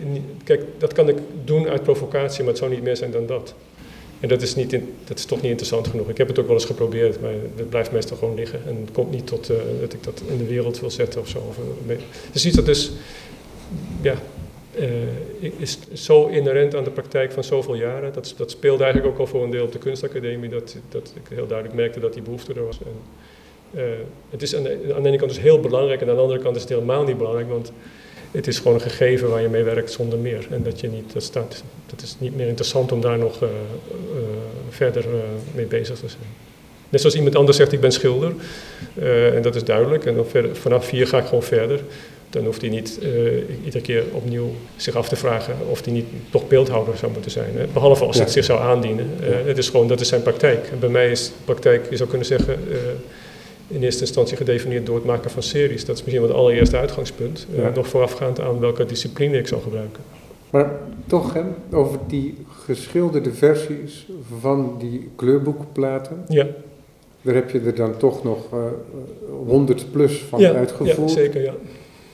Kijk, 0.44 0.62
dat 0.78 0.92
kan 0.92 1.08
ik 1.08 1.16
doen 1.44 1.68
uit 1.68 1.82
provocatie, 1.82 2.38
maar 2.38 2.48
het 2.48 2.58
zou 2.58 2.70
niet 2.70 2.82
meer 2.82 2.96
zijn 2.96 3.10
dan 3.10 3.26
dat. 3.26 3.54
En 4.20 4.28
dat 4.28 4.42
is, 4.42 4.54
niet 4.54 4.72
in, 4.72 4.94
dat 5.04 5.18
is 5.18 5.24
toch 5.24 5.40
niet 5.40 5.50
interessant 5.50 5.88
genoeg. 5.88 6.08
Ik 6.08 6.18
heb 6.18 6.28
het 6.28 6.38
ook 6.38 6.46
wel 6.46 6.54
eens 6.54 6.64
geprobeerd, 6.64 7.20
maar 7.20 7.32
het 7.56 7.68
blijft 7.68 7.92
meestal 7.92 8.16
gewoon 8.16 8.34
liggen. 8.34 8.60
En 8.66 8.76
het 8.80 8.90
komt 8.92 9.10
niet 9.10 9.26
tot 9.26 9.50
uh, 9.50 9.56
dat 9.80 9.92
ik 9.92 10.02
dat 10.02 10.22
in 10.26 10.38
de 10.38 10.46
wereld 10.46 10.80
wil 10.80 10.90
zetten 10.90 11.20
of 11.20 11.28
zo. 11.28 11.38
Of, 11.48 11.58
dus 12.32 12.46
iets 12.46 12.56
dat 12.56 12.66
dus. 12.66 12.92
Ja, 14.00 14.14
uh, 14.78 15.50
is 15.56 15.78
zo 15.92 16.26
inherent 16.26 16.74
aan 16.74 16.84
de 16.84 16.90
praktijk 16.90 17.32
van 17.32 17.44
zoveel 17.44 17.74
jaren. 17.74 18.12
Dat, 18.12 18.34
dat 18.36 18.50
speelde 18.50 18.84
eigenlijk 18.84 19.14
ook 19.14 19.20
al 19.20 19.26
voor 19.26 19.44
een 19.44 19.50
deel 19.50 19.64
op 19.64 19.72
de 19.72 19.78
kunstacademie, 19.78 20.50
dat, 20.50 20.76
dat 20.88 21.12
ik 21.14 21.36
heel 21.36 21.46
duidelijk 21.46 21.76
merkte 21.76 22.00
dat 22.00 22.12
die 22.12 22.22
behoefte 22.22 22.54
er 22.54 22.64
was. 22.64 22.78
En, 22.78 22.94
uh, 23.80 23.82
het 24.30 24.42
is 24.42 24.56
aan 24.56 24.62
de, 24.62 24.94
ene 25.04 25.16
kant 25.16 25.30
dus 25.30 25.40
heel 25.40 25.60
belangrijk 25.60 26.00
en 26.00 26.08
aan 26.08 26.14
de 26.14 26.20
andere 26.20 26.40
kant 26.40 26.56
is 26.56 26.62
het 26.62 26.70
helemaal 26.70 27.04
niet 27.04 27.18
belangrijk, 27.18 27.48
want 27.48 27.72
het 28.30 28.46
is 28.46 28.58
gewoon 28.58 28.74
een 28.74 28.80
gegeven 28.80 29.30
waar 29.30 29.42
je 29.42 29.48
mee 29.48 29.62
werkt 29.62 29.90
zonder 29.90 30.18
meer. 30.18 30.46
En 30.50 30.62
dat 30.62 30.80
je 30.80 30.88
niet, 30.88 31.12
dat 31.12 31.22
staat, 31.22 31.62
dat 31.86 32.02
is 32.02 32.16
niet 32.18 32.36
meer 32.36 32.46
interessant 32.46 32.92
om 32.92 33.00
daar 33.00 33.18
nog 33.18 33.42
uh, 33.42 33.48
verder 34.68 35.04
mee 35.54 35.66
bezig 35.66 35.98
te 35.98 36.08
zijn. 36.08 36.22
Net 36.88 37.00
zoals 37.00 37.16
iemand 37.16 37.36
anders 37.36 37.56
zegt, 37.56 37.72
ik 37.72 37.80
ben 37.80 37.92
schilder, 37.92 38.32
en 39.34 39.42
dat 39.42 39.54
is 39.54 39.64
duidelijk, 39.64 40.04
en 40.04 40.14
dan 40.14 40.26
vanaf 40.52 40.90
hier 40.90 41.06
ga 41.06 41.18
ik 41.18 41.24
gewoon 41.24 41.42
verder 41.42 41.80
dan 42.30 42.44
hoeft 42.44 42.60
hij 42.60 42.70
niet 42.70 42.98
uh, 43.02 43.08
iedere 43.64 43.80
keer 43.82 44.04
opnieuw 44.12 44.50
zich 44.76 44.94
af 44.94 45.08
te 45.08 45.16
vragen 45.16 45.54
of 45.70 45.84
hij 45.84 45.92
niet 45.92 46.06
toch 46.30 46.48
beeldhouder 46.48 46.96
zou 46.96 47.12
moeten 47.12 47.30
zijn. 47.30 47.56
Hè? 47.56 47.66
Behalve 47.72 48.04
als 48.04 48.16
ja. 48.16 48.22
het 48.22 48.32
zich 48.32 48.44
zou 48.44 48.60
aandienen. 48.60 49.10
Uh, 49.20 49.26
het 49.46 49.58
is 49.58 49.68
gewoon, 49.68 49.88
dat 49.88 50.00
is 50.00 50.08
zijn 50.08 50.22
praktijk. 50.22 50.68
En 50.72 50.78
bij 50.78 50.88
mij 50.88 51.10
is 51.10 51.32
praktijk, 51.44 51.90
je 51.90 51.96
zou 51.96 52.08
kunnen 52.08 52.26
zeggen, 52.26 52.58
uh, 52.68 52.76
in 53.68 53.82
eerste 53.82 54.00
instantie 54.00 54.36
gedefinieerd 54.36 54.86
door 54.86 54.94
het 54.94 55.04
maken 55.04 55.30
van 55.30 55.42
series. 55.42 55.84
Dat 55.84 55.96
is 55.96 56.02
misschien 56.02 56.20
wel 56.20 56.30
het 56.30 56.38
allereerste 56.38 56.76
uitgangspunt. 56.76 57.46
Ja. 57.56 57.70
nog 57.74 57.88
voorafgaand 57.88 58.40
aan 58.40 58.60
welke 58.60 58.84
discipline 58.84 59.38
ik 59.38 59.46
zal 59.46 59.60
gebruiken. 59.60 60.02
Maar 60.50 60.70
toch, 61.06 61.32
hè, 61.34 61.42
over 61.72 61.98
die 62.06 62.34
geschilderde 62.64 63.32
versies 63.32 64.06
van 64.40 64.76
die 64.78 65.08
kleurboekplaten. 65.16 66.24
Ja. 66.28 66.46
Daar 67.22 67.34
heb 67.34 67.50
je 67.50 67.60
er 67.60 67.74
dan 67.74 67.96
toch 67.96 68.24
nog 68.24 68.38
100 69.46 69.92
plus 69.92 70.18
van 70.28 70.40
ja, 70.40 70.52
uitgevoerd. 70.52 70.96
Ja, 70.96 71.08
zeker, 71.08 71.42
ja. 71.42 71.54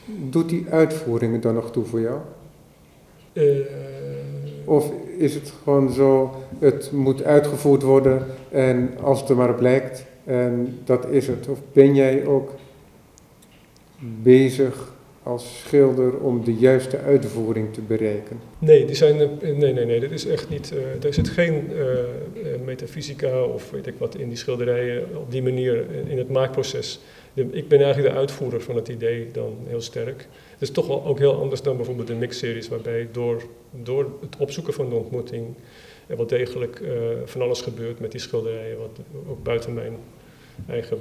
Doet 0.05 0.48
die 0.48 0.66
uitvoeringen 0.70 1.40
dan 1.40 1.55
nog 1.55 1.70
toe 1.70 1.84
voor 1.84 2.00
jou? 2.00 2.18
Uh, 3.32 3.42
of 4.64 4.92
is 5.18 5.34
het 5.34 5.53
gewoon 5.62 5.92
zo, 5.92 6.34
het 6.59 6.92
moet 6.92 7.24
uitgevoerd 7.24 7.82
worden 7.82 8.26
en 8.50 8.90
als 9.03 9.20
het 9.20 9.28
er 9.28 9.36
maar 9.36 9.55
blijkt 9.55 10.05
en 10.24 10.78
dat 10.84 11.09
is 11.09 11.26
het? 11.26 11.48
Of 11.48 11.59
ben 11.72 11.94
jij 11.94 12.26
ook 12.26 12.50
bezig 14.22 14.92
als 15.22 15.59
schilder 15.59 16.18
om 16.18 16.44
de 16.44 16.55
juiste 16.55 16.98
uitvoering 16.98 17.72
te 17.72 17.80
bereiken? 17.80 18.40
Nee, 18.59 18.84
die 18.84 18.94
zijn, 18.94 19.16
nee, 19.40 19.72
nee, 19.72 19.84
nee, 19.84 20.00
dat 20.00 20.11
is 20.11 20.26
echt 20.26 20.48
niet. 20.48 20.72
Uh, 20.74 21.05
er 21.05 21.14
zit 21.14 21.28
geen 21.28 21.70
uh, 21.72 21.84
metafysica 22.64 23.42
of 23.44 23.70
weet 23.70 23.86
ik 23.86 23.94
wat 23.98 24.14
in 24.14 24.28
die 24.28 24.36
schilderijen 24.36 25.05
op 25.16 25.30
die 25.30 25.42
manier 25.42 25.84
in 26.07 26.18
het 26.18 26.30
maakproces 26.30 27.00
ik 27.34 27.68
ben 27.68 27.80
eigenlijk 27.80 28.14
de 28.14 28.20
uitvoerder 28.20 28.62
van 28.62 28.76
het 28.76 28.88
idee 28.88 29.30
dan 29.32 29.56
heel 29.66 29.80
sterk. 29.80 30.28
Het 30.50 30.62
is 30.62 30.70
toch 30.70 30.86
wel 30.86 31.04
ook 31.04 31.18
heel 31.18 31.40
anders 31.40 31.62
dan 31.62 31.76
bijvoorbeeld 31.76 32.06
de 32.06 32.14
mixseries, 32.14 32.68
waarbij 32.68 33.08
door, 33.12 33.42
door 33.70 34.10
het 34.20 34.36
opzoeken 34.38 34.72
van 34.72 34.88
de 34.88 34.94
ontmoeting 34.94 35.54
er 36.06 36.16
wel 36.16 36.26
degelijk 36.26 36.80
uh, 36.80 36.90
van 37.24 37.42
alles 37.42 37.60
gebeurt 37.60 38.00
met 38.00 38.10
die 38.10 38.20
schilderijen, 38.20 38.78
wat 38.78 38.98
ook 39.28 39.42
buiten 39.42 39.74
mijn 39.74 39.96
eigen 40.68 40.98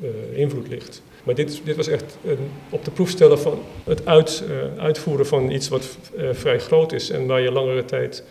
uh, 0.00 0.38
invloed 0.38 0.68
ligt. 0.68 1.02
Maar 1.24 1.34
dit, 1.34 1.60
dit 1.64 1.76
was 1.76 1.88
echt 1.88 2.18
een, 2.24 2.50
op 2.70 2.84
de 2.84 2.90
proef 2.90 3.10
stellen 3.10 3.38
van 3.38 3.58
het 3.84 4.06
uit, 4.06 4.44
uh, 4.48 4.82
uitvoeren 4.82 5.26
van 5.26 5.50
iets 5.50 5.68
wat 5.68 5.98
vrij 6.32 6.58
groot 6.58 6.92
is 6.92 7.10
en 7.10 7.26
waar 7.26 7.40
je 7.40 7.52
langere 7.52 7.84
tijd 7.84 8.24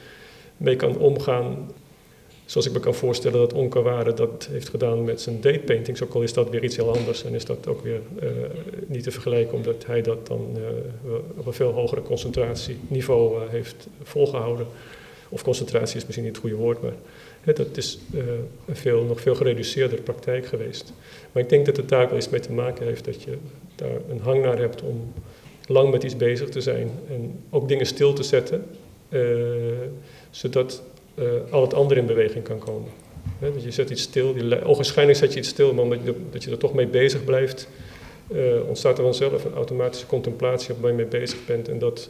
mee 0.57 0.75
kan 0.75 0.97
omgaan 0.97 1.71
Zoals 2.45 2.67
ik 2.67 2.73
me 2.73 2.79
kan 2.79 2.95
voorstellen 2.95 3.39
dat 3.39 3.53
Onkaware 3.53 4.13
dat 4.13 4.47
heeft 4.51 4.69
gedaan 4.69 5.03
met 5.03 5.21
zijn 5.21 5.41
date 5.41 5.59
paintings, 5.59 6.03
ook 6.03 6.13
al 6.13 6.21
is 6.21 6.33
dat 6.33 6.49
weer 6.49 6.63
iets 6.63 6.75
heel 6.75 6.95
anders 6.95 7.23
en 7.23 7.33
is 7.33 7.45
dat 7.45 7.67
ook 7.67 7.83
weer 7.83 8.01
uh, 8.23 8.29
niet 8.87 9.03
te 9.03 9.11
vergelijken, 9.11 9.55
omdat 9.55 9.85
hij 9.85 10.01
dat 10.01 10.27
dan 10.27 10.57
uh, 10.57 11.13
op 11.35 11.45
een 11.45 11.53
veel 11.53 11.71
hogere 11.71 12.01
concentratieniveau 12.01 13.35
uh, 13.35 13.49
heeft 13.49 13.87
volgehouden. 14.03 14.65
Of 15.29 15.43
concentratie 15.43 15.97
is 15.97 16.05
misschien 16.05 16.25
niet 16.25 16.35
het 16.35 16.41
goede 16.41 16.55
woord, 16.55 16.81
maar 16.81 16.93
dat 17.53 17.77
is 17.77 17.99
een 18.65 18.75
veel, 18.75 19.03
nog 19.03 19.21
veel 19.21 19.35
gereduceerder 19.35 20.01
praktijk 20.01 20.45
geweest. 20.45 20.93
Maar 21.31 21.43
ik 21.43 21.49
denk 21.49 21.65
dat 21.65 21.77
het 21.77 21.89
daar 21.89 22.07
wel 22.07 22.17
iets 22.17 22.29
mee 22.29 22.39
te 22.39 22.51
maken 22.51 22.85
heeft 22.85 23.05
dat 23.05 23.23
je 23.23 23.37
daar 23.75 23.99
een 24.09 24.19
hang 24.19 24.43
naar 24.43 24.57
hebt 24.57 24.81
om 24.81 25.13
lang 25.65 25.91
met 25.91 26.03
iets 26.03 26.17
bezig 26.17 26.49
te 26.49 26.61
zijn 26.61 26.89
en 27.09 27.39
ook 27.49 27.67
dingen 27.67 27.85
stil 27.85 28.13
te 28.13 28.23
zetten, 28.23 28.65
zodat 30.29 30.83
uh, 31.16 31.26
al 31.49 31.61
het 31.61 31.74
andere 31.74 31.99
in 31.99 32.05
beweging 32.05 32.43
kan 32.43 32.59
komen. 32.59 32.91
Dat 33.39 33.63
je 33.63 33.72
zet 33.72 33.89
iets 33.89 34.01
stil, 34.01 34.36
je, 34.36 34.66
ogenschijnlijk 34.66 35.18
zet 35.18 35.34
je 35.34 35.39
iets 35.39 35.49
stil, 35.49 35.74
maar 35.74 35.84
omdat 35.84 35.99
je, 36.03 36.16
dat 36.32 36.43
je 36.43 36.51
er 36.51 36.57
toch 36.57 36.74
mee 36.74 36.88
bezig 36.88 37.24
blijft, 37.24 37.68
eh, 38.28 38.68
ontstaat 38.68 38.97
er 38.97 39.03
vanzelf 39.03 39.45
een 39.45 39.53
automatische 39.53 40.05
contemplatie 40.05 40.74
op 40.74 40.82
waar 40.82 40.91
je 40.91 40.97
mee 40.97 41.05
bezig 41.05 41.45
bent. 41.45 41.68
En 41.68 41.80
dat 41.80 42.09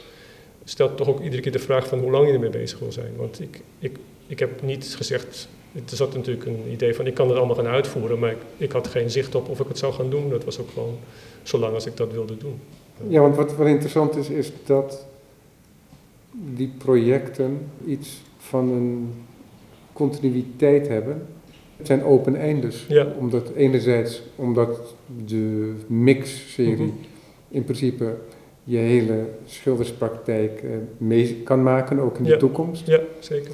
stelt 0.63 0.97
toch 0.97 1.07
ook 1.07 1.21
iedere 1.21 1.41
keer 1.41 1.51
de 1.51 1.59
vraag 1.59 1.87
van 1.87 1.99
hoe 1.99 2.11
lang 2.11 2.27
je 2.27 2.33
ermee 2.33 2.49
bezig 2.49 2.79
wil 2.79 2.91
zijn. 2.91 3.15
Want 3.15 3.41
ik, 3.41 3.61
ik, 3.79 3.97
ik 4.27 4.39
heb 4.39 4.61
niet 4.61 4.95
gezegd, 4.95 5.47
er 5.73 5.95
zat 5.95 6.13
natuurlijk 6.13 6.45
een 6.45 6.63
idee 6.71 6.95
van 6.95 7.07
ik 7.07 7.13
kan 7.13 7.27
het 7.27 7.37
allemaal 7.37 7.55
gaan 7.55 7.67
uitvoeren, 7.67 8.19
maar 8.19 8.31
ik, 8.31 8.37
ik 8.57 8.71
had 8.71 8.87
geen 8.87 9.11
zicht 9.11 9.35
op 9.35 9.49
of 9.49 9.59
ik 9.59 9.67
het 9.67 9.77
zou 9.77 9.93
gaan 9.93 10.09
doen. 10.09 10.29
Dat 10.29 10.43
was 10.43 10.59
ook 10.59 10.69
gewoon 10.73 10.97
zolang 11.43 11.73
als 11.73 11.85
ik 11.85 11.97
dat 11.97 12.11
wilde 12.11 12.37
doen. 12.37 12.59
Ja, 13.07 13.21
want 13.21 13.35
wat 13.35 13.55
wel 13.55 13.67
interessant 13.67 14.15
is, 14.15 14.29
is 14.29 14.51
dat 14.65 15.05
die 16.31 16.73
projecten 16.77 17.71
iets 17.85 18.21
van 18.49 18.69
een 18.69 19.09
continuïteit 19.93 20.87
hebben. 20.87 21.21
Het 21.77 21.87
zijn 21.87 22.03
open 22.03 22.35
eindes. 22.35 22.85
Ja. 22.87 23.07
Omdat 23.19 23.51
enerzijds, 23.55 24.23
omdat 24.35 24.95
de 25.25 25.73
mix-serie 25.87 26.75
Mhm. 26.75 26.89
in 27.49 27.63
principe 27.63 28.15
je 28.63 28.77
hele 28.77 29.19
schilderspraktijk 29.45 30.61
eh, 30.63 30.69
mee 30.97 31.41
kan 31.43 31.63
maken, 31.63 31.99
ook 31.99 32.17
in 32.17 32.23
de 32.23 32.29
Ja. 32.29 32.37
toekomst. 32.37 32.87
Ja, 32.87 32.99
zeker. 33.19 33.51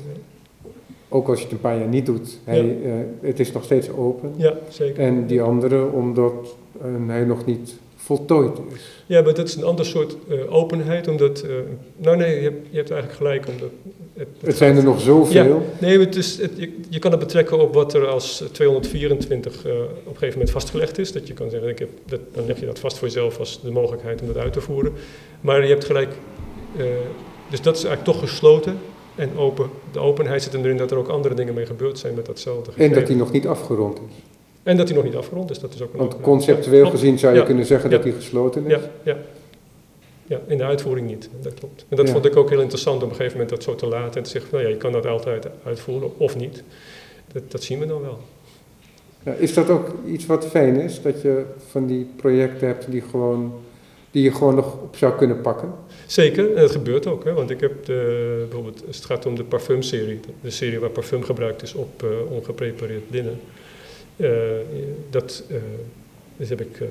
Ook 1.10 1.28
als 1.28 1.38
je 1.38 1.44
het 1.44 1.54
een 1.54 1.62
paar 1.62 1.78
jaar 1.78 1.88
niet 1.88 2.06
doet, 2.06 2.40
hij, 2.44 2.78
eh, 2.84 2.92
het 3.22 3.40
is 3.40 3.52
nog 3.52 3.64
steeds 3.64 3.90
open. 3.90 4.34
ja 4.38 4.58
zeker. 4.70 5.04
En 5.04 5.26
die 5.28 5.42
andere, 5.42 5.92
omdat 5.92 6.56
eh, 6.82 6.86
hij 7.08 7.24
nog 7.26 7.46
niet 7.46 7.76
voltooid 8.16 8.58
is. 8.74 8.82
Ja, 9.06 9.22
maar 9.22 9.34
dat 9.34 9.48
is 9.48 9.56
een 9.56 9.64
ander 9.64 9.86
soort 9.86 10.16
eh, 10.30 10.54
openheid, 10.54 11.08
omdat... 11.08 11.40
eh, 11.42 11.50
nou 11.98 12.18
nee, 12.18 12.36
je 12.36 12.42
hebt, 12.42 12.68
je 12.70 12.78
hebt 12.78 12.92
eigenlijk 12.92 13.20
gelijk, 13.22 13.48
omdat... 13.48 13.70
Het, 14.14 14.28
Het 14.40 14.58
zijn 14.58 14.78
er 14.78 14.84
nog 14.84 15.02
zoveel. 15.02 15.66
Nee, 15.80 15.98
maar 15.98 16.06
het 16.06 16.16
is, 16.16 16.38
het, 16.42 16.52
je, 16.56 16.76
je 16.90 17.00
kan 17.00 17.12
het 17.12 17.20
betrekken 17.20 17.60
op 17.60 17.74
wat 17.74 17.94
er 17.94 18.08
als 18.08 18.44
224 18.52 19.66
eh, 19.66 19.72
op 19.74 19.80
een 19.80 19.98
gegeven 20.06 20.32
moment 20.32 20.50
vastgelegd 20.52 20.98
is. 20.98 21.12
Dat 21.12 21.28
je 21.28 21.34
kan 21.34 21.50
zeggen, 21.50 21.70
ik 21.70 21.80
heb, 21.80 21.90
dat, 22.06 22.20
dan 22.34 22.46
leg 22.46 22.60
je 22.60 22.66
dat 22.66 22.80
vast 22.80 22.98
voor 22.98 23.08
jezelf 23.08 23.40
als 23.40 23.60
de 23.62 23.72
mogelijkheid 23.72 24.22
om 24.22 24.28
dat 24.28 24.38
uit 24.38 24.54
te 24.54 24.62
voeren. 24.62 24.94
Maar 25.42 25.64
je 25.64 25.70
hebt 25.70 25.86
gelijk, 25.86 26.14
dus 27.50 27.62
dat 27.62 27.76
is 27.78 27.84
eigenlijk 27.84 28.04
toch 28.18 28.30
gesloten 28.30 28.78
en 29.16 29.38
open. 29.38 29.70
De 29.92 30.00
openheid 30.00 30.44
zit 30.44 30.54
erin 30.54 30.78
dat 30.78 30.92
er 30.92 30.98
ook 30.98 31.08
andere 31.08 31.34
dingen 31.36 31.54
mee 31.54 31.66
gebeurd 31.66 32.00
zijn 32.00 32.14
met 32.16 32.26
datzelfde 32.26 32.68
En 32.68 32.74
gegeven. 32.74 33.00
dat 33.00 33.08
hij 33.08 33.18
nog 33.18 33.32
niet 33.32 33.48
afgerond 33.48 33.98
is. 34.10 34.31
En 34.64 34.78
dat 34.78 34.88
hij 34.88 34.96
nog 34.98 35.06
niet 35.06 35.16
afgerond 35.16 35.50
is, 35.50 35.60
dat 35.60 35.74
is 35.74 35.82
ook 35.82 35.94
een 35.94 36.00
Want 36.00 36.22
conceptueel 36.22 36.84
Ja, 36.86 36.90
gezien 36.90 37.20
zou 37.20 37.34
je 37.34 37.40
Ja. 37.40 37.46
kunnen 37.46 37.66
zeggen 37.66 37.90
dat 37.90 38.04
hij 38.04 38.12
gesloten 38.12 38.66
is. 38.66 38.72
Ja, 38.72 38.80
ja. 39.04 39.18
Ja, 40.26 40.40
in 40.48 40.58
de 40.58 40.64
uitvoering 40.64 41.08
niet, 41.08 41.30
dat 41.42 41.54
klopt. 41.54 41.86
En 41.90 41.96
dat 41.98 42.10
vond 42.10 42.26
ik 42.26 42.36
ook 42.36 42.50
heel 42.50 42.60
interessant 42.62 43.04
op 43.04 43.10
een 43.10 43.16
gegeven 43.16 43.32
moment 43.38 43.50
dat 43.50 43.64
zo 43.64 43.76
te 43.76 43.86
laten 43.88 44.16
en 44.18 44.24
te 44.24 44.30
zeggen, 44.30 44.50
nou 44.52 44.64
ja, 44.64 44.70
je 44.70 44.78
kan 44.78 44.92
dat 44.92 45.06
altijd 45.06 45.48
uitvoeren 45.64 46.12
of 46.18 46.36
niet. 46.36 46.64
Dat, 47.34 47.52
dat 47.52 47.64
zien 47.64 47.80
we 47.80 47.86
dan 47.86 48.02
wel. 48.02 48.18
Ja, 49.24 49.34
is 49.34 49.54
dat 49.54 49.70
ook 49.70 49.88
iets 50.08 50.26
wat 50.26 50.48
fijn 50.48 50.76
is? 50.80 51.02
Dat 51.02 51.22
je 51.22 51.44
van 51.70 51.86
die 51.88 52.08
projecten 52.16 52.68
hebt 52.68 52.92
die, 52.92 53.02
gewoon, 53.02 53.54
die 54.12 54.24
je 54.24 54.32
gewoon 54.34 54.56
nog 54.56 54.74
op 54.82 54.96
zou 54.96 55.14
kunnen 55.16 55.42
pakken? 55.42 55.74
Zeker, 56.06 56.56
en 56.56 56.62
dat 56.62 56.72
gebeurt 56.72 57.08
ook. 57.08 57.24
Hè, 57.24 57.34
want 57.34 57.50
ik 57.50 57.60
heb 57.60 57.86
de, 57.86 58.36
bijvoorbeeld, 58.50 58.84
het 58.88 59.06
gaat 59.06 59.26
om 59.26 59.36
de 59.36 59.44
parfumserie, 59.44 60.20
de 60.42 60.50
serie 60.50 60.80
waar 60.80 60.90
parfum 60.90 61.24
gebruikt 61.24 61.62
is 61.62 61.74
op 61.74 62.04
eh, 62.04 62.10
ongeprepareerd 62.32 63.04
linnen. 63.10 63.40
Eh, 64.22 64.30
dat, 65.10 65.44
eh, 65.50 65.56
dus 66.38 66.50
heb 66.50 66.62
ik, 66.62 66.80
eh, 66.80 66.88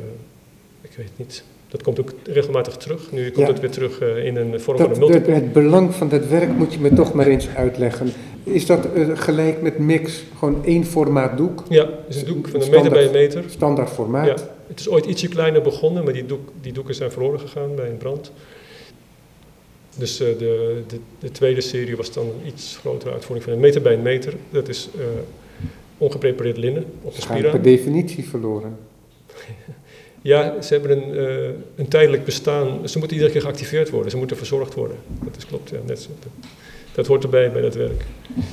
ik 0.80 0.90
weet 0.96 1.10
niet, 1.16 1.44
dat 1.68 1.82
komt 1.82 2.00
ook 2.00 2.12
regelmatig 2.24 2.76
terug. 2.76 3.12
Nu 3.12 3.24
komt 3.30 3.46
Ja. 3.46 3.52
het 3.52 3.60
weer 3.60 3.70
terug 3.70 4.00
in 4.00 4.36
een 4.36 4.60
vorm 4.60 4.78
van 4.78 4.88
Dat, 4.88 4.96
een 4.96 5.02
multiple. 5.02 5.32
dat- 5.32 5.42
het 5.42 5.52
belang 5.52 5.94
van 5.94 6.08
dat 6.08 6.26
werk 6.26 6.56
moet 6.56 6.72
je 6.72 6.80
me 6.80 6.92
toch 6.94 7.12
maar 7.12 7.26
eens 7.26 7.48
uitleggen. 7.48 8.12
Is 8.44 8.66
dat 8.66 8.88
gelijk 9.14 9.62
met 9.62 9.78
mix 9.78 10.22
gewoon 10.38 10.64
één 10.64 10.84
formaat 10.84 11.36
doek? 11.36 11.62
Ja, 11.68 11.82
het 12.06 12.14
is 12.14 12.20
een 12.20 12.26
doek 12.26 12.48
van 12.48 12.60
een 12.60 12.66
Standaard. 12.66 12.94
meter 12.94 13.10
bij 13.10 13.22
een 13.22 13.26
meter. 13.28 13.44
Standaard 13.50 13.90
formaat? 13.90 14.26
Ja, 14.26 14.36
het 14.66 14.80
is 14.80 14.88
ooit 14.88 15.06
ietsje 15.06 15.28
kleiner 15.28 15.62
begonnen, 15.62 16.04
maar 16.04 16.12
die, 16.12 16.26
doek, 16.26 16.48
die 16.60 16.72
doeken 16.72 16.94
zijn 16.94 17.10
verloren 17.10 17.40
gegaan 17.40 17.74
bij 17.74 17.88
een 17.88 17.96
brand. 17.96 18.32
Dus 19.96 20.16
de, 20.16 20.34
de, 20.38 20.98
de 21.18 21.30
tweede 21.30 21.60
serie 21.60 21.96
was 21.96 22.12
dan 22.12 22.24
een 22.26 22.46
iets 22.46 22.76
grotere 22.80 23.12
uitvoering 23.12 23.44
van 23.44 23.52
een 23.54 23.60
meter 23.60 23.82
bij 23.82 23.92
een 23.94 24.02
meter. 24.02 24.34
Dat 24.50 24.68
is 24.68 24.88
ongeprepareerd 26.00 26.56
linnen 26.56 26.84
op 27.02 27.14
de 27.14 27.20
spiraal. 27.20 27.50
per 27.50 27.62
definitie 27.62 28.24
verloren. 28.28 28.76
Ja, 30.22 30.62
ze 30.62 30.74
hebben 30.74 30.90
een, 31.02 31.16
eh, 31.28 31.48
een 31.76 31.88
tijdelijk 31.88 32.24
bestaan. 32.24 32.88
Ze 32.88 32.98
moeten 32.98 33.16
iedere 33.16 33.32
keer 33.32 33.42
geactiveerd 33.42 33.90
worden. 33.90 34.10
Ze 34.10 34.16
moeten 34.16 34.36
verzorgd 34.36 34.74
worden. 34.74 34.96
Dat 35.24 35.36
is 35.36 35.46
klopt, 35.46 35.70
ja. 35.70 35.76
Net 35.86 36.00
zo. 36.00 36.10
Dat 36.94 37.06
hoort 37.06 37.22
erbij 37.22 37.52
bij 37.52 37.62
dat 37.62 37.74
werk. 37.74 38.04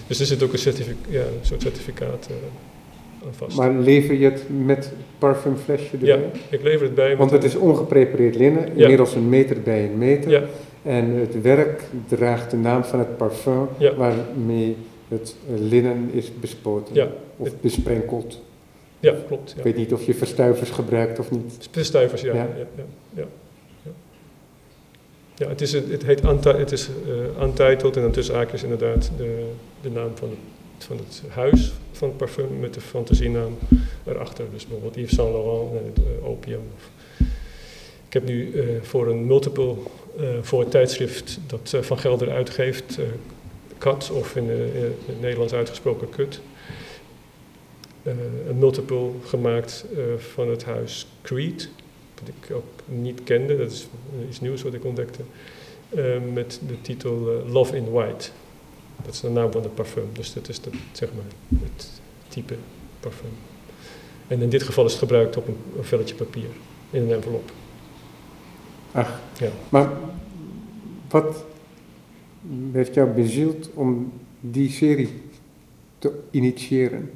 Dus 0.08 0.20
er 0.20 0.26
zit 0.26 0.44
ook 0.44 0.54
een, 0.54 0.60
certific 0.60 0.96
ja, 1.10 1.20
een 1.22 1.28
soort 1.42 1.62
certificaat 1.62 2.28
eh, 2.30 2.36
aan 3.28 3.34
vast. 3.34 3.58
Maar 3.58 3.74
lever 3.74 4.16
je 4.16 4.26
het 4.26 4.44
met 4.66 4.92
parfumflesje 5.18 5.90
erbij? 5.92 6.08
ja, 6.10 6.18
ik 6.50 6.62
lever 6.64 6.86
het 6.86 6.96
bij. 6.96 7.18
Want 7.18 7.32
het 7.32 7.44
is 7.44 7.56
ongeprepareerd 7.56 8.36
linnen, 8.36 8.76
inmiddels 8.78 9.16
een 9.16 9.30
meter 9.30 9.62
bij 9.62 9.84
een 9.86 9.98
meter. 9.98 10.32
Ja, 10.32 10.44
En 10.84 11.10
het 11.16 11.42
werk 11.42 11.84
draagt 12.08 12.52
de 12.52 12.58
naam 12.58 12.84
van 12.84 13.00
het 13.00 13.18
parfum 13.18 13.68
Ja. 13.78 13.96
waarmee 13.96 14.76
het 15.08 15.36
linnen 15.58 16.10
is 16.12 16.32
bespoten 16.40 16.96
Ja. 16.96 17.10
of 17.38 17.50
besprenkeld. 17.62 18.42
ja, 19.00 19.16
klopt. 19.28 19.52
Ja. 19.52 19.58
Ik 19.58 19.64
weet 19.64 19.76
niet 19.76 19.94
of 19.94 20.06
je 20.06 20.14
verstuivers 20.14 20.70
gebruikt 20.70 21.20
of 21.20 21.32
niet. 21.32 21.56
Spitstuivers, 21.60 22.22
ja. 22.22 22.34
Ja. 22.34 22.48
Ja, 23.14 23.26
ja, 25.36 25.48
het, 25.48 25.62
is, 25.62 25.72
het 25.72 26.04
heet 26.06 26.22
het 26.58 26.72
is 26.72 26.90
eh 27.38 27.44
Untitled 27.44 27.96
en 27.96 28.02
dan 28.02 28.12
tussen 28.12 28.36
haakjes 28.36 28.64
inderdaad 28.64 29.12
de, 29.18 29.46
de 29.82 29.90
naam 29.90 30.10
van 30.14 30.30
het, 30.30 30.86
van 30.86 30.98
het 30.98 31.22
huis 31.30 31.74
van 31.92 32.08
het 32.08 32.18
parfum 32.18 32.60
met 32.60 32.74
de 32.74 32.82
fantasienaam 32.82 33.58
erachter. 34.06 34.46
Dus 34.54 34.68
bijvoorbeeld 34.68 34.96
Yves 34.96 35.16
Saint 35.16 35.32
Laurent 35.34 35.72
en 35.72 35.86
het 35.94 35.98
eh, 36.22 36.30
Opium. 36.30 36.62
Of- 36.76 36.92
Ik 38.08 38.14
heb 38.14 38.26
nu 38.26 38.52
eh, 38.54 38.66
voor 38.82 39.08
een 39.08 39.26
multiple, 39.26 39.74
voor 40.42 40.60
het 40.60 40.72
tijdschrift 40.72 41.40
dat 41.48 41.78
Van 41.82 41.98
Gelder 42.00 42.30
uitgeeft, 42.32 42.98
Kat 43.78 44.10
of 44.12 44.36
in, 44.36 44.50
eh, 44.50 44.76
in 44.76 44.96
het 45.06 45.22
Nederlands 45.22 45.54
uitgesproken 45.54 46.10
Kut, 46.10 46.42
eh, 48.04 48.14
een 48.50 48.58
multiple 48.58 49.10
gemaakt 49.26 49.86
eh, 49.96 50.04
van 50.18 50.50
het 50.50 50.64
huis 50.64 51.08
Creed 51.22 51.70
wat 52.20 52.28
ik 52.28 52.56
ook 52.56 52.66
niet 52.86 53.24
kende, 53.24 53.58
dat 53.58 53.72
is 53.72 53.88
iets 54.30 54.40
nieuws 54.42 54.62
wat 54.62 54.74
ik 54.74 54.86
ontdekte, 54.86 55.22
met 56.34 56.60
de 56.68 56.82
titel 56.82 57.44
Love 57.48 57.76
in 57.76 57.92
White. 57.92 58.30
Dat 59.06 59.14
is 59.14 59.20
de 59.20 59.30
naam 59.30 59.52
van 59.52 59.64
het 59.64 59.76
parfum, 59.76 60.10
dus 60.14 60.34
dat 60.34 60.50
is 60.50 60.62
de, 60.62 60.70
zeg 60.92 61.10
maar 61.14 61.60
het 61.62 61.90
type 62.28 62.56
parfum. 63.00 63.30
En 64.28 64.42
in 64.42 64.50
dit 64.50 64.64
geval 64.64 64.86
is 64.86 64.92
het 64.92 65.00
gebruikt 65.00 65.38
op 65.38 65.48
een, 65.48 65.58
een 65.78 65.84
velletje 65.84 66.16
papier, 66.16 66.50
in 66.90 67.02
een 67.02 67.12
envelop. 67.12 67.52
Ach, 68.92 69.20
Ja. 69.40 69.50
maar 69.70 69.90
wat 71.10 71.46
heeft 72.72 72.94
jou 72.94 73.10
bezield 73.10 73.70
om 73.74 74.12
die 74.40 74.70
serie 74.70 75.10
te 76.00 76.12
initiëren? 76.32 77.10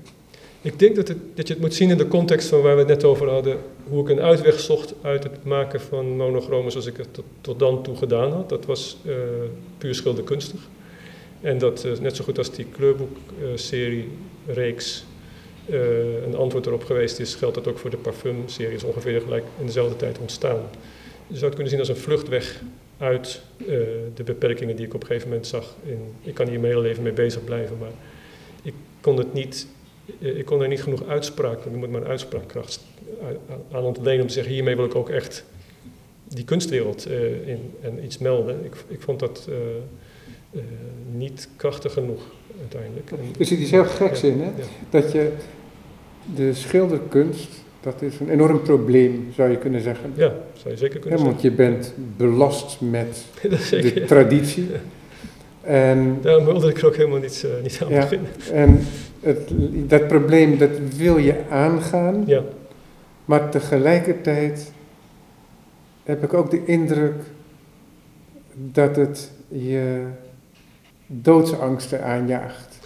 Ik 0.61 0.79
denk 0.79 0.95
dat, 0.95 1.07
het, 1.07 1.17
dat 1.33 1.47
je 1.47 1.53
het 1.53 1.61
moet 1.61 1.73
zien 1.73 1.89
in 1.89 1.97
de 1.97 2.07
context 2.07 2.47
van 2.47 2.61
waar 2.61 2.73
we 2.73 2.79
het 2.79 2.87
net 2.87 3.03
over 3.03 3.29
hadden, 3.29 3.57
hoe 3.89 4.01
ik 4.03 4.09
een 4.09 4.21
uitweg 4.21 4.59
zocht 4.59 4.93
uit 5.01 5.23
het 5.23 5.43
maken 5.43 5.81
van 5.81 6.15
monochromen 6.15 6.71
zoals 6.71 6.87
ik 6.87 6.97
het 6.97 7.19
tot, 7.41 7.59
dan 7.59 7.83
toe 7.83 7.95
gedaan 7.95 8.31
had. 8.31 8.49
Dat 8.49 8.65
was 8.65 8.97
eh, 9.05 9.13
puur 9.77 9.95
schilderkunstig. 9.95 10.59
En 11.41 11.57
dat 11.57 11.83
eh, 11.83 11.99
net 11.99 12.15
zo 12.15 12.23
goed 12.23 12.37
als 12.37 12.51
die 12.51 12.65
kleurboekserie, 12.65 14.07
reeks, 14.47 15.05
eh, 15.65 16.23
een 16.25 16.35
antwoord 16.35 16.65
erop 16.65 16.83
geweest 16.83 17.19
is, 17.19 17.35
geldt 17.35 17.55
dat 17.55 17.67
ook 17.67 17.77
voor 17.77 17.89
de 17.89 17.97
parfumserie. 17.97 18.75
is 18.75 18.83
ongeveer 18.83 19.21
gelijk 19.21 19.43
in 19.59 19.65
dezelfde 19.65 19.95
tijd 19.95 20.19
ontstaan. 20.19 20.59
Je 21.27 21.37
zou 21.37 21.45
het 21.45 21.53
kunnen 21.53 21.69
zien 21.69 21.79
als 21.79 21.89
een 21.89 21.95
vluchtweg 21.95 22.61
uit 23.01 23.41
eh, 23.57 23.65
de 24.13 24.23
beperkingen 24.23 24.75
die 24.75 24.85
ik 24.85 24.93
op 24.93 25.01
een 25.01 25.07
gegeven 25.07 25.27
moment 25.29 25.47
zag. 25.47 25.75
In, 25.85 25.99
ik 26.21 26.33
kan 26.33 26.47
hier 26.47 26.59
mijn 26.59 26.71
hele 26.73 26.85
leven 26.87 27.03
mee 27.03 27.13
bezig 27.13 27.43
blijven, 27.43 27.77
maar 27.77 27.91
ik 28.63 28.73
kon 29.01 29.17
het 29.17 29.33
niet 29.33 29.67
eh, 30.21 30.37
ik 30.37 30.45
kon 30.45 30.59
daar 30.59 30.67
niet 30.67 30.83
genoeg 30.83 31.07
uitspraak, 31.07 31.65
ik 31.65 31.71
moet 31.75 31.89
mijn 31.89 32.05
uitspraakkracht 32.05 32.79
aan- 33.71 33.83
ontlenen 33.83 34.21
om 34.21 34.27
te 34.27 34.33
zeggen, 34.33 34.53
hiermee 34.53 34.75
wil 34.75 34.85
ik 34.85 34.95
ook 34.95 35.09
echt 35.09 35.43
die 36.27 36.43
kunstwereld 36.43 37.05
eh, 37.05 37.47
in, 37.47 37.73
en 37.81 38.03
iets 38.05 38.17
melden. 38.17 38.65
Ik, 38.65 38.73
ik 38.87 39.01
vond 39.01 39.19
dat 39.19 39.49
niet 41.15 41.49
krachtig 41.55 41.93
genoeg 41.93 42.21
uiteindelijk. 42.59 43.11
En- 43.11 43.17
Er 43.39 43.45
zit 43.45 43.59
iets 43.59 43.71
heel 43.71 43.85
geks 43.85 44.21
Ja, 44.21 44.27
in, 44.27 44.39
hè? 44.39 44.45
ja. 44.45 44.51
Dat 44.89 45.11
je 45.11 45.31
de 46.35 46.53
schilderkunst, 46.53 47.60
dat 47.81 48.01
is 48.01 48.19
een 48.19 48.29
enorm 48.29 48.61
probleem, 48.61 49.27
zou 49.35 49.49
je 49.49 49.57
kunnen 49.57 49.81
zeggen. 49.81 50.11
Ja, 50.15 50.33
zou 50.53 50.69
je 50.73 50.77
zeker 50.79 50.99
kunnen 50.99 51.23
want 51.23 51.41
je 51.41 51.51
bent 51.51 51.93
belast 52.17 52.77
met 52.81 53.23
zeggen. 53.41 53.59
zeker, 53.65 53.93
de 53.93 53.99
ja. 53.99 54.05
traditie. 54.05 54.69
En, 55.61 56.17
Daarom 56.21 56.45
wilde 56.45 56.69
ik 56.69 56.77
er 56.77 56.85
ook 56.85 56.95
helemaal 56.95 57.19
niet, 57.19 57.45
eh, 57.45 57.63
niet 57.63 57.79
aan 57.83 57.89
Ja. 57.89 57.99
beginnen. 57.99 58.29
en 58.53 58.79
het, 59.19 59.51
dat 59.89 60.07
probleem, 60.07 60.57
dat 60.57 60.69
wil 60.97 61.17
je 61.17 61.35
aangaan, 61.49 62.23
Ja, 62.25 62.43
maar 63.25 63.49
tegelijkertijd 63.49 64.71
heb 66.03 66.23
ik 66.23 66.33
ook 66.33 66.51
de 66.51 66.65
indruk 66.65 67.13
dat 68.53 68.95
het 68.95 69.31
je 69.47 70.01
doodsangsten 71.07 72.03
aanjaagt. 72.03 72.79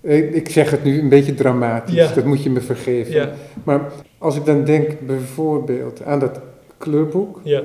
Ik 0.00 0.30
ik 0.34 0.48
zeg 0.48 0.70
het 0.70 0.84
nu 0.84 1.00
een 1.00 1.08
beetje 1.08 1.34
dramatisch, 1.34 1.94
Ja. 1.94 2.12
dat 2.14 2.24
moet 2.24 2.42
je 2.42 2.50
me 2.50 2.60
vergeven. 2.60 3.12
Ja, 3.12 3.32
Maar 3.64 3.80
als 4.22 4.36
ik 4.36 4.44
dan 4.44 4.64
denk 4.64 5.00
bijvoorbeeld 5.06 6.02
aan 6.02 6.18
dat 6.18 6.40
kleurboek, 6.78 7.40
ja. 7.42 7.62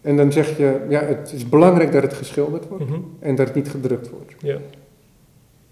en 0.00 0.16
dan 0.16 0.32
zeg 0.32 0.56
je, 0.56 0.80
ja, 0.88 1.00
het 1.00 1.32
is 1.34 1.48
belangrijk 1.48 1.92
dat 1.92 2.02
het 2.02 2.12
geschilderd 2.14 2.68
wordt 2.68 2.84
mhm, 2.88 2.98
en 3.18 3.34
dat 3.34 3.46
het 3.46 3.56
niet 3.56 3.68
gedrukt 3.68 4.10
wordt. 4.10 4.32
ja. 4.42 4.58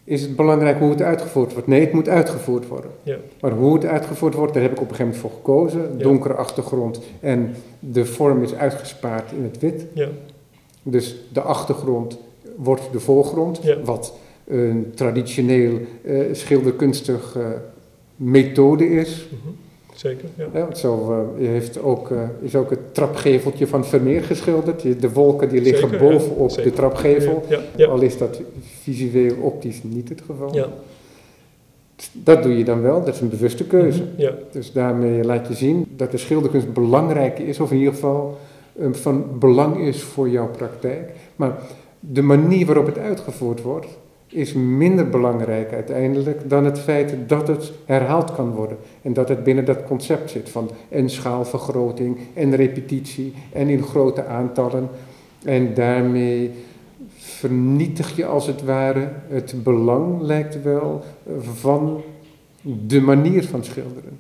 Is 0.05 0.23
het 0.23 0.37
belangrijk 0.37 0.79
hoe 0.79 0.91
het 0.91 1.03
uitgevoerd 1.03 1.53
wordt? 1.53 1.69
Nee, 1.69 1.81
het 1.81 1.93
moet 1.93 2.09
uitgevoerd 2.09 2.69
worden. 2.69 2.91
Ja. 3.03 3.17
Maar 3.41 3.51
hoe 3.53 3.75
het 3.75 3.85
uitgevoerd 3.85 4.35
wordt, 4.35 4.53
daar 4.55 4.63
heb 4.63 4.73
ik 4.73 4.81
op 4.81 4.91
een 4.91 4.95
gegeven 4.97 5.21
moment 5.21 5.33
voor 5.33 5.41
gekozen. 5.55 5.99
Donkere 5.99 6.35
achtergrond 6.35 7.01
en 7.21 7.55
de 7.81 8.05
vorm 8.05 8.43
is 8.43 8.55
uitgespaard 8.55 9.33
in 9.33 9.43
het 9.43 9.59
wit. 9.59 9.87
Ja, 9.93 10.09
Dus 10.83 11.17
de 11.33 11.41
achtergrond 11.41 12.19
wordt 12.57 12.83
de 12.93 13.01
voorgrond, 13.01 13.61
wat 13.85 14.15
een 14.47 14.93
traditioneel 14.95 15.79
eh, 16.05 16.21
schilderkunstig 16.33 17.37
eh, 17.37 17.47
methode 18.17 18.89
is. 18.91 19.29
mhm, 19.31 19.55
zeker. 19.99 20.29
Ja. 20.35 20.47
Ja, 20.53 20.61
want 20.61 20.79
zo 20.79 21.13
eh, 21.39 21.47
heeft 21.49 21.83
ook, 21.83 22.11
eh, 22.11 22.19
is 22.41 22.55
ook 22.55 22.71
het 22.71 22.95
trapgeveltje 22.95 23.67
van 23.67 23.85
Vermeer 23.85 24.23
geschilderd. 24.23 25.01
De 25.01 25.13
wolken 25.13 25.49
die 25.49 25.61
liggen 25.61 25.89
Zeker, 25.89 26.09
bovenop 26.09 26.51
de 26.55 26.73
trapgevel. 26.73 27.45
Ja, 27.77 27.87
Al 27.87 28.01
is 28.01 28.19
dat 28.19 28.41
visueel 28.83 29.35
optisch 29.41 29.83
niet 29.83 30.09
het 30.09 30.23
geval. 30.27 30.55
ja. 30.55 30.69
Dat 32.13 32.43
doe 32.43 32.59
je 32.59 32.65
dan 32.65 32.83
wel, 32.83 33.05
dat 33.05 33.15
is 33.15 33.21
een 33.21 33.29
bewuste 33.29 33.65
keuze. 33.65 34.03
Ja, 34.17 34.33
Dus 34.51 34.73
daarmee 34.73 35.25
laat 35.25 35.49
je 35.49 35.55
zien 35.55 35.87
dat 35.97 36.11
de 36.11 36.17
schilderkunst 36.17 36.73
belangrijk 36.73 37.39
is, 37.39 37.61
of 37.61 37.71
in 37.71 37.77
ieder 37.79 37.93
geval 37.95 38.39
eh, 38.79 38.87
van 38.91 39.25
belang 39.39 39.79
is 39.79 40.03
voor 40.03 40.29
jouw 40.29 40.49
praktijk. 40.51 41.11
Maar 41.37 41.59
de 42.01 42.23
manier 42.23 42.67
waarop 42.67 42.87
het 42.87 42.99
uitgevoerd 42.99 43.63
wordt, 43.63 43.87
is 44.29 44.53
minder 44.53 45.09
belangrijk 45.09 45.73
uiteindelijk 45.73 46.51
dan 46.51 46.65
het 46.65 46.79
feit 46.79 47.15
dat 47.27 47.49
het 47.49 47.73
herhaald 47.85 48.35
kan 48.35 48.51
worden. 48.51 48.77
En 49.03 49.13
dat 49.13 49.29
het 49.29 49.45
binnen 49.45 49.65
dat 49.65 49.85
concept 49.85 50.31
zit 50.31 50.49
van 50.49 50.71
en 50.89 51.11
schaalvergroting 51.11 52.19
en 52.35 52.57
repetitie 52.57 53.35
en 53.53 53.69
in 53.69 53.83
grote 53.83 54.25
aantallen. 54.25 54.89
En 55.45 55.75
daarmee 55.75 56.51
vernietig 57.17 58.17
je 58.17 58.27
als 58.27 58.47
het 58.47 58.65
ware 58.65 59.09
het 59.29 59.55
belang, 59.63 60.21
lijkt 60.21 60.63
wel, 60.63 61.05
van 61.41 62.03
de 62.87 63.01
manier 63.01 63.45
van 63.45 63.65
schilderen. 63.65 64.19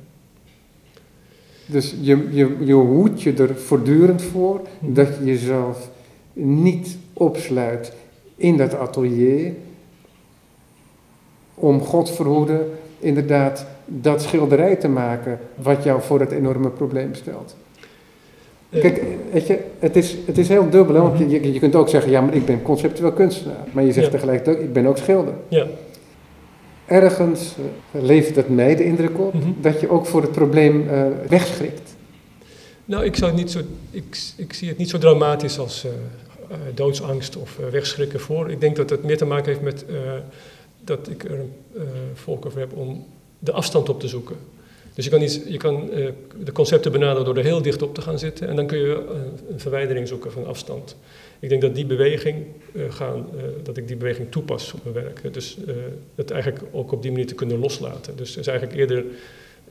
Dus 1.66 1.94
je, 2.00 2.28
je, 2.30 2.56
je 2.60 3.12
je 3.14 3.32
er 3.32 3.56
voortdurend 3.56 4.22
voor 4.22 4.60
dat 4.80 5.08
je 5.18 5.24
jezelf 5.24 5.90
niet 6.32 6.96
opsluit 7.12 7.92
in 8.36 8.56
dat 8.56 8.74
atelier 8.74 9.52
om 11.58 11.80
God 11.80 12.10
verhoede 12.10 12.66
inderdaad 12.98 13.66
dat 13.84 14.22
schilderij 14.22 14.76
te 14.76 14.88
maken 14.88 15.38
wat 15.54 15.82
jou 15.84 16.02
voor 16.02 16.20
het 16.20 16.30
enorme 16.30 16.68
probleem 16.70 17.14
stelt. 17.14 17.56
Eh, 18.70 18.80
Kijk, 18.80 19.02
weet 19.32 19.46
je, 19.46 19.58
het 19.78 19.96
is, 19.96 20.16
het 20.26 20.38
is 20.38 20.48
heel 20.48 20.70
dubbel, 20.70 20.94
hè, 20.94 21.00
want 21.00 21.18
je, 21.18 21.28
je, 21.28 21.52
je 21.52 21.58
kunt 21.58 21.74
ook 21.74 21.88
zeggen, 21.88 22.10
ja, 22.10 22.20
maar 22.20 22.34
ik 22.34 22.44
ben 22.46 22.62
conceptueel 22.62 23.12
kunstenaar. 23.12 23.64
Maar 23.72 23.84
je 23.84 23.92
zegt 23.92 24.06
Ja. 24.06 24.12
tegelijkertijd 24.12 24.56
ook, 24.56 24.62
ik 24.62 24.72
ben 24.72 24.86
ook 24.86 24.96
schilder. 24.96 25.34
ja. 25.48 25.66
Ergens 26.86 27.54
eh, 27.92 28.02
levert 28.02 28.36
het 28.36 28.48
mij 28.48 28.76
de 28.76 28.84
indruk 28.84 29.18
op 29.18 29.34
Mhm. 29.34 29.44
dat 29.60 29.80
je 29.80 29.90
ook 29.90 30.06
voor 30.06 30.22
het 30.22 30.32
probleem 30.32 30.88
eh, 30.88 31.02
wegschrikt. 31.28 31.94
Nou, 32.84 33.04
ik, 33.04 33.16
zou 33.16 33.32
niet 33.34 33.50
zo, 33.50 33.60
ik, 33.90 34.18
ik 34.36 34.52
zie 34.52 34.68
het 34.68 34.78
niet 34.78 34.90
zo 34.90 34.98
dramatisch 34.98 35.58
als 35.58 35.86
doodsangst 36.74 37.36
of 37.36 37.58
wegschrikken 37.70 38.20
voor. 38.20 38.50
Ik 38.50 38.60
denk 38.60 38.76
dat 38.76 38.90
het 38.90 39.02
meer 39.04 39.16
te 39.16 39.24
maken 39.24 39.46
heeft 39.46 39.60
met 39.60 39.84
dat 40.86 41.08
ik 41.08 41.24
er 41.24 41.38
een 41.38 41.52
eh, 41.76 41.82
volk 42.14 42.46
over 42.46 42.58
heb 42.58 42.72
om 42.76 43.06
de 43.38 43.52
afstand 43.52 43.88
op 43.88 44.00
te 44.00 44.08
zoeken. 44.08 44.36
Dus 44.94 45.04
je 45.04 45.10
kan, 45.10 45.22
iets, 45.22 45.40
je 45.46 45.56
kan 45.56 45.90
eh, 45.90 46.06
de 46.44 46.52
concepten 46.52 46.92
benaderen 46.92 47.24
door 47.24 47.36
er 47.36 47.44
heel 47.44 47.62
dicht 47.62 47.82
op 47.82 47.94
te 47.94 48.00
gaan 48.00 48.18
zitten 48.18 48.48
en 48.48 48.56
dan 48.56 48.66
kun 48.66 48.78
je 48.78 48.94
eh, 48.94 49.52
een 49.52 49.60
verwijdering 49.60 50.08
zoeken 50.08 50.32
van 50.32 50.46
afstand. 50.46 50.96
Ik 51.40 51.48
denk 51.48 51.62
dat 51.62 51.74
die 51.74 51.86
beweging 51.86 52.44
gaan, 52.88 53.26
dat 53.62 53.76
ik 53.76 53.88
die 53.88 53.96
beweging 53.96 54.30
toepas 54.30 54.72
op 54.72 54.80
mijn 54.82 55.04
werk. 55.04 55.34
Dus 55.34 55.56
het 56.14 56.30
eigenlijk 56.30 56.64
ook 56.72 56.92
op 56.92 57.02
die 57.02 57.10
manier 57.10 57.26
te 57.26 57.34
kunnen 57.34 57.58
loslaten. 57.58 58.16
Dus 58.16 58.28
het 58.28 58.38
is 58.38 58.46
eigenlijk 58.46 58.78
eerder 58.78 59.04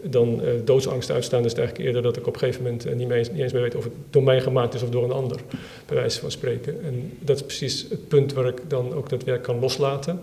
dan 0.02 0.42
doodsangst 0.66 1.12
uitstaan, 1.12 1.44
is 1.44 1.50
het 1.50 1.60
eigenlijk 1.60 1.88
eerder 1.88 2.02
dat 2.04 2.18
ik 2.18 2.28
op 2.28 2.34
een 2.34 2.40
gegeven 2.40 2.64
moment 2.64 2.96
niet, 2.96 3.08
niet 3.08 3.42
eens 3.42 3.52
meer 3.54 3.62
weet 3.62 3.76
of 3.76 3.84
het 3.84 3.94
door 4.10 4.24
mij 4.24 4.42
gemaakt 4.42 4.74
is 4.74 4.84
of 4.84 4.90
door 4.90 5.04
een 5.04 5.12
ander, 5.12 5.40
bij 5.86 5.96
wijze 5.96 6.20
van 6.20 6.32
spreken. 6.32 6.84
En 6.84 7.12
dat 7.20 7.36
is 7.36 7.44
precies 7.44 7.86
het 7.90 8.08
punt 8.08 8.34
waar 8.34 8.48
ik 8.48 8.62
dan 8.68 8.94
ook 8.94 9.10
dat 9.10 9.24
werk 9.24 9.44
kan 9.44 9.60
loslaten. 9.60 10.20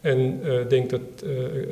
En 0.00 0.40
eh, 0.44 0.52
denk 0.68 0.90
dat, 0.90 1.00
eh, 1.24 1.30
eh, 1.46 1.64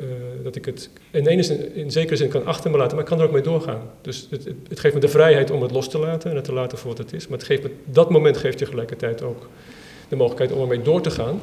dat 0.43 0.55
ik 0.55 0.65
het 0.65 0.89
in, 1.11 1.27
ene 1.27 1.43
zin, 1.43 1.75
in 1.75 1.91
zekere 1.91 2.15
zin 2.15 2.29
kan 2.29 2.45
achter 2.45 2.71
me 2.71 2.77
laten, 2.77 2.91
maar 2.95 3.03
ik 3.03 3.09
kan 3.09 3.19
er 3.19 3.25
ook 3.25 3.31
mee 3.31 3.41
doorgaan. 3.41 3.81
Dus 4.01 4.27
het, 4.29 4.43
het, 4.45 4.55
het 4.69 4.79
geeft 4.79 4.93
me 4.93 4.99
de 4.99 5.07
vrijheid 5.07 5.51
om 5.51 5.61
het 5.61 5.71
los 5.71 5.89
te 5.89 5.97
laten 5.97 6.29
en 6.29 6.35
het 6.35 6.45
te 6.45 6.53
laten 6.53 6.77
voor 6.77 6.89
wat 6.89 6.97
het 6.97 7.13
is. 7.13 7.27
Maar 7.27 7.37
het 7.37 7.47
geeft 7.47 7.63
me, 7.63 7.69
dat 7.85 8.09
moment 8.09 8.37
geeft 8.37 8.59
je 8.59 8.65
tegelijkertijd 8.65 9.21
ook 9.21 9.49
de 10.09 10.15
mogelijkheid 10.15 10.51
om 10.51 10.61
ermee 10.61 10.81
door 10.81 11.01
te 11.01 11.11
gaan. 11.11 11.39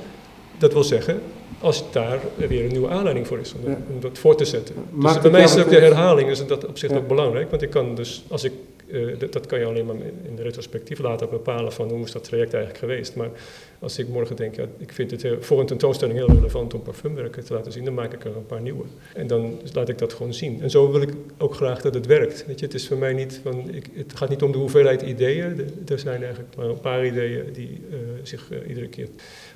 Dat 0.58 0.72
wil 0.72 0.84
zeggen, 0.84 1.20
als 1.60 1.92
daar 1.92 2.18
weer 2.36 2.64
een 2.64 2.70
nieuwe 2.70 2.88
aanleiding 2.88 3.26
voor 3.26 3.38
is 3.38 3.52
om, 3.54 3.60
dat- 3.64 3.70
Ja. 3.70 3.94
om 3.94 4.00
dat 4.00 4.18
voor 4.18 4.36
te 4.36 4.44
zetten. 4.44 4.74
Dus 5.00 5.20
bij 5.20 5.30
mij 5.30 5.42
is 5.42 5.58
ook 5.58 5.68
de 5.68 5.78
herhaling, 5.78 6.30
is 6.30 6.46
dat 6.46 6.66
op 6.66 6.78
zich 6.78 6.90
Ja. 6.90 6.96
ook 6.96 7.08
belangrijk. 7.08 7.50
Want 7.50 7.62
ik 7.62 7.70
kan 7.70 7.94
dus, 7.94 8.24
als 8.28 8.44
ik, 8.44 8.52
eh, 8.92 9.30
dat, 9.30 9.46
kan 9.46 9.58
je 9.58 9.64
alleen 9.64 9.86
maar 9.86 9.96
in 10.24 10.36
de 10.36 10.42
retrospectief 10.42 10.98
later 10.98 11.28
bepalen 11.28 11.72
van 11.72 11.88
hoe 11.90 12.04
is 12.04 12.12
dat 12.12 12.24
traject 12.24 12.54
eigenlijk 12.54 12.84
geweest. 12.84 13.14
Maar 13.14 13.30
als 13.78 13.98
ik 13.98 14.08
morgen 14.08 14.36
denk, 14.36 14.56
ja, 14.56 14.66
ik 14.78 14.92
vind 14.92 15.10
het 15.10 15.22
heel- 15.22 15.42
voor 15.42 15.60
een 15.60 15.66
tentoonstelling 15.66 16.18
heel 16.18 16.28
relevant 16.30 16.74
om 16.74 16.82
parfumwerken 16.82 17.44
te 17.44 17.54
laten 17.54 17.72
zien, 17.72 17.84
dan 17.84 17.94
maak 17.94 18.12
ik 18.12 18.24
er 18.24 18.36
een 18.36 18.46
paar 18.46 18.60
nieuwe. 18.60 18.84
En 19.14 19.26
dan 19.26 19.60
laat 19.72 19.88
ik 19.88 19.98
dat 19.98 20.12
gewoon 20.12 20.34
zien. 20.34 20.62
En 20.62 20.70
zo 20.70 20.90
wil 20.92 21.00
ik 21.02 21.10
ook 21.38 21.54
graag 21.54 21.80
dat 21.82 21.94
het 21.94 22.06
werkt. 22.06 22.46
Weet 22.46 22.58
je, 22.58 22.64
het 22.66 22.74
is 22.74 22.88
voor 22.88 22.98
mij 22.98 23.12
niet 23.12 23.40
van, 23.42 23.74
ik, 23.74 23.86
het 23.94 24.16
gaat 24.16 24.28
niet 24.28 24.42
om 24.42 24.52
de 24.52 24.58
hoeveelheid 24.58 25.02
ideeën. 25.02 25.56
De- 25.56 25.92
er 25.92 25.98
zijn 25.98 26.22
eigenlijk 26.22 26.56
maar 26.56 26.66
een 26.68 26.80
paar 26.80 27.06
ideeën 27.06 27.52
die 27.52 27.80
eh, 27.90 27.96
zich 28.22 28.50
eh, 28.50 28.68
iedere 28.68 28.88
keer 28.88 29.08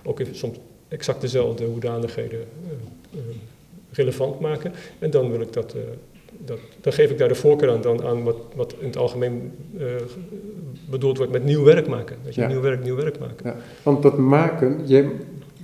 ook 0.05 0.21
soms 0.33 0.57
exact 0.89 1.21
dezelfde 1.21 1.65
hoedanigheden 1.65 2.41
eh, 2.41 3.19
eh, 3.19 3.25
relevant 3.93 4.41
maken. 4.41 4.73
En 4.99 5.11
dan 5.11 5.31
wil 5.31 5.41
ik 5.41 5.53
dat, 5.53 5.75
eh, 5.75 5.81
dat, 6.45 6.59
dan 6.81 6.93
geef 6.93 7.11
ik 7.11 7.19
daar 7.19 7.29
de 7.29 7.35
voorkeur 7.35 7.71
aan 7.71 7.81
dan 7.81 8.05
aan 8.05 8.23
wat, 8.23 8.37
wat 8.55 8.75
in 8.79 8.87
het 8.87 8.97
algemeen 8.97 9.53
eh, 9.79 9.87
bedoeld 10.91 11.17
wordt 11.17 11.33
met 11.33 11.45
nieuw 11.45 11.65
werk 11.65 11.87
maken. 11.89 12.17
Dat 12.25 12.35
je 12.35 12.41
Ja. 12.41 12.49
nieuw 12.49 12.61
werk, 12.61 12.83
nieuw 12.85 12.97
werk 12.97 13.19
maken. 13.19 13.37
Ja, 13.45 13.57
want 13.83 14.03
dat 14.03 14.19
maken, 14.19 14.79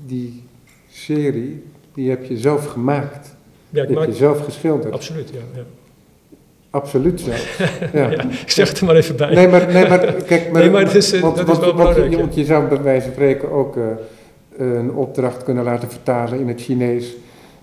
die 0.07 0.43
serie, 0.91 1.63
die 1.95 2.11
heb 2.11 2.25
je 2.25 2.37
zelf 2.39 2.67
gemaakt. 2.67 3.37
Ja, 3.71 3.81
ik 3.83 3.87
die 3.87 3.97
maak, 3.97 4.05
heb 4.07 4.15
je 4.15 4.21
zelf 4.21 4.41
geschilderd. 4.45 4.93
absoluut, 4.95 5.29
ja. 5.29 5.41
ja. 5.55 5.63
Absoluut 6.71 7.21
zelf. 7.21 7.59
Ja. 7.93 8.11
Ja, 8.11 8.23
ik 8.31 8.51
zeg 8.51 8.69
het 8.69 8.79
er 8.79 8.87
maar 8.87 8.97
even 8.97 9.17
bij. 9.17 9.35
Nee, 9.35 9.49
maar, 9.49 9.73
nee, 9.73 9.89
maar 9.89 9.99
kijk, 10.27 10.51
maar, 10.53 10.61
Nee, 10.63 10.71
maar 10.71 10.83
het 10.85 10.95
is, 10.95 11.13
eh, 11.13 11.21
want, 11.21 11.37
dat 11.37 11.45
is 11.49 11.51
want- 11.53 11.59
wel 11.65 11.67
want 11.75 11.81
belangrijk, 11.81 12.11
je, 12.11 12.17
want 12.17 12.35
je 12.35 12.45
zou 12.45 12.69
bij 12.69 12.83
wijze 12.83 13.03
van 13.03 13.13
spreken 13.13 13.51
ook 13.51 13.77
eh, 13.77 13.83
een 14.57 14.93
opdracht 14.93 15.43
kunnen 15.45 15.65
laten 15.65 15.91
vertalen 15.91 16.39
in 16.41 16.49
het 16.49 16.61
Chinees. 16.61 17.15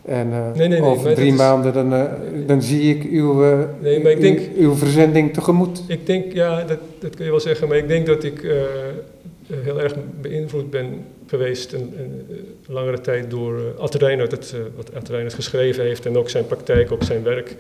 En 0.06 0.32
eh, 0.32 0.52
Nee, 0.56 0.68
nee, 0.68 0.80
nee, 0.80 0.90
over 0.90 1.14
drie 1.14 1.34
maanden 1.34 1.74
dan, 1.74 1.94
eh, 1.94 2.04
dan 2.48 2.62
zie 2.62 2.96
ik 2.96 3.04
uw, 3.12 3.44
eh, 3.44 3.60
Nee, 3.82 4.02
maar 4.02 4.12
ik 4.12 4.22
denk- 4.22 4.40
uw, 4.40 4.64
uw 4.64 4.76
verzending 4.76 5.34
tegemoet. 5.34 5.84
Ik 5.88 6.06
denk, 6.06 6.34
ja, 6.34 6.64
dat, 6.64 6.80
dat 7.00 7.16
kun 7.16 7.26
je 7.26 7.32
wel 7.32 7.40
zeggen, 7.40 7.68
maar 7.68 7.78
ik 7.78 7.88
denk 7.88 8.06
dat 8.06 8.24
ik 8.24 8.42
heel 9.62 9.82
erg 9.82 9.96
beïnvloed 10.22 10.70
ben 10.70 11.06
geweest 11.28 11.74
een, 11.74 11.94
een, 11.98 12.26
langere 12.68 13.02
tijd 13.02 13.30
door 13.30 13.62
Ad 13.78 13.94
het, 13.94 14.56
wat 14.76 14.96
Ad 14.96 15.10
Reinhardt 15.10 15.34
geschreven 15.34 15.84
heeft 15.84 16.06
en 16.06 16.18
ook 16.18 16.30
zijn 16.30 16.46
praktijk, 16.48 16.92
ook 16.92 17.04
zijn 17.04 17.24
werk. 17.24 17.56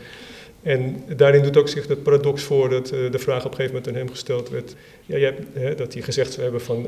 En 0.61 0.95
daarin 1.15 1.43
doet 1.43 1.57
ook 1.57 1.67
zich 1.67 1.87
dat 1.87 2.03
paradox 2.03 2.43
voor 2.43 2.69
dat 2.69 2.87
de 2.87 3.19
vraag 3.19 3.45
op 3.45 3.51
een 3.51 3.55
gegeven 3.57 3.75
moment 3.75 3.87
aan 3.87 3.99
hem 3.99 4.09
gesteld 4.09 4.49
werd, 4.49 4.75
ja, 5.05 5.17
jij, 5.17 5.35
hè, 5.53 5.75
dat 5.75 5.93
hij 5.93 6.01
gezegd 6.01 6.31
zou 6.31 6.43
hebben 6.43 6.61
van, 6.61 6.87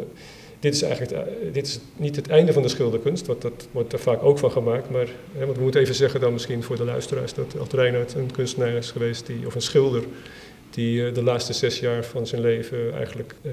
dit 0.65 0.73
is 0.73 0.81
eigenlijk 0.81 1.11
eh, 1.11 1.53
dit 1.53 1.67
is 1.67 1.79
niet 1.95 2.15
het 2.15 2.27
einde 2.27 2.53
van 2.53 2.61
de 2.61 2.67
schilderkunst, 2.67 3.27
want 3.27 3.41
dat 3.41 3.67
wordt 3.71 3.93
er 3.93 3.99
vaak 3.99 4.23
ook 4.23 4.37
van 4.37 4.51
gemaakt, 4.51 4.89
maar 4.89 5.07
we 5.37 5.61
moeten 5.61 5.81
even 5.81 5.95
zeggen 5.95 6.19
dan 6.19 6.33
misschien 6.33 6.63
voor 6.63 6.75
de 6.75 6.83
luisteraars 6.83 7.33
dat 7.33 7.59
Ad 7.59 7.73
Reinhardt 7.73 8.13
een 8.13 8.31
kunstenaar 8.31 8.73
is 8.73 8.91
geweest, 8.91 9.25
die, 9.25 9.45
of 9.45 9.55
een 9.55 9.61
schilder, 9.61 10.03
die 10.69 11.07
eh, 11.07 11.13
de 11.13 11.23
laatste 11.23 11.53
zes 11.53 11.79
jaar 11.79 12.03
van 12.03 12.27
zijn 12.27 12.41
leven 12.41 12.93
eigenlijk 12.93 13.35
eh, 13.41 13.51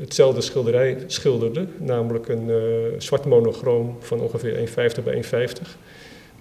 hetzelfde 0.00 0.40
schilderij 0.40 0.98
schilderde. 1.06 1.66
Namelijk 1.78 2.28
een 2.28 2.50
zwart 2.98 3.24
monochroom 3.24 3.96
van 4.00 4.20
ongeveer 4.20 4.68
1,50 4.96 5.04
bij 5.04 5.24
1,50. 5.24 5.50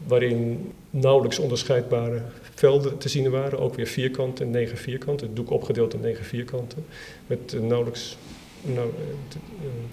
Waarin 0.07 0.71
nauwelijks 0.89 1.39
onderscheidbare 1.39 2.21
velden 2.53 2.97
te 2.97 3.09
zien 3.09 3.29
waren. 3.29 3.59
Ook 3.59 3.75
weer 3.75 3.87
vierkanten, 3.87 4.49
negen 4.49 4.77
vierkanten. 4.77 5.27
Het 5.27 5.35
doek 5.35 5.49
opgedeeld 5.49 5.93
in 5.93 5.99
negen 5.99 6.25
vierkanten. 6.25 6.85
Met 7.27 7.55
nauwelijks 7.61 8.17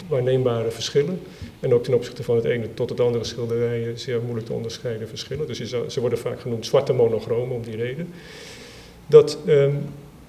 waarneembare 0.07 0.71
verschillen. 0.71 1.21
En 1.59 1.73
ook 1.73 1.83
ten 1.83 1.93
opzichte 1.93 2.23
van 2.23 2.35
het 2.35 2.45
ene 2.45 2.73
tot 2.73 2.89
het 2.89 2.99
andere 2.99 3.23
schilderij 3.23 3.87
eh, 3.87 3.95
zeer 3.95 4.21
moeilijk 4.21 4.45
te 4.45 4.53
onderscheiden 4.53 5.07
verschillen. 5.07 5.47
Dus 5.47 5.59
ze 5.87 5.99
worden 5.99 6.19
vaak 6.19 6.39
genoemd 6.39 6.65
zwarte 6.65 6.93
monochromen 6.93 7.55
om 7.55 7.63
die 7.63 7.75
reden. 7.75 8.07
Dat 9.07 9.37
ehm, 9.45 9.75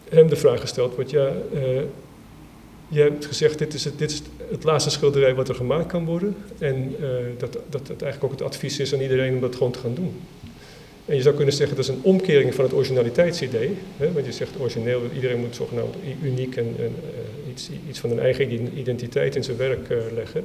hem 0.09 0.29
de 0.29 0.37
vraag 0.37 0.61
gesteld 0.61 0.95
wordt, 0.95 1.11
ja, 1.11 1.33
eh, 1.55 1.81
je 2.89 3.01
hebt 3.01 3.27
gezegd 3.27 3.59
dit 3.59 3.75
is, 3.75 3.85
het, 3.85 3.99
dit 3.99 4.11
is 4.11 4.23
het 4.51 4.65
laatste 4.65 4.91
schilderij 4.91 5.35
wat 5.35 5.49
er 5.49 5.55
gemaakt 5.55 5.87
kan 5.87 6.05
worden. 6.05 6.37
En 6.59 6.97
uh, 7.01 7.09
dat, 7.39 7.59
dat 7.69 7.89
het 7.89 8.03
eigenlijk 8.03 8.25
ook 8.25 8.39
het 8.39 8.49
advies 8.49 8.79
is 8.79 8.95
aan 8.95 9.01
iedereen 9.01 9.35
om 9.35 9.41
dat 9.41 9.57
gewoon 9.57 9.73
te 9.73 9.79
gaan 9.79 9.95
doen. 9.95 10.21
En 11.07 11.17
je 11.17 11.23
zou 11.23 11.35
kunnen 11.35 11.55
zeggen 11.55 11.77
dat 11.77 11.85
is 11.85 11.91
een 11.91 12.03
omkering 12.03 12.55
van 12.55 12.65
het 12.65 12.75
originaliteitsidee. 12.75 13.77
Hè, 13.97 14.13
want 14.13 14.27
je 14.27 14.33
zegt 14.33 14.51
origineel, 14.59 15.01
iedereen 15.15 15.41
moet 15.41 15.55
zogenaamd 15.55 15.95
uniek 16.23 16.57
en, 16.57 16.77
uh, 16.79 16.87
iets, 17.51 17.71
iets 17.89 17.99
van 17.99 18.11
een 18.11 18.21
eigen 18.21 18.79
identiteit 18.79 19.37
in 19.37 19.45
zijn 19.45 19.57
werk 19.57 19.89
uh, 19.89 19.99
leggen, 20.15 20.45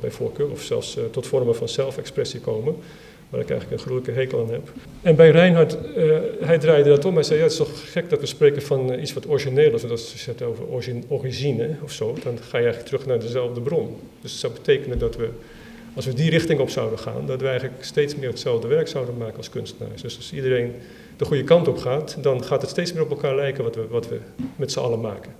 bij, 0.00 0.10
voorkeur, 0.10 0.50
of 0.50 0.62
zelfs 0.62 0.96
uh, 0.96 1.04
tot 1.10 1.26
vormen 1.26 1.56
van 1.56 1.68
zelfexpressie 1.68 2.40
komen, 2.40 2.76
waar 3.30 3.40
ik 3.40 3.50
eigenlijk 3.50 3.80
een 3.80 3.86
gruwelijke 3.86 4.20
hekel 4.20 4.40
aan 4.40 4.50
heb. 4.50 4.72
En 5.02 5.16
bij 5.16 5.30
Reinhard, 5.30 5.76
hij 6.40 6.58
draaide 6.58 6.88
dat 6.88 7.04
om, 7.04 7.14
hij 7.14 7.22
zei, 7.22 7.38
ja, 7.38 7.42
het 7.42 7.52
is 7.52 7.58
toch 7.58 7.92
gek 7.92 8.10
dat 8.10 8.20
we 8.20 8.26
spreken 8.26 8.62
van 8.62 9.00
iets 9.00 9.12
wat 9.12 9.28
origineel 9.28 9.74
is, 9.74 9.90
als 9.90 10.24
je 10.24 10.30
het 10.30 10.42
over 10.42 10.64
origine, 11.08 11.76
of 11.82 11.92
zo, 11.92 12.16
dan 12.22 12.38
ga 12.38 12.58
je 12.58 12.64
eigenlijk 12.64 12.86
terug 12.86 13.06
naar 13.06 13.20
dezelfde 13.20 13.60
bron. 13.60 13.96
Dus 14.20 14.30
het 14.30 14.40
zou 14.40 14.52
betekenen 14.52 14.98
dat 14.98 15.16
we 15.16 15.28
als 15.94 16.06
we 16.06 16.14
die 16.14 16.30
richting 16.30 16.60
op 16.60 16.70
zouden 16.70 16.98
gaan, 16.98 17.26
dat 17.26 17.40
we 17.40 17.48
eigenlijk 17.48 17.84
steeds 17.84 18.16
meer 18.16 18.28
hetzelfde 18.28 18.68
werk 18.68 18.88
zouden 18.88 19.16
maken 19.16 19.36
als 19.36 19.50
kunstenaars. 19.50 20.02
Dus 20.02 20.16
als 20.16 20.32
iedereen 20.32 20.72
de 21.16 21.24
goede 21.24 21.44
kant 21.44 21.68
op 21.68 21.76
gaat, 21.76 22.16
dan 22.20 22.44
gaat 22.44 22.60
het 22.60 22.70
steeds 22.70 22.92
meer 22.92 23.02
op 23.02 23.10
elkaar 23.10 23.34
lijken 23.34 23.64
wat 23.64 23.74
we, 23.74 23.86
wat 23.90 24.08
we 24.08 24.18
met 24.56 24.72
z'n 24.72 24.78
allen 24.78 25.00
maken. 25.00 25.32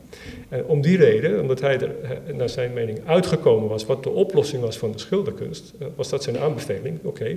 En 0.48 0.64
om 0.64 0.80
die 0.80 0.96
reden, 0.96 1.40
omdat 1.40 1.60
hij 1.60 1.80
er 1.80 1.94
naar 2.34 2.48
zijn 2.48 2.72
mening 2.72 2.98
uitgekomen 3.06 3.68
was 3.68 3.86
wat 3.86 4.02
de 4.02 4.10
oplossing 4.10 4.62
was 4.62 4.78
van 4.78 4.92
de 4.92 4.98
schilderkunst, 4.98 5.72
was 5.96 6.08
dat 6.08 6.22
zijn 6.22 6.38
aanbeveling. 6.38 6.98
Oké, 7.02 7.36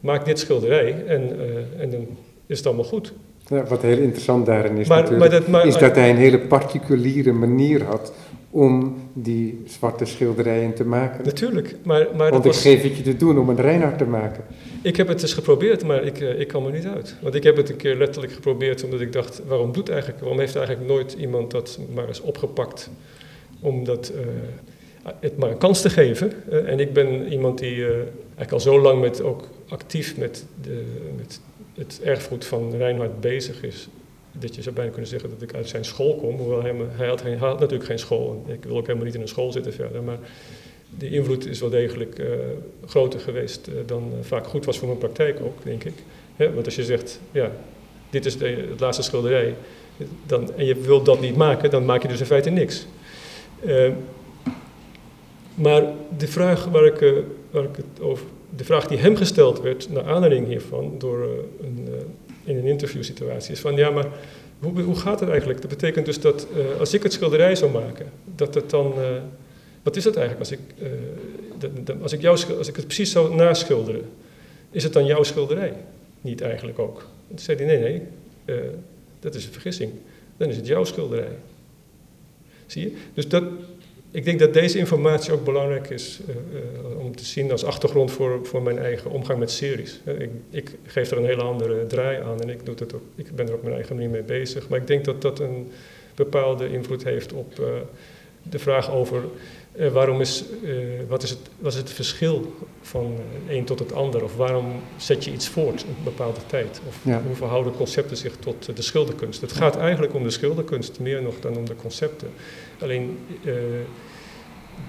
maak 0.00 0.24
dit 0.24 0.38
schilderij 0.38 1.04
en, 1.06 1.22
uh, 1.36 1.82
en 1.82 1.90
dan 1.90 2.06
is 2.46 2.56
het 2.58 2.66
allemaal 2.66 2.84
goed. 2.84 3.12
Ja, 3.48 3.64
wat 3.64 3.82
heel 3.82 3.98
interessant 3.98 4.46
daarin 4.46 4.76
is 4.76 4.88
maar, 4.88 5.02
natuurlijk, 5.02 5.30
maar 5.30 5.40
dat, 5.40 5.48
maar, 5.48 5.66
is 5.66 5.76
dat 5.76 5.94
hij 5.94 6.10
een 6.10 6.16
hele 6.16 6.38
particuliere 6.38 7.32
manier 7.32 7.82
had 7.82 8.12
om 8.54 8.96
die 9.12 9.62
zwarte 9.66 10.04
schilderijen 10.04 10.74
te 10.74 10.84
maken. 10.84 11.24
Natuurlijk, 11.24 11.76
maar... 11.82 12.06
maar 12.16 12.30
Want 12.30 12.44
ik 12.44 12.52
was... 12.52 12.60
geef 12.60 12.82
het 12.82 12.96
je 12.96 13.02
te 13.02 13.16
doen 13.16 13.38
om 13.38 13.48
een 13.48 13.60
Reinhard 13.60 13.98
te 13.98 14.04
maken. 14.04 14.44
Ik 14.82 14.96
heb 14.96 15.08
het 15.08 15.22
eens 15.22 15.32
geprobeerd, 15.32 15.84
maar 15.84 16.04
ik, 16.04 16.20
uh, 16.20 16.40
ik 16.40 16.48
kan 16.48 16.66
er 16.66 16.72
niet 16.72 16.86
uit. 16.86 17.16
Want 17.20 17.34
ik 17.34 17.42
heb 17.42 17.56
het 17.56 17.68
een 17.68 17.76
keer 17.76 17.96
letterlijk 17.96 18.32
geprobeerd 18.32 18.84
omdat 18.84 19.00
ik 19.00 19.12
dacht, 19.12 19.42
waarom 19.46 19.72
doet 19.72 19.88
eigenlijk, 19.88 20.20
waarom 20.20 20.38
heeft 20.38 20.56
eigenlijk 20.56 20.88
nooit 20.88 21.12
iemand 21.12 21.50
dat 21.50 21.78
maar 21.94 22.06
eens 22.06 22.20
opgepakt 22.20 22.90
om 23.60 23.84
dat, 23.84 24.12
uh, 24.14 25.12
het 25.20 25.36
maar 25.36 25.50
een 25.50 25.58
kans 25.58 25.80
te 25.80 25.90
geven. 25.90 26.32
Uh, 26.50 26.70
en 26.70 26.80
ik 26.80 26.92
ben 26.92 27.32
iemand 27.32 27.58
die 27.58 27.84
eigenlijk 27.84 28.52
al 28.52 28.60
zo 28.60 28.80
lang 28.80 29.00
met, 29.00 29.22
ook 29.22 29.48
actief 29.68 30.16
met, 30.16 30.44
de, 30.62 30.84
met 31.16 31.40
het 31.74 32.00
erfgoed 32.02 32.44
van 32.44 32.72
Reinhard 32.76 33.20
bezig 33.20 33.62
is 33.62 33.88
dat 34.38 34.54
je 34.54 34.62
zou 34.62 34.74
bijna 34.74 34.90
kunnen 34.90 35.10
zeggen 35.10 35.30
dat 35.30 35.42
ik 35.42 35.54
uit 35.54 35.68
zijn 35.68 35.84
school 35.84 36.14
kom. 36.14 36.36
Hoewel 36.36 36.62
hij, 36.62 36.74
hij, 37.22 37.36
had, 37.36 37.60
natuurlijk 37.60 37.88
geen 37.88 37.98
school. 37.98 38.44
Ik 38.46 38.64
wil 38.64 38.76
ook 38.76 38.86
helemaal 38.86 39.06
niet 39.06 39.14
in 39.14 39.20
een 39.20 39.28
school 39.28 39.52
zitten 39.52 39.72
verder. 39.72 40.02
Maar 40.02 40.18
die 40.90 41.10
invloed 41.10 41.46
is 41.46 41.60
wel 41.60 41.70
degelijk 41.70 42.18
uh, 42.18 42.26
groter 42.86 43.20
geweest 43.20 43.68
uh, 43.68 43.74
dan 43.86 44.12
uh, 44.12 44.24
vaak 44.24 44.46
goed 44.46 44.64
was 44.64 44.78
voor 44.78 44.86
mijn 44.86 44.98
praktijk 44.98 45.40
ook, 45.40 45.64
denk 45.64 45.84
ik. 45.84 45.94
want 46.36 46.64
als 46.64 46.74
je 46.74 46.84
zegt, 46.84 47.20
ja, 47.30 47.50
dit 48.10 48.26
is 48.26 48.38
de, 48.38 48.66
het 48.70 48.80
laatste 48.80 49.02
schilderij, 49.02 49.54
dan, 50.26 50.54
en 50.56 50.64
je 50.64 50.74
wilt 50.74 51.06
dat 51.06 51.20
niet 51.20 51.36
maken, 51.36 51.70
dan 51.70 51.84
maak 51.84 52.02
je 52.02 52.08
dus 52.08 52.20
in 52.20 52.26
feite 52.26 52.50
niks. 52.50 52.86
maar 55.54 55.82
de 56.18 56.28
vraag 56.28 56.64
waar 56.64 56.84
ik, 56.84 57.24
waar 57.50 57.64
ik 57.64 57.76
het 57.76 58.00
over, 58.00 58.26
de 58.56 58.64
vraag 58.64 58.86
die 58.86 58.98
hem 58.98 59.16
gesteld 59.16 59.60
werd, 59.60 59.90
naar 59.90 60.04
aanleiding 60.04 60.46
hiervan, 60.46 60.94
door 60.98 61.28
een 61.60 61.88
in 62.44 62.56
een 62.56 62.66
interviewsituatie 62.66 63.52
is 63.52 63.60
van 63.60 63.76
ja, 63.76 63.90
maar 63.90 64.06
hoe, 64.58 64.82
hoe 64.82 64.96
gaat 64.96 65.20
het 65.20 65.28
eigenlijk? 65.28 65.60
Dat 65.60 65.70
betekent 65.70 66.06
dus 66.06 66.20
dat 66.20 66.46
uh, 66.56 66.80
als 66.80 66.94
ik 66.94 67.02
het 67.02 67.12
schilderij 67.12 67.54
zou 67.54 67.70
maken, 67.70 68.06
dat 68.34 68.54
het 68.54 68.70
dan. 68.70 68.94
Uh, 68.98 69.04
wat 69.82 69.96
is 69.96 70.04
het 70.04 70.16
eigenlijk 70.16 70.50
als 70.50 70.58
ik, 70.58 70.82
uh, 70.82 70.88
dat, 71.58 71.70
dat, 71.86 71.96
als, 72.02 72.12
ik 72.12 72.20
jou, 72.20 72.56
als 72.58 72.68
ik 72.68 72.76
het 72.76 72.86
precies 72.86 73.10
zou 73.10 73.34
naschilderen? 73.34 74.02
Is 74.70 74.82
het 74.82 74.92
dan 74.92 75.06
jouw 75.06 75.22
schilderij? 75.22 75.72
Niet 76.20 76.40
eigenlijk 76.40 76.78
ook. 76.78 77.06
Toen 77.28 77.38
zei 77.38 77.56
hij: 77.56 77.66
nee, 77.66 77.78
nee, 78.46 78.68
dat 79.20 79.34
is 79.34 79.46
een 79.46 79.52
vergissing. 79.52 79.92
Dan 80.36 80.48
is 80.48 80.56
het 80.56 80.66
jouw 80.66 80.84
schilderij. 80.84 81.36
Zie 82.66 82.82
je? 82.82 82.96
Dus 83.14 83.28
dat, 83.28 83.44
ik 84.14 84.24
denk 84.24 84.38
dat 84.38 84.52
deze 84.52 84.78
informatie 84.78 85.32
ook 85.32 85.44
belangrijk 85.44 85.90
is 85.90 86.20
uh, 86.28 86.34
uh, 86.34 86.98
om 86.98 87.16
te 87.16 87.24
zien 87.24 87.50
als 87.50 87.64
achtergrond 87.64 88.12
voor, 88.12 88.46
voor 88.46 88.62
mijn 88.62 88.78
eigen 88.78 89.10
omgang 89.10 89.38
met 89.38 89.50
series. 89.50 90.00
Uh, 90.04 90.20
ik, 90.20 90.30
ik, 90.50 90.70
geef 90.86 91.10
er 91.10 91.18
een 91.18 91.24
hele 91.24 91.42
andere 91.42 91.86
draai 91.86 92.22
aan 92.22 92.40
en 92.40 92.48
ik, 92.48 92.64
doe 92.66 92.74
het 92.78 92.94
ook, 92.94 93.02
ik 93.14 93.34
ben 93.36 93.48
er 93.48 93.54
op 93.54 93.62
mijn 93.62 93.74
eigen 93.74 93.94
manier 93.94 94.10
mee 94.10 94.22
bezig. 94.22 94.68
Maar 94.68 94.78
ik 94.78 94.86
denk 94.86 95.04
dat 95.04 95.22
dat 95.22 95.38
een 95.38 95.70
bepaalde 96.14 96.68
invloed 96.68 97.04
heeft 97.04 97.32
op 97.32 97.54
de 98.42 98.58
vraag 98.58 98.90
over 98.90 99.22
waarom 99.92 100.20
is, 100.20 100.44
wat, 101.08 101.22
is 101.22 101.30
het, 101.30 101.38
wat 101.58 101.72
is 101.72 101.78
het 101.78 101.90
verschil 101.90 102.54
van 102.80 103.14
een 103.48 103.64
tot 103.64 103.78
het 103.78 103.92
ander? 103.92 104.22
Of 104.22 104.36
waarom 104.36 104.66
zet 104.96 105.24
je 105.24 105.32
iets 105.32 105.48
voort 105.48 105.82
een 105.82 106.04
bepaalde 106.04 106.40
tijd? 106.46 106.80
Of 106.88 106.98
ja. 107.02 107.22
hoe 107.26 107.34
verhouden 107.36 107.72
concepten 107.76 108.16
zich 108.16 108.36
tot 108.36 108.76
de 108.76 108.82
schilderkunst? 108.82 109.40
Het 109.40 109.52
gaat 109.52 109.76
eigenlijk 109.76 110.14
om 110.14 110.22
de 110.22 110.30
schilderkunst 110.30 111.00
meer 111.00 111.22
nog 111.22 111.34
dan 111.40 111.56
om 111.56 111.64
de 111.64 111.76
concepten. 111.76 112.28
Alleen 112.80 113.18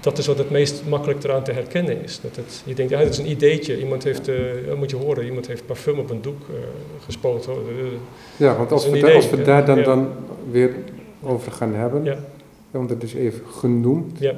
dat 0.00 0.18
is 0.18 0.26
wat 0.26 0.38
het 0.38 0.50
meest 0.50 0.82
makkelijk 0.88 1.24
eraan 1.24 1.44
te 1.44 1.52
herkennen 1.52 2.02
is. 2.02 2.20
Dat 2.20 2.36
het, 2.36 2.62
je 2.64 2.74
denkt, 2.74 2.92
ja, 2.92 2.98
dat 2.98 3.08
is 3.08 3.18
een 3.18 3.30
ideetje. 3.30 3.78
Iemand 3.78 4.04
heeft, 4.04 4.28
uh, 4.28 4.36
moet 4.76 4.90
je 4.90 4.96
horen, 4.96 5.24
iemand 5.24 5.46
heeft 5.46 5.66
parfum 5.66 5.98
op 5.98 6.10
een 6.10 6.22
doek 6.22 6.42
gespoten. 7.04 7.52
Ja, 8.36 8.56
want 8.56 8.72
als 8.72 8.90
we, 8.90 8.98
idee, 8.98 9.14
als 9.14 9.30
we 9.30 9.42
daar 9.42 9.64
dan, 9.66 9.78
ja. 9.78 9.84
dan 9.84 10.08
weer 10.50 10.74
over 11.22 11.52
gaan 11.52 11.74
hebben, 11.74 12.04
ja. 12.04 12.18
want 12.70 12.90
het 12.90 13.02
is 13.02 13.14
even 13.14 13.46
genoemd. 13.46 14.18
Ja. 14.18 14.34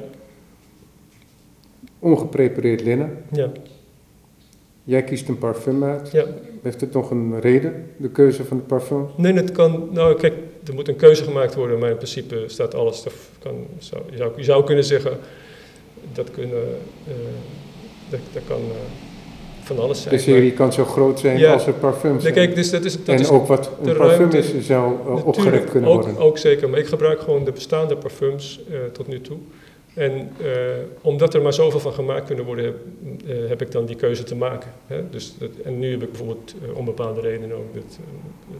Ongeprepareerd 1.99 2.83
linnen. 2.83 3.23
Ja. 3.31 3.51
Jij 4.83 5.03
kiest 5.03 5.27
een 5.27 5.37
parfum 5.37 5.83
uit. 5.83 6.11
Ja. 6.11 6.25
Heeft 6.61 6.81
het 6.81 6.93
nog 6.93 7.11
een 7.11 7.39
reden, 7.39 7.85
de 7.97 8.09
keuze 8.09 8.43
van 8.43 8.57
het 8.57 8.67
parfum? 8.67 9.05
Nee, 9.15 9.33
het 9.33 9.51
kan. 9.51 9.89
Nou, 9.91 10.17
kijk, 10.17 10.33
er 10.67 10.73
moet 10.73 10.87
een 10.87 10.95
keuze 10.95 11.23
gemaakt 11.23 11.55
worden, 11.55 11.79
maar 11.79 11.89
in 11.89 11.95
principe 11.95 12.43
staat 12.47 12.75
alles. 12.75 13.03
Kan, 13.39 13.55
zou, 13.77 14.01
je, 14.11 14.17
zou, 14.17 14.31
je 14.35 14.43
zou 14.43 14.63
kunnen 14.63 14.83
zeggen, 14.83 15.17
dat, 16.13 16.31
kunnen, 16.31 16.77
uh, 17.07 17.13
dat, 18.09 18.19
dat 18.33 18.43
kan 18.47 18.59
uh, 18.59 18.75
van 19.63 19.79
alles 19.79 20.01
zijn. 20.01 20.15
De 20.15 20.21
serie 20.21 20.51
kan 20.51 20.73
zo 20.73 20.85
groot 20.85 21.19
zijn 21.19 21.37
ja, 21.37 21.53
als 21.53 21.67
er 21.67 21.73
parfums 21.73 22.23
nee, 22.23 22.33
kijk, 22.33 22.55
dus 22.55 22.69
dat 22.69 22.85
is, 22.85 22.97
dat 22.97 23.15
en 23.15 23.19
is 23.21 23.29
ook 23.29 23.47
wat 23.47 23.71
een 23.83 23.95
parfum 23.95 24.17
ruimte, 24.17 24.37
is, 24.37 24.65
zou 24.65 24.93
uh, 25.07 25.25
opgerekt 25.25 25.69
kunnen 25.69 25.89
ook, 25.89 26.03
worden. 26.03 26.21
Ook 26.21 26.37
zeker, 26.37 26.69
maar 26.69 26.79
ik 26.79 26.87
gebruik 26.87 27.19
gewoon 27.19 27.43
de 27.45 27.51
bestaande 27.51 27.95
parfums 27.97 28.59
tot 28.91 29.07
nu 29.07 29.21
toe. 29.21 29.37
En 29.99 30.29
uh, 30.41 30.47
omdat 31.01 31.33
er 31.33 31.41
maar 31.41 31.53
zoveel 31.53 31.79
van 31.79 31.93
gemaakt 31.93 32.25
kunnen 32.25 32.45
worden, 32.45 32.65
heb, 32.65 32.75
uh, 33.25 33.49
heb 33.49 33.61
ik 33.61 33.71
dan 33.71 33.85
die 33.85 33.95
keuze 33.95 34.23
te 34.23 34.35
maken. 34.35 34.71
Hè? 34.87 35.09
Dus 35.09 35.37
dat, 35.37 35.49
en 35.63 35.79
nu 35.79 35.91
heb 35.91 36.01
ik 36.01 36.09
bijvoorbeeld 36.09 36.55
uh, 36.63 36.77
om 36.77 36.85
bepaalde 36.85 37.21
redenen 37.21 37.57
ook, 37.57 37.73
dat, 37.73 37.99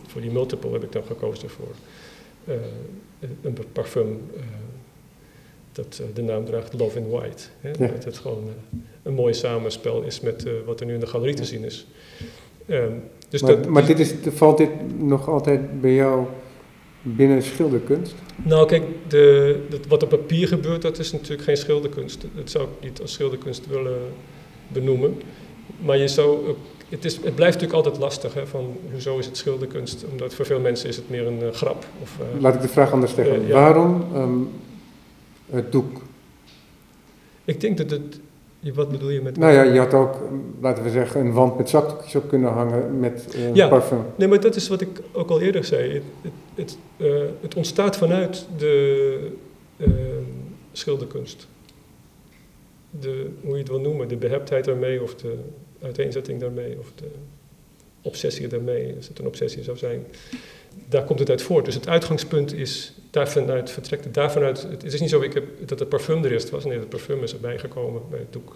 voor 0.08 0.22
die 0.22 0.32
multiple 0.32 0.72
heb 0.72 0.84
ik 0.84 0.92
dan 0.92 1.04
gekozen 1.04 1.50
voor 1.50 1.68
een 3.42 3.58
parfum 3.72 4.22
dat 5.72 6.02
de 6.14 6.22
naam 6.22 6.46
draagt 6.46 6.74
Love 6.74 7.00
in 7.00 7.10
White. 7.10 7.44
Hè? 7.62 7.70
Ja. 7.70 7.92
Dat 7.92 8.04
het 8.04 8.18
gewoon 8.18 8.44
een 9.04 9.14
mooi 9.14 9.34
samenspel 9.34 10.02
is 10.02 10.20
met 10.20 10.46
wat 10.66 10.80
er 10.80 10.86
nu 10.86 10.94
in 10.94 11.00
de 11.00 11.08
galerie 11.08 11.36
te 11.36 11.46
zien 11.46 11.64
is. 11.64 11.88
Um, 12.68 13.04
dus 13.30 13.42
maar, 13.42 13.56
dat, 13.56 13.68
maar 13.68 13.86
dit 13.86 14.00
is, 14.00 14.14
valt 14.24 14.58
dit 14.58 14.70
nog 14.98 15.30
altijd 15.30 15.82
bij 15.82 15.94
jou 15.94 16.26
binnen 17.16 17.44
schilderkunst? 17.44 18.16
Nou, 18.36 18.68
kijk, 18.68 18.84
de, 19.08 19.60
wat 19.88 20.04
op 20.04 20.10
papier 20.10 20.48
gebeurt, 20.48 20.82
dat 20.82 21.00
is 21.00 21.12
natuurlijk 21.12 21.42
geen 21.42 21.58
schilderkunst. 21.58 22.26
Dat 22.36 22.50
zou 22.50 22.64
ik 22.64 22.84
niet 22.84 23.02
als 23.02 23.14
schilderkunst 23.14 23.68
willen 23.68 24.00
benoemen. 24.68 25.22
Maar 25.80 25.98
je 25.98 26.08
zou, 26.08 26.56
het, 26.90 27.06
is, 27.06 27.16
het 27.16 27.36
blijft 27.36 27.60
natuurlijk 27.60 27.74
altijd 27.74 27.98
lastig, 27.98 28.34
hè, 28.34 28.48
van 28.48 28.78
hoezo 28.92 29.18
is 29.18 29.26
het 29.26 29.38
schilderkunst? 29.38 30.06
Omdat 30.12 30.34
voor 30.34 30.46
veel 30.46 30.60
mensen 30.60 30.90
is 30.90 30.96
het 30.96 31.10
meer 31.10 31.28
een 31.28 31.42
uh, 31.42 31.52
grap. 31.52 31.86
Of, 32.02 32.18
uh, 32.36 32.42
Laat 32.42 32.56
ik 32.56 32.62
de 32.62 32.68
vraag 32.68 32.92
anders 32.92 33.12
stellen. 33.12 33.42
Uh, 33.42 33.48
ja. 33.48 33.54
Waarom 33.54 34.06
um, 34.16 34.50
het 35.50 35.72
doek? 35.72 36.02
Ik 37.46 37.62
denk 37.62 37.78
dat 37.78 37.90
het 37.90 38.20
wat 38.60 38.90
bedoel 38.90 39.10
je 39.10 39.22
met... 39.22 39.38
Nou 39.38 39.54
ja, 39.54 39.62
je 39.62 39.80
had 39.80 39.94
ook, 39.94 40.16
laten 40.62 40.84
we 40.84 40.90
zeggen, 40.90 41.22
een 41.22 41.34
wand 41.34 41.58
met 41.58 41.70
zakdoekjes 41.70 42.16
op 42.16 42.30
kunnen 42.30 42.52
hangen 42.52 43.00
met 43.00 43.36
uh, 43.36 43.56
ja, 43.56 43.68
parfum. 43.68 44.02
Nee, 44.16 44.28
maar 44.28 44.40
dat 44.40 44.56
is 44.56 44.68
wat 44.68 44.82
ik 44.82 45.02
ook 45.12 45.30
al 45.30 45.42
eerder 45.42 45.64
zei. 45.64 45.94
Het, 45.94 46.04
het, 46.22 46.32
het, 46.56 46.78
uh, 46.98 47.22
het 47.42 47.56
ontstaat 47.56 47.98
vanuit 47.98 48.48
de 48.58 49.32
uh, 49.78 49.88
schilderkunst. 50.72 51.48
De, 53.00 53.30
hoe 53.42 53.52
je 53.52 53.60
het 53.60 53.70
wil 53.70 53.80
noemen, 53.80 54.08
de 54.08 54.18
beheptheid 54.18 54.66
daarmee 54.66 55.02
of 55.02 55.16
de 55.16 55.36
uiteenzetting 55.82 56.40
daarmee 56.40 56.80
of 56.80 56.92
de 56.96 57.12
obsessie 58.02 58.48
daarmee, 58.48 58.96
als 58.96 59.08
het 59.08 59.20
een 59.20 59.28
obsessie 59.28 59.64
zou 59.64 59.78
zijn. 59.78 60.06
Daar 60.90 61.04
komt 61.04 61.20
het 61.20 61.30
uit 61.30 61.42
voort. 61.42 61.66
Dus 61.66 61.74
het 61.76 61.88
uitgangspunt 61.88 62.54
is 62.54 62.94
daarvanuit 63.10 63.70
vertrekt 63.72 64.04
het 64.04 64.14
daarvanuit. 64.14 64.68
Het 64.70 64.84
is 64.84 65.02
niet 65.02 65.10
zo 65.10 65.22
ik 65.22 65.34
heb, 65.34 65.44
dat 65.66 65.80
het 65.80 65.90
parfum 65.90 66.24
er 66.24 66.32
eerst 66.32 66.50
was. 66.50 66.66
Nee, 66.66 66.80
het 66.80 66.90
parfum 66.90 67.24
is 67.24 67.34
erbij 67.34 67.58
gekomen 67.60 68.02
bij 68.10 68.20
het 68.20 68.34
doek. 68.34 68.56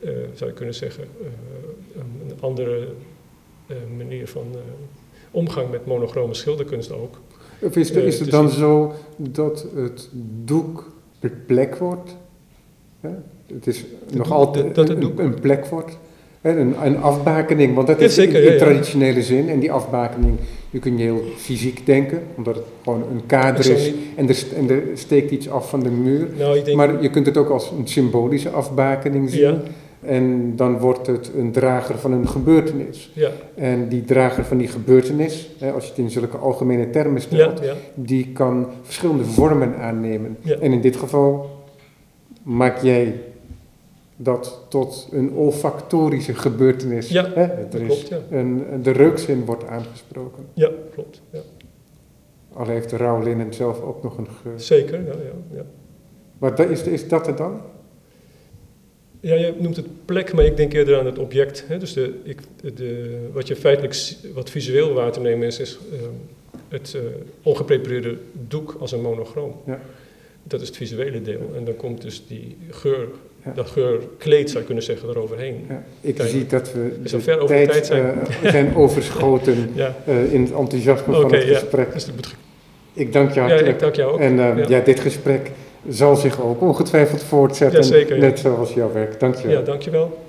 Uh, 0.00 0.10
zou 0.34 0.50
je 0.50 0.56
kunnen 0.56 0.74
zeggen. 0.74 1.04
Uh, 1.20 1.26
een 2.28 2.40
andere 2.40 2.88
uh, 3.66 3.76
manier 3.96 4.28
van 4.28 4.46
omgang 5.30 5.70
met 5.70 5.86
monochrome 5.86 6.34
schilderkunst 6.34 6.92
ook. 6.92 7.20
Of 7.60 7.76
is, 7.76 7.90
is 7.90 8.20
het 8.20 8.30
dan 8.30 8.50
zo 8.50 8.94
dat 9.16 9.66
het 9.74 10.08
doek 10.44 10.92
de 11.20 11.30
plek 11.30 11.76
wordt 11.76 12.16
Hè? 13.00 13.10
Het 13.54 13.66
is 13.66 13.84
nog 14.12 14.26
doek- 14.26 14.36
altijd 14.36 14.74
dat 14.74 14.88
het 14.88 14.96
een, 14.96 15.02
doek. 15.02 15.18
een 15.18 15.40
plek 15.40 15.66
wordt. 15.66 15.98
Een, 16.40 16.86
een 16.86 16.96
afbakening, 16.96 17.74
want 17.74 17.86
dat 17.86 17.98
Ja, 17.98 18.04
is 18.04 18.14
zeker, 18.14 18.38
in, 18.38 18.44
ja, 18.44 18.52
ja. 18.52 18.58
traditionele 18.58 19.22
zin. 19.22 19.48
En 19.48 19.58
die 19.60 19.72
afbakening, 19.72 20.38
die 20.74 20.82
kun 20.82 20.96
je 20.98 21.02
heel 21.02 21.22
fysiek 21.36 21.86
denken, 21.86 22.22
omdat 22.36 22.54
het 22.54 22.64
gewoon 22.82 23.02
een 23.02 23.26
kader 23.26 23.70
is. 23.70 23.92
En 24.16 24.28
er, 24.28 24.44
en 24.56 24.70
er 24.70 24.82
steekt 24.94 25.30
iets 25.30 25.48
af 25.48 25.68
van 25.68 25.80
de 25.82 25.90
muur. 25.90 26.28
Nou, 26.38 26.62
denk, 26.62 26.76
Maar 26.76 27.02
je 27.02 27.10
kunt 27.10 27.26
het 27.26 27.36
ook 27.36 27.48
als 27.48 27.70
een 27.78 27.88
symbolische 27.88 28.50
afbakening 28.50 29.30
zien. 29.30 29.40
ja, 29.40 29.60
En 30.00 30.52
dan 30.56 30.78
wordt 30.78 31.06
het 31.06 31.30
een 31.36 31.52
drager 31.52 31.98
van 31.98 32.12
een 32.12 32.28
gebeurtenis. 32.28 33.10
ja, 33.14 33.30
En 33.54 33.88
die 33.88 34.04
drager 34.04 34.44
van 34.44 34.56
die 34.56 34.68
gebeurtenis, 34.68 35.50
hè, 35.58 35.72
als 35.72 35.84
je 35.84 35.90
het 35.90 35.98
in 35.98 36.10
zulke 36.10 36.36
algemene 36.36 36.90
termen 36.90 37.20
stelt, 37.20 37.60
ja, 37.64 37.74
die 37.94 38.28
kan 38.32 38.66
verschillende 38.82 39.24
vormen 39.24 39.76
aannemen. 39.76 40.36
En 40.60 40.72
in 40.72 40.80
dit 40.80 40.96
geval 40.96 41.50
maak 42.42 42.82
jij 42.82 43.14
dat 44.16 44.60
tot 44.68 45.08
een 45.12 45.30
olfactorische 45.32 46.34
gebeurtenis. 46.34 47.08
Ja, 47.08 47.30
hè? 47.34 47.46
dat 47.62 47.74
Er 47.74 47.80
is 47.80 47.86
klopt, 47.86 48.08
ja. 48.08 48.20
een, 48.38 48.64
de 48.82 48.90
reukzin 48.90 49.44
wordt 49.44 49.64
aangesproken. 49.66 50.44
ja, 50.54 50.70
klopt. 50.92 51.20
Ja. 51.30 51.40
Al 52.52 52.66
heeft 52.66 52.90
de 52.90 52.96
rouw 52.96 53.22
linnen 53.22 53.54
zelf 53.54 53.80
ook 53.82 54.02
nog 54.02 54.18
een 54.18 54.28
geur. 54.42 54.60
Zeker, 54.60 54.98
ja, 55.00 55.12
ja, 55.12 55.56
ja. 55.56 55.64
Maar 56.38 56.54
da- 56.54 56.64
is, 56.64 56.82
is 56.82 57.08
dat 57.08 57.26
het 57.26 57.36
dan? 57.36 57.60
Ja, 59.20 59.34
je 59.34 59.54
noemt 59.58 59.76
het 59.76 59.86
plek, 60.04 60.32
maar 60.32 60.44
ik 60.44 60.56
denk 60.56 60.72
eerder 60.72 60.98
aan 60.98 61.06
het 61.06 61.18
object. 61.18 61.64
Hè? 61.68 61.78
Dus 61.78 61.92
de, 61.92 62.14
ik, 62.22 62.40
de, 62.74 63.18
wat 63.32 63.48
je 63.48 63.56
feitelijk, 63.56 64.14
wat 64.34 64.50
visueel 64.50 64.92
waar 64.92 65.12
te 65.12 65.20
nemen 65.20 65.46
is, 65.46 65.58
is 65.58 65.78
ehm, 65.92 66.10
het 66.68 66.94
eh, 66.94 67.00
ongeprepareerde 67.42 68.16
doek 68.48 68.76
als 68.80 68.92
een 68.92 69.00
monochroom. 69.02 69.54
Ja. 69.66 69.80
Dat 70.42 70.60
is 70.60 70.66
het 70.68 70.76
visuele 70.76 71.22
deel. 71.22 71.50
En 71.56 71.64
dan 71.64 71.76
komt 71.76 72.02
dus 72.02 72.26
die 72.26 72.56
geur, 72.70 73.08
Ja. 73.44 73.52
dat 73.54 73.70
geurkleed 73.70 74.46
zou 74.48 74.58
je 74.60 74.64
kunnen 74.66 74.84
zeggen, 74.84 75.08
eroverheen. 75.08 75.64
Ja, 75.68 75.82
ik 76.00 76.14
Kijk, 76.14 76.28
zie 76.28 76.46
dat 76.46 76.72
we 76.72 77.20
ver 77.20 77.38
over 77.38 77.56
de 77.56 77.66
tijd 77.66 77.86
zijn. 77.86 78.04
eh, 78.42 78.50
zijn 78.56 78.74
overschoten 78.76 79.70
Ja, 79.74 79.94
eh, 80.06 80.32
in 80.32 80.42
het 80.42 80.52
enthousiasme 80.52 81.14
van 81.14 81.32
het 81.32 81.44
gesprek. 81.44 81.92
dus 81.92 82.08
Ik 82.92 83.12
dank 83.12 83.32
je 83.32 83.40
hartelijk. 83.40 83.68
ik 83.68 83.78
dank 83.78 83.94
jou 83.94 84.12
ook. 84.12 84.18
En 84.20 84.58
eh, 84.58 84.68
Ja. 84.68 84.80
dit 84.80 85.00
gesprek 85.00 85.50
zal 85.88 86.16
zich 86.16 86.42
ook 86.42 86.60
ongetwijfeld 86.60 87.22
voortzetten, 87.22 88.20
net 88.20 88.38
zoals 88.38 88.74
jouw 88.74 88.92
werk. 88.92 89.20
Dank 89.20 89.34
je 89.36 89.46
wel. 89.48 89.56
Ja, 89.56 89.62
dankjewel. 89.62 90.23